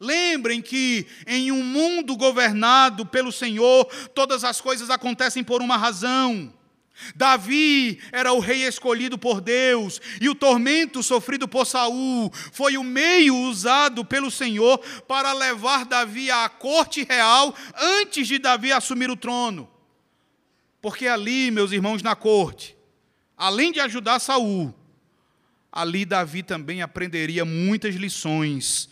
Lembrem 0.00 0.62
que 0.62 1.06
em 1.26 1.50
um 1.50 1.62
mundo 1.62 2.16
governado 2.16 3.04
pelo 3.04 3.32
Senhor, 3.32 3.84
todas 4.14 4.44
as 4.44 4.60
coisas 4.60 4.90
acontecem 4.90 5.42
por 5.42 5.60
uma 5.60 5.76
razão. 5.76 6.54
Davi 7.14 8.00
era 8.12 8.32
o 8.32 8.40
rei 8.40 8.64
escolhido 8.64 9.16
por 9.16 9.40
Deus, 9.40 10.00
e 10.20 10.28
o 10.28 10.34
tormento 10.34 11.02
sofrido 11.02 11.46
por 11.46 11.64
Saul 11.64 12.30
foi 12.52 12.76
o 12.76 12.84
meio 12.84 13.36
usado 13.36 14.04
pelo 14.04 14.30
Senhor 14.30 14.78
para 15.06 15.32
levar 15.32 15.84
Davi 15.84 16.30
à 16.30 16.48
corte 16.48 17.04
real 17.04 17.54
antes 17.76 18.26
de 18.26 18.38
Davi 18.38 18.72
assumir 18.72 19.10
o 19.10 19.16
trono. 19.16 19.68
Porque 20.80 21.06
ali, 21.06 21.50
meus 21.50 21.72
irmãos, 21.72 22.02
na 22.02 22.14
corte, 22.14 22.76
além 23.36 23.72
de 23.72 23.80
ajudar 23.80 24.20
Saul, 24.20 24.74
ali 25.78 26.04
Davi 26.04 26.42
também 26.42 26.82
aprenderia 26.82 27.44
muitas 27.44 27.94
lições 27.94 28.88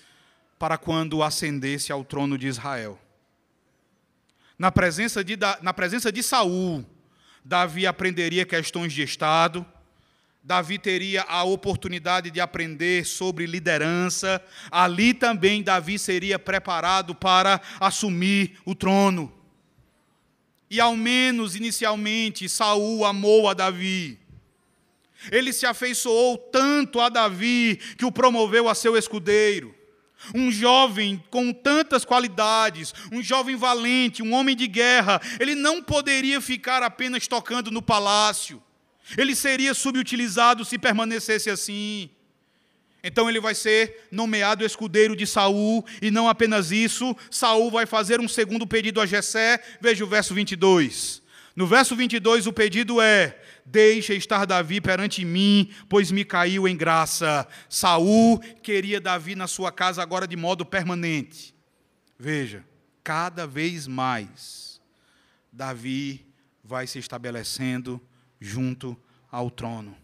para 0.57 0.79
quando 0.79 1.21
ascendesse 1.21 1.91
ao 1.91 2.05
trono 2.05 2.39
de 2.39 2.47
Israel. 2.47 2.97
Na 4.57 4.71
presença 4.71 5.25
de, 5.25 5.37
na 5.63 5.75
presença 5.75 6.13
de 6.13 6.23
Saul, 6.23 6.87
Davi 7.45 7.89
aprenderia 7.89 8.47
questões 8.47 8.93
de 8.93 9.03
Estado, 9.03 9.67
Davi 10.45 10.79
teria 10.79 11.23
a 11.23 11.43
oportunidade 11.43 12.31
de 12.31 12.41
aprender 12.41 13.05
sobre 13.05 13.47
liderança, 13.47 14.41
ali 14.71 15.13
também 15.13 15.65
Davi 15.65 15.99
seria 15.99 16.39
preparado 16.39 17.17
para 17.17 17.61
assumir 17.81 18.61
o 18.65 18.77
trono. 18.77 19.33
E 20.71 20.81
ao 20.81 20.95
menos 20.95 21.57
inicialmente 21.57 22.49
Saul 22.49 23.05
amou 23.05 23.49
a 23.49 23.55
Davi. 23.55 24.21
Ele 25.31 25.53
se 25.53 25.67
afeiçoou 25.67 26.39
tanto 26.39 27.01
a 27.01 27.09
Davi 27.09 27.81
que 27.97 28.05
o 28.05 28.13
promoveu 28.13 28.69
a 28.69 28.75
seu 28.75 28.97
escudeiro. 28.97 29.75
Um 30.35 30.51
jovem 30.51 31.23
com 31.31 31.53
tantas 31.53 32.05
qualidades, 32.05 32.95
um 33.13 33.23
jovem 33.23 33.55
valente, 33.55 34.23
um 34.23 34.33
homem 34.33 34.57
de 34.57 34.67
guerra, 34.67 35.21
ele 35.39 35.55
não 35.55 35.83
poderia 35.83 36.41
ficar 36.41 36.83
apenas 36.83 37.29
tocando 37.29 37.71
no 37.71 37.83
palácio. 37.83 38.63
Ele 39.17 39.37
seria 39.37 39.75
subutilizado 39.75 40.65
se 40.65 40.79
permanecesse 40.79 41.51
assim. 41.51 42.11
Então 43.05 43.29
ele 43.29 43.39
vai 43.39 43.55
ser 43.55 44.09
nomeado 44.11 44.65
escudeiro 44.65 45.15
de 45.15 45.27
Saul, 45.27 45.85
e 46.03 46.11
não 46.11 46.29
apenas 46.29 46.73
isso, 46.73 47.17
Saul 47.31 47.71
vai 47.71 47.87
fazer 47.87 48.21
um 48.21 48.27
segundo 48.27 48.67
pedido 48.67 49.01
a 49.01 49.07
Jessé. 49.07 49.63
Veja 49.81 50.03
o 50.03 50.09
verso 50.09 50.35
22. 50.35 51.23
No 51.55 51.67
verso 51.67 51.95
22 51.95 52.49
o 52.49 52.53
pedido 52.53 53.01
é: 53.01 53.39
Deixa 53.69 54.15
estar 54.15 54.47
Davi 54.47 54.81
perante 54.81 55.25
mim, 55.25 55.69
pois 55.89 56.13
me 56.13 56.25
caiu 56.25 56.69
em 56.69 56.77
graça. 56.77 57.47
Saul 57.69 58.39
queria 58.63 59.01
Davi 59.01 59.35
na 59.35 59.49
sua 59.49 59.73
casa 59.73 60.01
agora 60.01 60.27
de 60.27 60.37
modo 60.37 60.65
permanente. 60.65 61.53
Veja, 62.17 62.65
cada 63.03 63.45
vez 63.45 63.89
mais, 63.89 64.81
Davi 65.53 66.25
vai 66.63 66.87
se 66.87 67.01
estabelecendo 67.01 68.01
junto 68.41 68.97
ao 69.31 69.51
trono. 69.51 69.97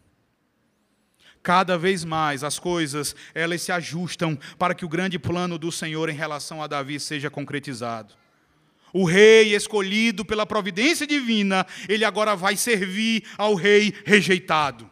Cada 1.40 1.78
vez 1.78 2.04
mais 2.04 2.42
as 2.44 2.58
coisas 2.58 3.14
elas 3.34 3.62
se 3.62 3.70
ajustam 3.70 4.36
para 4.58 4.74
que 4.74 4.84
o 4.84 4.88
grande 4.88 5.18
plano 5.18 5.56
do 5.56 5.70
Senhor 5.70 6.08
em 6.08 6.14
relação 6.14 6.62
a 6.62 6.66
Davi 6.66 6.98
seja 6.98 7.30
concretizado. 7.30 8.14
O 8.92 9.04
rei 9.04 9.54
escolhido 9.54 10.24
pela 10.24 10.44
providência 10.44 11.06
divina, 11.06 11.66
ele 11.88 12.04
agora 12.04 12.36
vai 12.36 12.56
servir 12.56 13.24
ao 13.38 13.54
rei 13.54 13.94
rejeitado. 14.04 14.90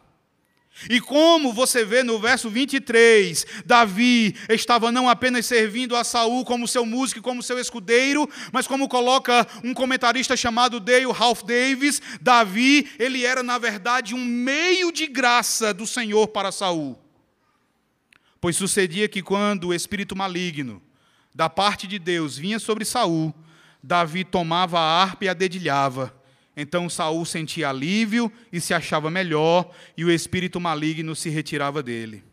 E 0.89 0.99
como 0.99 1.53
você 1.53 1.85
vê 1.85 2.01
no 2.01 2.17
verso 2.17 2.49
23, 2.49 3.45
Davi 3.65 4.35
estava 4.49 4.91
não 4.91 5.07
apenas 5.07 5.45
servindo 5.45 5.95
a 5.95 6.03
Saul 6.03 6.43
como 6.43 6.67
seu 6.67 6.85
músico 6.85 7.19
e 7.19 7.21
como 7.21 7.43
seu 7.43 7.59
escudeiro, 7.59 8.27
mas 8.51 8.65
como 8.65 8.89
coloca 8.89 9.45
um 9.63 9.73
comentarista 9.73 10.35
chamado 10.35 10.79
Dale 10.79 11.11
Ralph 11.11 11.43
Davis, 11.43 12.01
Davi, 12.19 12.89
ele 12.97 13.25
era 13.25 13.43
na 13.43 13.57
verdade 13.57 14.15
um 14.15 14.25
meio 14.25 14.91
de 14.91 15.05
graça 15.05 15.73
do 15.73 15.85
Senhor 15.85 16.29
para 16.29 16.51
Saul. 16.51 16.97
Pois 18.39 18.55
sucedia 18.55 19.07
que 19.07 19.21
quando 19.21 19.67
o 19.67 19.73
espírito 19.73 20.15
maligno 20.15 20.81
da 21.35 21.47
parte 21.47 21.85
de 21.85 21.99
Deus 21.99 22.37
vinha 22.37 22.57
sobre 22.57 22.85
Saul, 22.85 23.33
Davi 23.83 24.23
tomava 24.23 24.79
a 24.79 25.01
harpa 25.03 25.25
e 25.25 25.29
a 25.29 25.33
dedilhava 25.33 26.21
então 26.55 26.89
Saul 26.89 27.25
sentia 27.25 27.69
alívio 27.69 28.31
e 28.51 28.59
se 28.59 28.73
achava 28.73 29.09
melhor, 29.09 29.73
e 29.95 30.03
o 30.03 30.11
espírito 30.11 30.59
maligno 30.59 31.15
se 31.15 31.29
retirava 31.29 31.81
dele. 31.81 32.23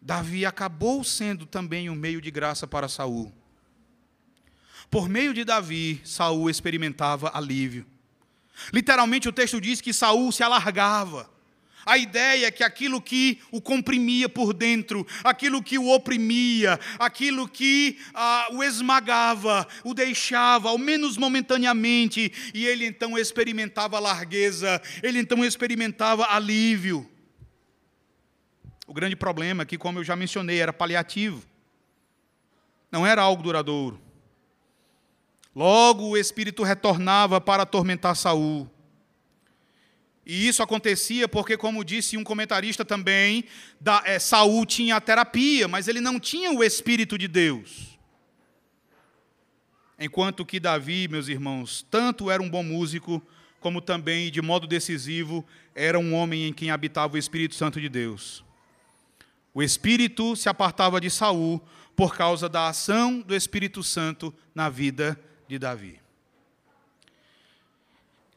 Davi 0.00 0.46
acabou 0.46 1.02
sendo 1.04 1.46
também 1.46 1.90
um 1.90 1.94
meio 1.94 2.20
de 2.20 2.30
graça 2.30 2.66
para 2.66 2.88
Saul. 2.88 3.32
Por 4.90 5.08
meio 5.08 5.34
de 5.34 5.44
Davi, 5.44 6.00
Saul 6.04 6.48
experimentava 6.48 7.30
alívio. 7.34 7.84
Literalmente 8.72 9.28
o 9.28 9.32
texto 9.32 9.60
diz 9.60 9.80
que 9.80 9.92
Saul 9.92 10.32
se 10.32 10.42
alargava. 10.42 11.28
A 11.86 11.96
ideia 11.96 12.48
é 12.48 12.50
que 12.50 12.64
aquilo 12.64 13.00
que 13.00 13.40
o 13.52 13.60
comprimia 13.60 14.28
por 14.28 14.52
dentro, 14.52 15.06
aquilo 15.22 15.62
que 15.62 15.78
o 15.78 15.88
oprimia, 15.88 16.80
aquilo 16.98 17.48
que 17.48 17.96
ah, 18.12 18.48
o 18.50 18.64
esmagava, 18.64 19.64
o 19.84 19.94
deixava, 19.94 20.68
ao 20.68 20.78
menos 20.78 21.16
momentaneamente, 21.16 22.32
e 22.52 22.66
ele 22.66 22.84
então 22.84 23.16
experimentava 23.16 24.00
largueza, 24.00 24.82
ele 25.00 25.20
então 25.20 25.44
experimentava 25.44 26.26
alívio. 26.28 27.08
O 28.84 28.92
grande 28.92 29.14
problema 29.14 29.62
é 29.62 29.66
que, 29.66 29.78
como 29.78 30.00
eu 30.00 30.04
já 30.04 30.16
mencionei, 30.16 30.58
era 30.58 30.72
paliativo, 30.72 31.44
não 32.90 33.06
era 33.06 33.22
algo 33.22 33.44
duradouro. 33.44 34.00
Logo 35.54 36.08
o 36.08 36.16
espírito 36.16 36.64
retornava 36.64 37.40
para 37.40 37.62
atormentar 37.62 38.16
Saul. 38.16 38.68
E 40.26 40.48
isso 40.48 40.60
acontecia 40.60 41.28
porque, 41.28 41.56
como 41.56 41.84
disse 41.84 42.16
um 42.16 42.24
comentarista 42.24 42.84
também, 42.84 43.44
da, 43.80 44.02
é, 44.04 44.18
Saul 44.18 44.66
tinha 44.66 44.96
a 44.96 45.00
terapia, 45.00 45.68
mas 45.68 45.86
ele 45.86 46.00
não 46.00 46.18
tinha 46.18 46.50
o 46.50 46.64
Espírito 46.64 47.16
de 47.16 47.28
Deus. 47.28 47.96
Enquanto 49.96 50.44
que 50.44 50.58
Davi, 50.58 51.06
meus 51.06 51.28
irmãos, 51.28 51.86
tanto 51.88 52.28
era 52.28 52.42
um 52.42 52.50
bom 52.50 52.64
músico, 52.64 53.22
como 53.60 53.80
também, 53.80 54.28
de 54.28 54.42
modo 54.42 54.66
decisivo, 54.66 55.46
era 55.76 55.96
um 55.96 56.12
homem 56.12 56.48
em 56.48 56.52
quem 56.52 56.72
habitava 56.72 57.14
o 57.14 57.18
Espírito 57.18 57.54
Santo 57.54 57.80
de 57.80 57.88
Deus. 57.88 58.44
O 59.54 59.62
Espírito 59.62 60.34
se 60.34 60.48
apartava 60.48 61.00
de 61.00 61.08
Saul 61.08 61.62
por 61.94 62.16
causa 62.16 62.48
da 62.48 62.68
ação 62.68 63.20
do 63.20 63.34
Espírito 63.34 63.80
Santo 63.82 64.34
na 64.52 64.68
vida 64.68 65.18
de 65.46 65.56
Davi. 65.56 66.05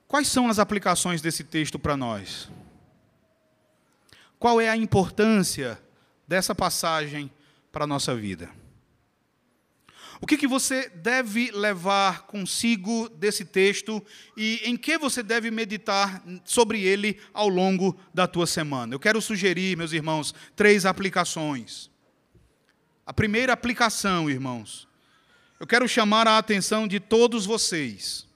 Quais 0.09 0.27
são 0.27 0.49
as 0.49 0.57
aplicações 0.57 1.21
desse 1.21 1.43
texto 1.43 1.77
para 1.77 1.95
nós? 1.95 2.49
Qual 4.39 4.59
é 4.59 4.67
a 4.67 4.75
importância 4.75 5.79
dessa 6.27 6.55
passagem 6.55 7.31
para 7.71 7.83
a 7.83 7.87
nossa 7.87 8.15
vida? 8.15 8.49
O 10.19 10.25
que, 10.25 10.35
que 10.35 10.47
você 10.47 10.89
deve 10.89 11.51
levar 11.51 12.23
consigo 12.23 13.07
desse 13.07 13.45
texto 13.45 14.03
e 14.35 14.59
em 14.63 14.75
que 14.75 14.97
você 14.97 15.21
deve 15.21 15.51
meditar 15.51 16.23
sobre 16.43 16.81
ele 16.81 17.21
ao 17.31 17.47
longo 17.47 17.95
da 18.11 18.25
tua 18.25 18.47
semana? 18.47 18.95
Eu 18.95 18.99
quero 18.99 19.21
sugerir, 19.21 19.77
meus 19.77 19.93
irmãos, 19.93 20.33
três 20.55 20.87
aplicações. 20.87 21.87
A 23.05 23.13
primeira 23.13 23.53
aplicação, 23.53 24.27
irmãos, 24.27 24.87
eu 25.59 25.67
quero 25.67 25.87
chamar 25.87 26.27
a 26.27 26.39
atenção 26.39 26.87
de 26.87 26.99
todos 26.99 27.45
vocês 27.45 28.27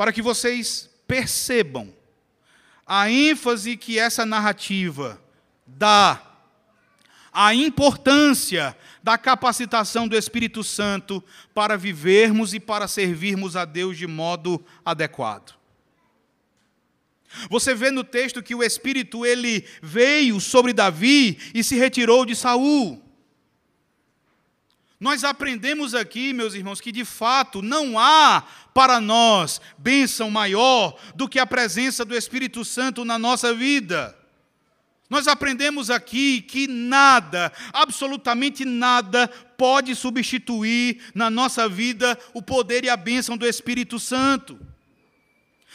para 0.00 0.14
que 0.14 0.22
vocês 0.22 0.88
percebam 1.06 1.92
a 2.86 3.10
ênfase 3.10 3.76
que 3.76 3.98
essa 3.98 4.24
narrativa 4.24 5.22
dá 5.66 6.22
à 7.30 7.54
importância 7.54 8.74
da 9.02 9.18
capacitação 9.18 10.08
do 10.08 10.16
Espírito 10.16 10.64
Santo 10.64 11.22
para 11.52 11.76
vivermos 11.76 12.54
e 12.54 12.58
para 12.58 12.88
servirmos 12.88 13.56
a 13.56 13.66
Deus 13.66 13.98
de 13.98 14.06
modo 14.06 14.64
adequado. 14.82 15.54
Você 17.50 17.74
vê 17.74 17.90
no 17.90 18.02
texto 18.02 18.42
que 18.42 18.54
o 18.54 18.62
Espírito 18.62 19.26
ele 19.26 19.66
veio 19.82 20.40
sobre 20.40 20.72
Davi 20.72 21.38
e 21.54 21.62
se 21.62 21.76
retirou 21.76 22.24
de 22.24 22.34
Saul. 22.34 23.02
Nós 25.00 25.24
aprendemos 25.24 25.94
aqui, 25.94 26.34
meus 26.34 26.52
irmãos, 26.52 26.78
que 26.78 26.92
de 26.92 27.06
fato 27.06 27.62
não 27.62 27.98
há 27.98 28.44
para 28.74 29.00
nós 29.00 29.58
bênção 29.78 30.30
maior 30.30 30.94
do 31.14 31.26
que 31.26 31.38
a 31.38 31.46
presença 31.46 32.04
do 32.04 32.14
Espírito 32.14 32.62
Santo 32.66 33.02
na 33.02 33.18
nossa 33.18 33.54
vida. 33.54 34.14
Nós 35.08 35.26
aprendemos 35.26 35.88
aqui 35.90 36.42
que 36.42 36.66
nada, 36.68 37.50
absolutamente 37.72 38.66
nada, 38.66 39.26
pode 39.56 39.96
substituir 39.96 41.02
na 41.14 41.30
nossa 41.30 41.66
vida 41.66 42.16
o 42.34 42.42
poder 42.42 42.84
e 42.84 42.90
a 42.90 42.96
bênção 42.96 43.38
do 43.38 43.46
Espírito 43.46 43.98
Santo. 43.98 44.60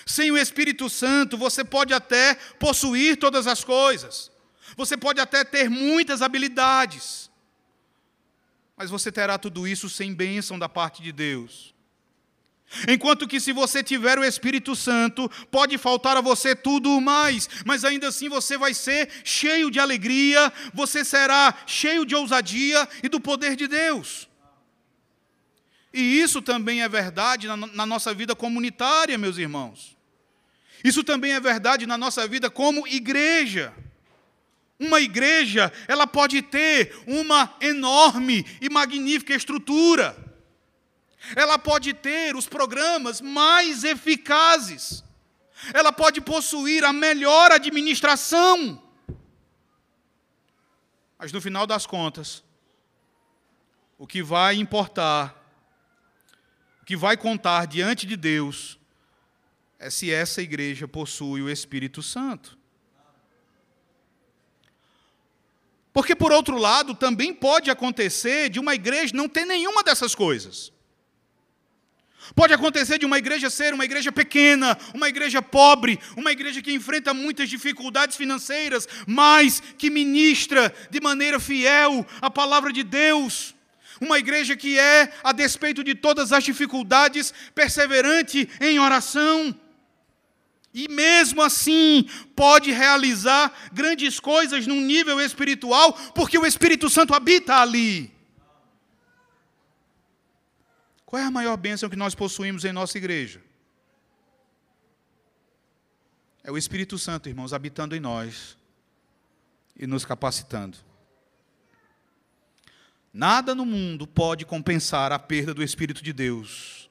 Sem 0.06 0.30
o 0.32 0.38
Espírito 0.38 0.88
Santo, 0.88 1.36
você 1.36 1.64
pode 1.64 1.96
até 1.96 2.36
possuir 2.60 3.18
todas 3.18 3.48
as 3.48 3.64
coisas, 3.64 4.32
você 4.78 4.96
pode 4.96 5.20
até 5.20 5.44
ter 5.44 5.68
muitas 5.68 6.22
habilidades, 6.22 7.30
mas 8.78 8.90
você 8.90 9.12
terá 9.12 9.38
tudo 9.38 9.68
isso 9.68 9.90
sem 9.90 10.14
bênção 10.14 10.60
da 10.60 10.68
parte 10.68 11.02
de 11.02 11.12
Deus. 11.12 11.74
Enquanto 12.88 13.28
que, 13.28 13.40
se 13.40 13.54
você 13.54 13.84
tiver 13.84 14.18
o 14.18 14.24
Espírito 14.24 14.76
Santo, 14.76 15.30
pode 15.52 15.78
faltar 15.78 16.18
a 16.18 16.22
você 16.22 16.56
tudo 16.56 17.00
mais, 17.00 17.48
mas 17.64 17.86
ainda 17.86 18.08
assim 18.08 18.28
você 18.28 18.58
vai 18.58 18.74
ser 18.74 19.10
cheio 19.24 19.70
de 19.70 19.80
alegria, 19.80 20.52
você 20.74 21.06
será 21.06 21.56
cheio 21.66 22.06
de 22.06 22.16
ousadia 22.16 22.88
e 23.04 23.08
do 23.08 23.20
poder 23.20 23.56
de 23.56 23.68
Deus. 23.68 24.28
E 25.94 26.20
isso 26.20 26.42
também 26.42 26.82
é 26.82 26.90
verdade 26.90 27.48
na, 27.48 27.56
na 27.56 27.86
nossa 27.86 28.14
vida 28.14 28.36
comunitária, 28.36 29.18
meus 29.18 29.38
irmãos. 29.38 29.96
Isso 30.84 31.04
também 31.04 31.34
é 31.34 31.40
verdade 31.40 31.86
na 31.86 31.98
nossa 31.98 32.28
vida 32.28 32.50
como 32.50 32.88
igreja. 32.88 33.74
Uma 34.80 35.00
igreja, 35.00 35.72
ela 35.88 36.06
pode 36.06 36.42
ter 36.42 36.96
uma 37.08 37.56
enorme 37.62 38.46
e 38.60 38.70
magnífica 38.70 39.34
estrutura. 39.34 40.18
Ela 41.36 41.58
pode 41.58 41.94
ter 41.94 42.36
os 42.36 42.48
programas 42.48 43.22
mais 43.22 43.84
eficazes. 43.84 45.04
Ela 45.74 45.92
pode 45.92 46.20
possuir 46.20 46.84
a 46.84 46.92
melhor 46.92 47.52
administração. 47.52 48.84
Mas 51.18 51.32
no 51.32 51.40
final 51.40 51.66
das 51.66 51.86
contas, 51.86 52.44
o 53.98 54.06
que 54.06 54.22
vai 54.22 54.56
importar, 54.56 55.34
o 56.82 56.86
que 56.86 56.98
vai 56.98 57.16
contar 57.16 57.66
diante 57.66 58.06
de 58.06 58.18
Deus, 58.18 58.78
é 59.80 59.90
se 59.90 60.12
essa 60.12 60.42
igreja 60.42 60.88
possui 60.88 61.42
o 61.42 61.50
Espírito 61.50 62.04
Santo. 62.04 62.58
Porque, 65.96 66.14
por 66.14 66.30
outro 66.30 66.58
lado, 66.58 66.94
também 66.94 67.34
pode 67.34 67.72
acontecer 67.72 68.50
de 68.50 68.60
uma 68.60 68.76
igreja 68.76 69.16
não 69.16 69.30
ter 69.30 69.46
nenhuma 69.46 69.82
dessas 69.82 70.14
coisas. 70.14 70.70
Pode 72.36 72.54
acontecer 72.54 72.98
de 72.98 73.06
uma 73.06 73.18
igreja 73.18 73.50
ser 73.50 73.74
uma 73.74 73.86
igreja 73.86 74.12
pequena, 74.12 74.78
uma 74.94 75.08
igreja 75.08 75.42
pobre, 75.42 75.98
uma 76.18 76.34
igreja 76.34 76.62
que 76.62 76.74
enfrenta 76.74 77.14
muitas 77.14 77.50
dificuldades 77.50 78.18
financeiras, 78.18 78.90
mas 79.08 79.64
que 79.78 79.90
ministra 79.90 80.76
de 80.92 81.00
maneira 81.00 81.40
fiel 81.40 82.06
a 82.20 82.30
palavra 82.30 82.74
de 82.74 82.84
Deus. 82.84 83.56
Uma 84.02 84.20
igreja 84.20 84.54
que 84.58 84.78
é, 84.78 85.14
a 85.24 85.32
despeito 85.32 85.82
de 85.82 85.96
todas 85.96 86.34
as 86.34 86.44
dificuldades, 86.44 87.34
perseverante 87.54 88.50
em 88.60 88.80
oração. 88.80 89.58
E 90.76 90.90
mesmo 90.90 91.42
assim, 91.42 92.04
pode 92.36 92.70
realizar 92.70 93.50
grandes 93.72 94.20
coisas 94.20 94.68
num 94.68 94.82
nível 94.82 95.22
espiritual, 95.22 95.94
porque 96.14 96.38
o 96.38 96.46
Espírito 96.46 96.90
Santo 96.90 97.14
habita 97.14 97.56
ali. 97.56 98.14
Qual 101.06 101.22
é 101.22 101.26
a 101.26 101.32
maior 101.32 101.56
bênção 101.56 101.90
que 101.90 101.96
nós 101.96 102.14
possuímos 102.14 102.66
em 102.66 102.74
nossa 102.74 102.98
igreja? 102.98 103.42
É 106.44 106.52
o 106.52 106.58
Espírito 106.58 106.98
Santo, 106.98 107.30
irmãos, 107.30 107.54
habitando 107.54 107.96
em 107.96 108.02
nós 108.02 108.58
e 109.78 109.88
nos 109.88 110.04
capacitando. 110.04 110.78
Nada 113.14 113.56
no 113.56 113.66
mundo 113.66 114.06
pode 114.06 114.46
compensar 114.46 115.14
a 115.14 115.20
perda 115.20 115.54
do 115.54 115.64
Espírito 115.64 116.04
de 116.04 116.12
Deus. 116.12 116.90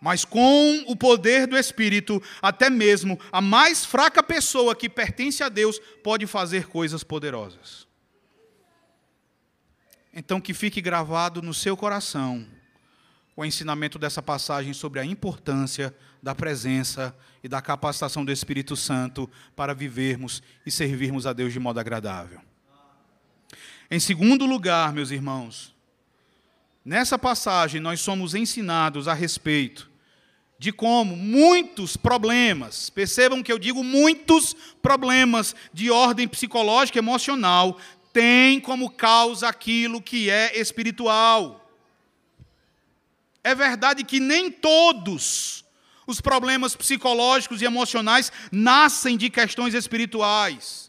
Mas 0.00 0.24
com 0.24 0.84
o 0.86 0.94
poder 0.94 1.46
do 1.46 1.56
Espírito, 1.56 2.22
até 2.40 2.70
mesmo 2.70 3.18
a 3.32 3.40
mais 3.40 3.84
fraca 3.84 4.22
pessoa 4.22 4.76
que 4.76 4.88
pertence 4.88 5.42
a 5.42 5.48
Deus 5.48 5.80
pode 6.02 6.26
fazer 6.26 6.68
coisas 6.68 7.02
poderosas. 7.02 7.86
Então, 10.12 10.40
que 10.40 10.54
fique 10.54 10.80
gravado 10.80 11.42
no 11.42 11.52
seu 11.52 11.76
coração 11.76 12.46
o 13.36 13.44
ensinamento 13.44 14.00
dessa 14.00 14.20
passagem 14.20 14.72
sobre 14.72 14.98
a 14.98 15.04
importância 15.04 15.94
da 16.20 16.34
presença 16.34 17.16
e 17.42 17.48
da 17.48 17.62
capacitação 17.62 18.24
do 18.24 18.32
Espírito 18.32 18.74
Santo 18.74 19.30
para 19.54 19.72
vivermos 19.72 20.42
e 20.66 20.72
servirmos 20.72 21.24
a 21.24 21.32
Deus 21.32 21.52
de 21.52 21.60
modo 21.60 21.78
agradável. 21.78 22.40
Em 23.88 24.00
segundo 24.00 24.44
lugar, 24.44 24.92
meus 24.92 25.12
irmãos, 25.12 25.72
nessa 26.84 27.16
passagem 27.16 27.80
nós 27.80 28.00
somos 28.00 28.34
ensinados 28.34 29.06
a 29.06 29.14
respeito 29.14 29.87
de 30.58 30.72
como 30.72 31.16
muitos 31.16 31.96
problemas, 31.96 32.90
percebam 32.90 33.42
que 33.42 33.52
eu 33.52 33.58
digo 33.58 33.84
muitos 33.84 34.56
problemas 34.82 35.54
de 35.72 35.90
ordem 35.90 36.26
psicológica 36.26 36.98
e 36.98 37.00
emocional, 37.00 37.78
têm 38.12 38.58
como 38.58 38.90
causa 38.90 39.48
aquilo 39.48 40.02
que 40.02 40.28
é 40.28 40.58
espiritual. 40.58 41.64
É 43.44 43.54
verdade 43.54 44.02
que 44.02 44.18
nem 44.18 44.50
todos 44.50 45.64
os 46.06 46.20
problemas 46.20 46.74
psicológicos 46.74 47.62
e 47.62 47.64
emocionais 47.64 48.32
nascem 48.50 49.16
de 49.16 49.30
questões 49.30 49.74
espirituais. 49.74 50.87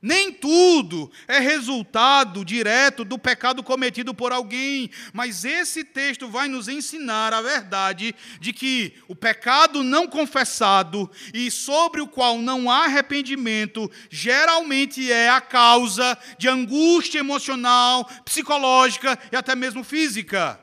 Nem 0.00 0.32
tudo 0.32 1.10
é 1.26 1.40
resultado 1.40 2.44
direto 2.44 3.04
do 3.04 3.18
pecado 3.18 3.64
cometido 3.64 4.14
por 4.14 4.32
alguém, 4.32 4.90
mas 5.12 5.44
esse 5.44 5.82
texto 5.82 6.28
vai 6.28 6.46
nos 6.46 6.68
ensinar 6.68 7.34
a 7.34 7.42
verdade 7.42 8.14
de 8.40 8.52
que 8.52 8.94
o 9.08 9.16
pecado 9.16 9.82
não 9.82 10.06
confessado 10.06 11.10
e 11.34 11.50
sobre 11.50 12.00
o 12.00 12.06
qual 12.06 12.38
não 12.38 12.70
há 12.70 12.84
arrependimento, 12.84 13.90
geralmente 14.08 15.10
é 15.10 15.30
a 15.30 15.40
causa 15.40 16.16
de 16.38 16.48
angústia 16.48 17.18
emocional, 17.18 18.08
psicológica 18.24 19.18
e 19.32 19.36
até 19.36 19.56
mesmo 19.56 19.82
física. 19.82 20.60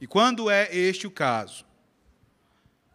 E 0.00 0.06
quando 0.08 0.50
é 0.50 0.68
este 0.74 1.06
o 1.06 1.10
caso, 1.12 1.64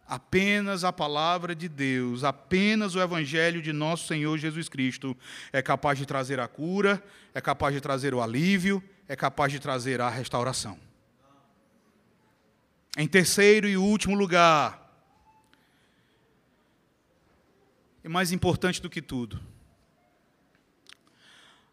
Apenas 0.07 0.85
a 0.85 0.93
palavra 0.93 1.53
de 1.53 1.67
Deus, 1.67 2.23
apenas 2.23 2.95
o 2.95 3.01
Evangelho 3.01 3.61
de 3.61 3.73
nosso 3.73 4.07
Senhor 4.07 4.37
Jesus 4.37 4.69
Cristo 4.69 5.15
é 5.51 5.61
capaz 5.61 5.99
de 5.99 6.05
trazer 6.05 6.39
a 6.39 6.47
cura, 6.47 7.03
é 7.33 7.41
capaz 7.41 7.75
de 7.75 7.81
trazer 7.81 8.13
o 8.13 8.21
alívio, 8.21 8.81
é 9.05 9.17
capaz 9.17 9.51
de 9.51 9.59
trazer 9.59 9.99
a 9.99 10.09
restauração. 10.09 10.79
Em 12.97 13.05
terceiro 13.05 13.67
e 13.67 13.75
último 13.75 14.15
lugar, 14.15 14.85
e 18.01 18.07
mais 18.07 18.31
importante 18.31 18.81
do 18.81 18.89
que 18.89 19.01
tudo, 19.01 19.39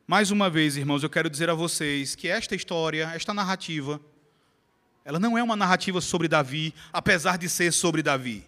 mais 0.07 0.33
uma 0.33 0.51
vez, 0.51 0.77
irmãos, 0.77 1.03
eu 1.03 1.09
quero 1.09 1.31
dizer 1.31 1.49
a 1.49 1.55
vocês 1.55 2.17
que 2.17 2.29
esta 2.29 2.55
história, 2.57 3.13
esta 3.15 3.33
narrativa, 3.33 4.01
ela 5.05 5.19
não 5.19 5.37
é 5.37 5.43
uma 5.43 5.55
narrativa 5.57 6.01
sobre 6.01 6.29
Davi, 6.29 6.75
apesar 6.93 7.37
de 7.37 7.49
ser 7.49 7.73
sobre 7.73 8.03
Davi. 8.03 8.45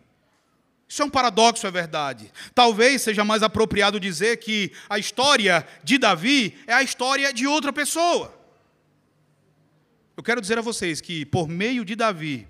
Isso 0.88 1.02
é 1.02 1.04
um 1.04 1.10
paradoxo, 1.10 1.66
é 1.66 1.70
verdade. 1.70 2.32
Talvez 2.54 3.02
seja 3.02 3.24
mais 3.24 3.42
apropriado 3.42 4.00
dizer 4.00 4.38
que 4.38 4.72
a 4.88 4.98
história 4.98 5.66
de 5.82 5.98
Davi 5.98 6.56
é 6.66 6.72
a 6.72 6.82
história 6.82 7.32
de 7.32 7.46
outra 7.46 7.72
pessoa. 7.72 8.32
Eu 10.16 10.22
quero 10.22 10.40
dizer 10.40 10.58
a 10.58 10.62
vocês 10.62 11.00
que, 11.00 11.26
por 11.26 11.48
meio 11.48 11.84
de 11.84 11.94
Davi, 11.94 12.48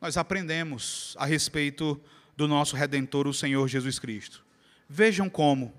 nós 0.00 0.16
aprendemos 0.16 1.16
a 1.18 1.24
respeito 1.24 1.98
do 2.36 2.46
nosso 2.46 2.76
redentor, 2.76 3.26
o 3.26 3.32
Senhor 3.32 3.66
Jesus 3.66 3.98
Cristo. 3.98 4.44
Vejam 4.88 5.30
como. 5.30 5.72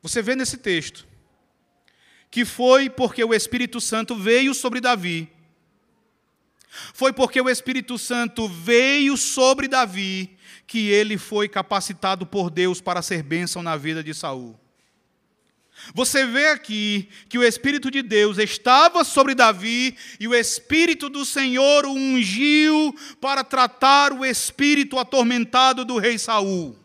Você 0.00 0.22
vê 0.22 0.34
nesse 0.34 0.56
texto 0.56 1.06
que 2.30 2.44
foi 2.44 2.90
porque 2.90 3.22
o 3.24 3.34
Espírito 3.34 3.80
Santo 3.80 4.14
veio 4.14 4.54
sobre 4.54 4.80
Davi. 4.80 5.30
Foi 6.92 7.12
porque 7.12 7.40
o 7.40 7.48
Espírito 7.48 7.98
Santo 7.98 8.48
veio 8.48 9.16
sobre 9.16 9.68
Davi 9.68 10.36
que 10.66 10.90
ele 10.90 11.16
foi 11.16 11.48
capacitado 11.48 12.26
por 12.26 12.50
Deus 12.50 12.80
para 12.80 13.00
ser 13.00 13.22
bênção 13.22 13.62
na 13.62 13.76
vida 13.76 14.04
de 14.04 14.12
Saul. 14.12 14.58
Você 15.94 16.26
vê 16.26 16.48
aqui 16.48 17.08
que 17.28 17.38
o 17.38 17.42
Espírito 17.42 17.90
de 17.90 18.02
Deus 18.02 18.36
estava 18.36 19.04
sobre 19.04 19.34
Davi 19.34 19.96
e 20.20 20.28
o 20.28 20.34
Espírito 20.34 21.08
do 21.08 21.24
Senhor 21.24 21.86
o 21.86 21.92
ungiu 21.92 22.94
para 23.20 23.42
tratar 23.42 24.12
o 24.12 24.24
espírito 24.24 24.98
atormentado 24.98 25.84
do 25.84 25.96
rei 25.96 26.18
Saul. 26.18 26.76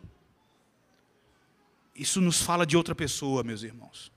Isso 1.96 2.22
nos 2.22 2.42
fala 2.42 2.66
de 2.66 2.78
outra 2.78 2.96
pessoa, 2.96 3.44
meus 3.44 3.64
irmãos. 3.64 4.13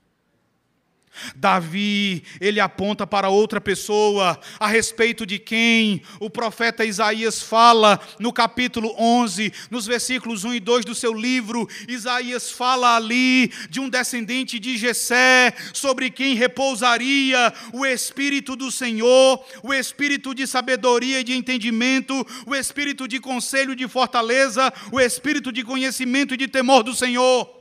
Davi, 1.35 2.23
ele 2.39 2.59
aponta 2.59 3.05
para 3.05 3.29
outra 3.29 3.59
pessoa, 3.59 4.39
a 4.59 4.67
respeito 4.67 5.25
de 5.25 5.39
quem 5.39 6.01
o 6.19 6.29
profeta 6.29 6.85
Isaías 6.85 7.41
fala 7.41 7.99
no 8.19 8.33
capítulo 8.33 8.93
11, 8.97 9.53
nos 9.69 9.85
versículos 9.85 10.43
1 10.43 10.55
e 10.55 10.59
2 10.59 10.85
do 10.85 10.95
seu 10.95 11.13
livro. 11.13 11.67
Isaías 11.87 12.51
fala 12.51 12.95
ali 12.95 13.51
de 13.69 13.79
um 13.79 13.89
descendente 13.89 14.59
de 14.59 14.77
Jessé, 14.77 15.53
sobre 15.73 16.09
quem 16.09 16.35
repousaria 16.35 17.53
o 17.73 17.85
espírito 17.85 18.55
do 18.55 18.71
Senhor, 18.71 19.43
o 19.63 19.73
espírito 19.73 20.33
de 20.33 20.47
sabedoria 20.47 21.19
e 21.19 21.23
de 21.23 21.33
entendimento, 21.33 22.25
o 22.45 22.55
espírito 22.55 23.07
de 23.07 23.19
conselho 23.19 23.73
e 23.73 23.75
de 23.75 23.87
fortaleza, 23.87 24.73
o 24.91 24.99
espírito 24.99 25.51
de 25.51 25.63
conhecimento 25.63 26.33
e 26.33 26.37
de 26.37 26.47
temor 26.47 26.83
do 26.83 26.93
Senhor. 26.93 27.57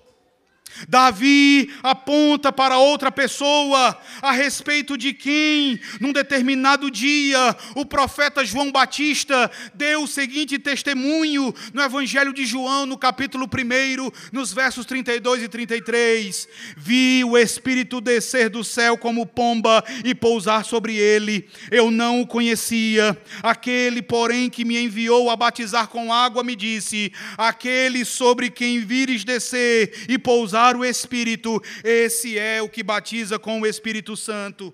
Davi 0.88 1.72
aponta 1.82 2.52
para 2.52 2.78
outra 2.78 3.10
pessoa 3.10 3.98
a 4.22 4.32
respeito 4.32 4.96
de 4.96 5.12
quem, 5.12 5.80
num 6.00 6.12
determinado 6.12 6.90
dia, 6.90 7.56
o 7.74 7.84
profeta 7.84 8.44
João 8.44 8.70
Batista 8.70 9.50
deu 9.74 10.02
o 10.02 10.08
seguinte 10.08 10.58
testemunho 10.58 11.54
no 11.72 11.82
Evangelho 11.82 12.32
de 12.32 12.44
João, 12.44 12.86
no 12.86 12.98
capítulo 12.98 13.46
1, 13.46 14.30
nos 14.32 14.52
versos 14.52 14.86
32 14.86 15.44
e 15.44 15.48
33. 15.48 16.48
Vi 16.76 17.24
o 17.24 17.36
Espírito 17.36 18.00
descer 18.00 18.48
do 18.48 18.64
céu 18.64 18.96
como 18.96 19.26
pomba 19.26 19.84
e 20.04 20.14
pousar 20.14 20.64
sobre 20.64 20.96
ele. 20.96 21.48
Eu 21.70 21.90
não 21.90 22.20
o 22.20 22.26
conhecia. 22.26 23.16
Aquele, 23.42 24.02
porém, 24.02 24.50
que 24.50 24.64
me 24.64 24.78
enviou 24.78 25.30
a 25.30 25.36
batizar 25.36 25.88
com 25.88 26.12
água, 26.12 26.42
me 26.42 26.56
disse: 26.56 27.12
Aquele 27.36 28.04
sobre 28.04 28.50
quem 28.50 28.80
vires 28.80 29.24
descer 29.24 30.06
e 30.08 30.18
pousar 30.18 30.65
o 30.74 30.84
Espírito, 30.84 31.62
esse 31.84 32.38
é 32.38 32.62
o 32.62 32.68
que 32.70 32.82
batiza 32.82 33.38
com 33.38 33.60
o 33.60 33.66
Espírito 33.66 34.16
Santo. 34.16 34.72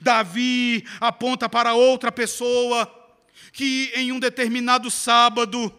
Davi 0.00 0.84
aponta 1.00 1.48
para 1.48 1.74
outra 1.74 2.12
pessoa 2.12 2.88
que 3.52 3.90
em 3.94 4.12
um 4.12 4.20
determinado 4.20 4.88
sábado 4.88 5.72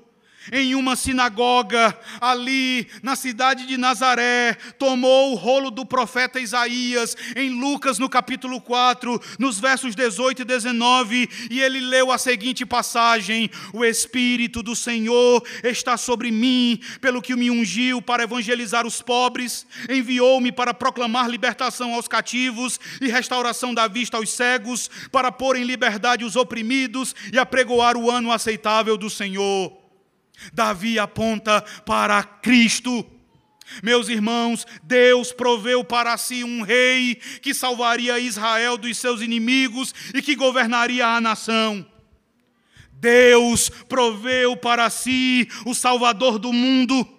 em 0.51 0.75
uma 0.75 0.95
sinagoga 0.95 1.97
ali 2.19 2.87
na 3.01 3.15
cidade 3.15 3.65
de 3.65 3.77
Nazaré, 3.77 4.55
tomou 4.77 5.31
o 5.31 5.35
rolo 5.35 5.71
do 5.71 5.85
profeta 5.85 6.39
Isaías, 6.39 7.15
em 7.35 7.49
Lucas 7.49 7.99
no 7.99 8.09
capítulo 8.09 8.59
4, 8.61 9.21
nos 9.39 9.59
versos 9.59 9.95
18 9.95 10.41
e 10.41 10.45
19, 10.45 11.29
e 11.49 11.59
ele 11.59 11.79
leu 11.79 12.11
a 12.11 12.17
seguinte 12.17 12.65
passagem: 12.65 13.49
O 13.73 13.83
Espírito 13.83 14.61
do 14.63 14.75
Senhor 14.75 15.43
está 15.63 15.97
sobre 15.97 16.31
mim, 16.31 16.79
pelo 17.01 17.21
que 17.21 17.35
me 17.35 17.49
ungiu 17.51 18.01
para 18.01 18.23
evangelizar 18.23 18.85
os 18.85 19.01
pobres, 19.01 19.65
enviou-me 19.89 20.51
para 20.51 20.73
proclamar 20.73 21.29
libertação 21.29 21.93
aos 21.93 22.07
cativos 22.07 22.79
e 23.01 23.07
restauração 23.07 23.73
da 23.73 23.87
vista 23.87 24.17
aos 24.17 24.29
cegos, 24.29 24.89
para 25.11 25.31
pôr 25.31 25.55
em 25.55 25.63
liberdade 25.63 26.25
os 26.25 26.35
oprimidos 26.35 27.15
e 27.31 27.37
apregoar 27.37 27.97
o 27.97 28.09
ano 28.09 28.31
aceitável 28.31 28.97
do 28.97 29.09
Senhor. 29.09 29.86
Davi 30.53 30.99
aponta 30.99 31.61
para 31.85 32.23
Cristo. 32.23 33.05
Meus 33.83 34.07
irmãos, 34.07 34.65
Deus 34.83 35.31
proveu 35.31 35.83
para 35.83 36.17
si 36.17 36.43
um 36.43 36.61
rei 36.61 37.15
que 37.41 37.53
salvaria 37.53 38.19
Israel 38.19 38.77
dos 38.77 38.97
seus 38.97 39.21
inimigos 39.21 39.93
e 40.13 40.21
que 40.21 40.35
governaria 40.35 41.05
a 41.05 41.19
nação. 41.19 41.85
Deus 42.93 43.69
proveu 43.87 44.55
para 44.55 44.89
si 44.89 45.47
o 45.65 45.75
Salvador 45.75 46.39
do 46.39 46.53
mundo 46.53 47.17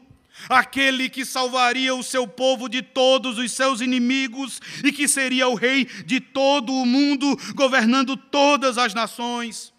aquele 0.49 1.09
que 1.09 1.25
salvaria 1.25 1.95
o 1.95 2.03
seu 2.03 2.27
povo 2.27 2.69
de 2.69 2.83
todos 2.83 3.39
os 3.39 3.53
seus 3.53 3.81
inimigos 3.81 4.61
e 4.85 4.93
que 4.93 5.09
seria 5.09 5.49
o 5.49 5.55
rei 5.55 5.85
de 6.05 6.21
todo 6.21 6.73
o 6.73 6.87
mundo, 6.87 7.39
governando 7.55 8.16
todas 8.16 8.79
as 8.79 8.95
nações. 8.95 9.73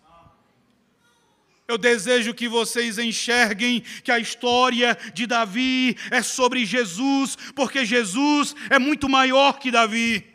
Eu 1.69 1.77
desejo 1.77 2.33
que 2.33 2.47
vocês 2.47 2.97
enxerguem 2.97 3.83
que 4.03 4.11
a 4.11 4.17
história 4.17 4.97
de 5.13 5.27
Davi 5.27 5.95
é 6.09 6.23
sobre 6.23 6.65
Jesus, 6.65 7.37
porque 7.53 7.85
Jesus 7.85 8.55
é 8.71 8.79
muito 8.79 9.07
maior 9.07 9.59
que 9.59 9.69
Davi. 9.69 10.25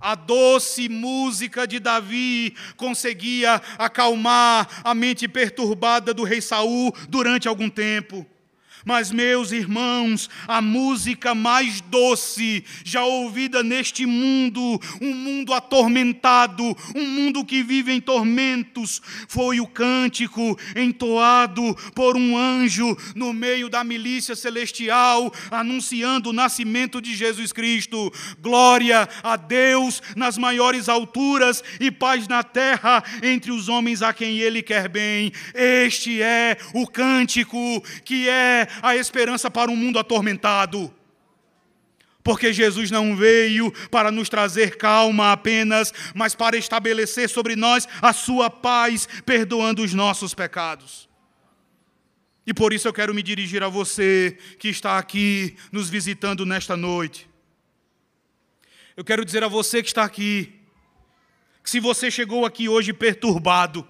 A 0.00 0.14
doce 0.14 0.88
música 0.88 1.66
de 1.66 1.80
Davi 1.80 2.54
conseguia 2.76 3.60
acalmar 3.76 4.80
a 4.84 4.94
mente 4.94 5.26
perturbada 5.26 6.14
do 6.14 6.22
rei 6.22 6.40
Saul 6.40 6.94
durante 7.08 7.48
algum 7.48 7.68
tempo. 7.68 8.24
Mas, 8.84 9.10
meus 9.10 9.52
irmãos, 9.52 10.28
a 10.46 10.60
música 10.62 11.34
mais 11.34 11.80
doce 11.82 12.64
já 12.84 13.04
ouvida 13.04 13.62
neste 13.62 14.06
mundo, 14.06 14.80
um 15.00 15.14
mundo 15.14 15.52
atormentado, 15.52 16.76
um 16.94 17.06
mundo 17.06 17.44
que 17.44 17.62
vive 17.62 17.92
em 17.92 18.00
tormentos, 18.00 19.02
foi 19.28 19.60
o 19.60 19.66
cântico 19.66 20.58
entoado 20.74 21.74
por 21.94 22.16
um 22.16 22.36
anjo 22.36 22.96
no 23.14 23.32
meio 23.32 23.68
da 23.68 23.84
milícia 23.84 24.34
celestial, 24.34 25.32
anunciando 25.50 26.30
o 26.30 26.32
nascimento 26.32 27.00
de 27.00 27.14
Jesus 27.14 27.52
Cristo. 27.52 28.12
Glória 28.40 29.08
a 29.22 29.36
Deus 29.36 30.02
nas 30.16 30.38
maiores 30.38 30.88
alturas 30.88 31.62
e 31.78 31.90
paz 31.90 32.26
na 32.28 32.42
terra 32.42 33.02
entre 33.22 33.50
os 33.50 33.68
homens 33.68 34.02
a 34.02 34.12
quem 34.12 34.38
Ele 34.38 34.62
quer 34.62 34.88
bem. 34.88 35.32
Este 35.54 36.22
é 36.22 36.56
o 36.74 36.86
cântico 36.86 37.82
que 38.04 38.28
é 38.28 38.66
a 38.82 38.96
esperança 38.96 39.50
para 39.50 39.70
um 39.70 39.76
mundo 39.76 39.98
atormentado. 39.98 40.92
Porque 42.22 42.52
Jesus 42.52 42.90
não 42.90 43.16
veio 43.16 43.72
para 43.88 44.10
nos 44.10 44.28
trazer 44.28 44.76
calma 44.76 45.32
apenas, 45.32 45.92
mas 46.14 46.34
para 46.34 46.56
estabelecer 46.56 47.28
sobre 47.28 47.56
nós 47.56 47.88
a 48.02 48.12
sua 48.12 48.50
paz, 48.50 49.08
perdoando 49.24 49.82
os 49.82 49.94
nossos 49.94 50.34
pecados. 50.34 51.08
E 52.46 52.52
por 52.52 52.72
isso 52.72 52.88
eu 52.88 52.92
quero 52.92 53.14
me 53.14 53.22
dirigir 53.22 53.62
a 53.62 53.68
você 53.68 54.36
que 54.58 54.68
está 54.68 54.98
aqui 54.98 55.56
nos 55.70 55.88
visitando 55.88 56.44
nesta 56.44 56.76
noite. 56.76 57.28
Eu 58.96 59.04
quero 59.04 59.24
dizer 59.24 59.42
a 59.42 59.48
você 59.48 59.82
que 59.82 59.88
está 59.88 60.04
aqui, 60.04 60.52
que 61.62 61.70
se 61.70 61.80
você 61.80 62.10
chegou 62.10 62.44
aqui 62.44 62.68
hoje 62.68 62.92
perturbado, 62.92 63.86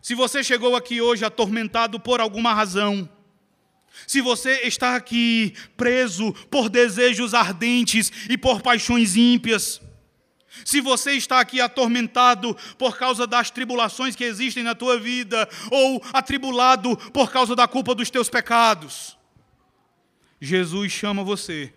se 0.00 0.14
você 0.14 0.42
chegou 0.42 0.74
aqui 0.74 1.00
hoje 1.00 1.24
atormentado 1.24 2.00
por 2.00 2.20
alguma 2.20 2.52
razão, 2.52 3.08
se 4.06 4.20
você 4.20 4.62
está 4.62 4.96
aqui 4.96 5.54
preso 5.76 6.32
por 6.50 6.68
desejos 6.68 7.34
ardentes 7.34 8.10
e 8.28 8.36
por 8.36 8.60
paixões 8.60 9.16
ímpias, 9.16 9.80
se 10.64 10.80
você 10.80 11.12
está 11.12 11.40
aqui 11.40 11.60
atormentado 11.60 12.56
por 12.76 12.98
causa 12.98 13.26
das 13.26 13.50
tribulações 13.50 14.14
que 14.14 14.24
existem 14.24 14.62
na 14.62 14.74
tua 14.74 14.98
vida, 14.98 15.48
ou 15.70 16.02
atribulado 16.12 16.96
por 17.10 17.30
causa 17.32 17.56
da 17.56 17.66
culpa 17.66 17.94
dos 17.94 18.10
teus 18.10 18.28
pecados, 18.28 19.16
Jesus 20.40 20.92
chama 20.92 21.24
você 21.24 21.72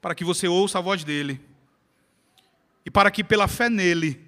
para 0.00 0.14
que 0.14 0.24
você 0.24 0.48
ouça 0.48 0.78
a 0.78 0.82
voz 0.82 1.04
dele 1.04 1.40
e 2.84 2.90
para 2.90 3.10
que 3.10 3.22
pela 3.22 3.46
fé 3.46 3.68
nele 3.68 4.20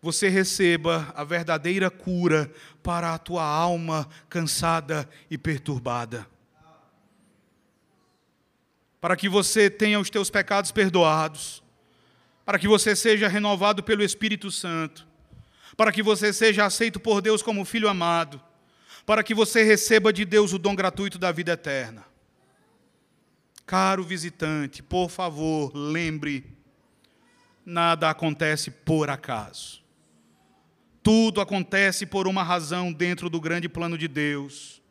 você 0.00 0.28
receba 0.28 1.12
a 1.14 1.24
verdadeira 1.24 1.90
cura 1.90 2.50
para 2.88 3.12
a 3.12 3.18
tua 3.18 3.44
alma 3.44 4.08
cansada 4.30 5.06
e 5.30 5.36
perturbada. 5.36 6.26
Para 8.98 9.14
que 9.14 9.28
você 9.28 9.68
tenha 9.68 10.00
os 10.00 10.08
teus 10.08 10.30
pecados 10.30 10.72
perdoados, 10.72 11.62
para 12.46 12.58
que 12.58 12.66
você 12.66 12.96
seja 12.96 13.28
renovado 13.28 13.82
pelo 13.82 14.02
Espírito 14.02 14.50
Santo, 14.50 15.06
para 15.76 15.92
que 15.92 16.02
você 16.02 16.32
seja 16.32 16.64
aceito 16.64 16.98
por 16.98 17.20
Deus 17.20 17.42
como 17.42 17.62
filho 17.62 17.90
amado, 17.90 18.40
para 19.04 19.22
que 19.22 19.34
você 19.34 19.62
receba 19.62 20.10
de 20.10 20.24
Deus 20.24 20.54
o 20.54 20.58
dom 20.58 20.74
gratuito 20.74 21.18
da 21.18 21.30
vida 21.30 21.52
eterna. 21.52 22.06
Caro 23.66 24.02
visitante, 24.02 24.82
por 24.82 25.10
favor, 25.10 25.76
lembre: 25.76 26.56
nada 27.66 28.08
acontece 28.08 28.70
por 28.70 29.10
acaso. 29.10 29.86
Tudo 31.02 31.40
acontece 31.40 32.04
por 32.04 32.26
uma 32.26 32.42
razão 32.42 32.92
dentro 32.92 33.30
do 33.30 33.40
grande 33.40 33.68
plano 33.68 33.96
de 33.96 34.08
Deus, 34.08 34.82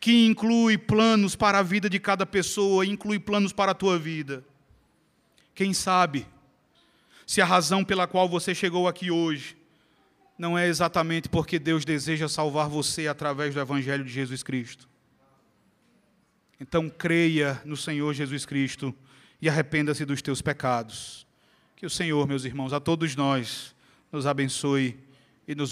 que 0.00 0.26
inclui 0.26 0.76
planos 0.76 1.34
para 1.34 1.58
a 1.58 1.62
vida 1.62 1.88
de 1.88 1.98
cada 1.98 2.26
pessoa, 2.26 2.86
inclui 2.86 3.18
planos 3.18 3.52
para 3.52 3.72
a 3.72 3.74
tua 3.74 3.98
vida. 3.98 4.44
Quem 5.54 5.72
sabe 5.72 6.26
se 7.26 7.40
a 7.40 7.44
razão 7.44 7.84
pela 7.84 8.06
qual 8.06 8.28
você 8.28 8.54
chegou 8.54 8.88
aqui 8.88 9.10
hoje 9.10 9.56
não 10.38 10.58
é 10.58 10.66
exatamente 10.66 11.28
porque 11.28 11.58
Deus 11.58 11.84
deseja 11.84 12.28
salvar 12.28 12.68
você 12.68 13.06
através 13.06 13.54
do 13.54 13.60
Evangelho 13.60 14.04
de 14.04 14.10
Jesus 14.10 14.42
Cristo. 14.42 14.88
Então 16.60 16.88
creia 16.88 17.60
no 17.64 17.76
Senhor 17.76 18.12
Jesus 18.14 18.44
Cristo 18.44 18.94
e 19.40 19.48
arrependa-se 19.48 20.04
dos 20.04 20.22
teus 20.22 20.40
pecados. 20.40 21.26
Que 21.76 21.86
o 21.86 21.90
Senhor, 21.90 22.26
meus 22.26 22.44
irmãos, 22.44 22.72
a 22.72 22.80
todos 22.80 23.16
nós, 23.16 23.74
nos 24.10 24.26
abençoe 24.26 24.98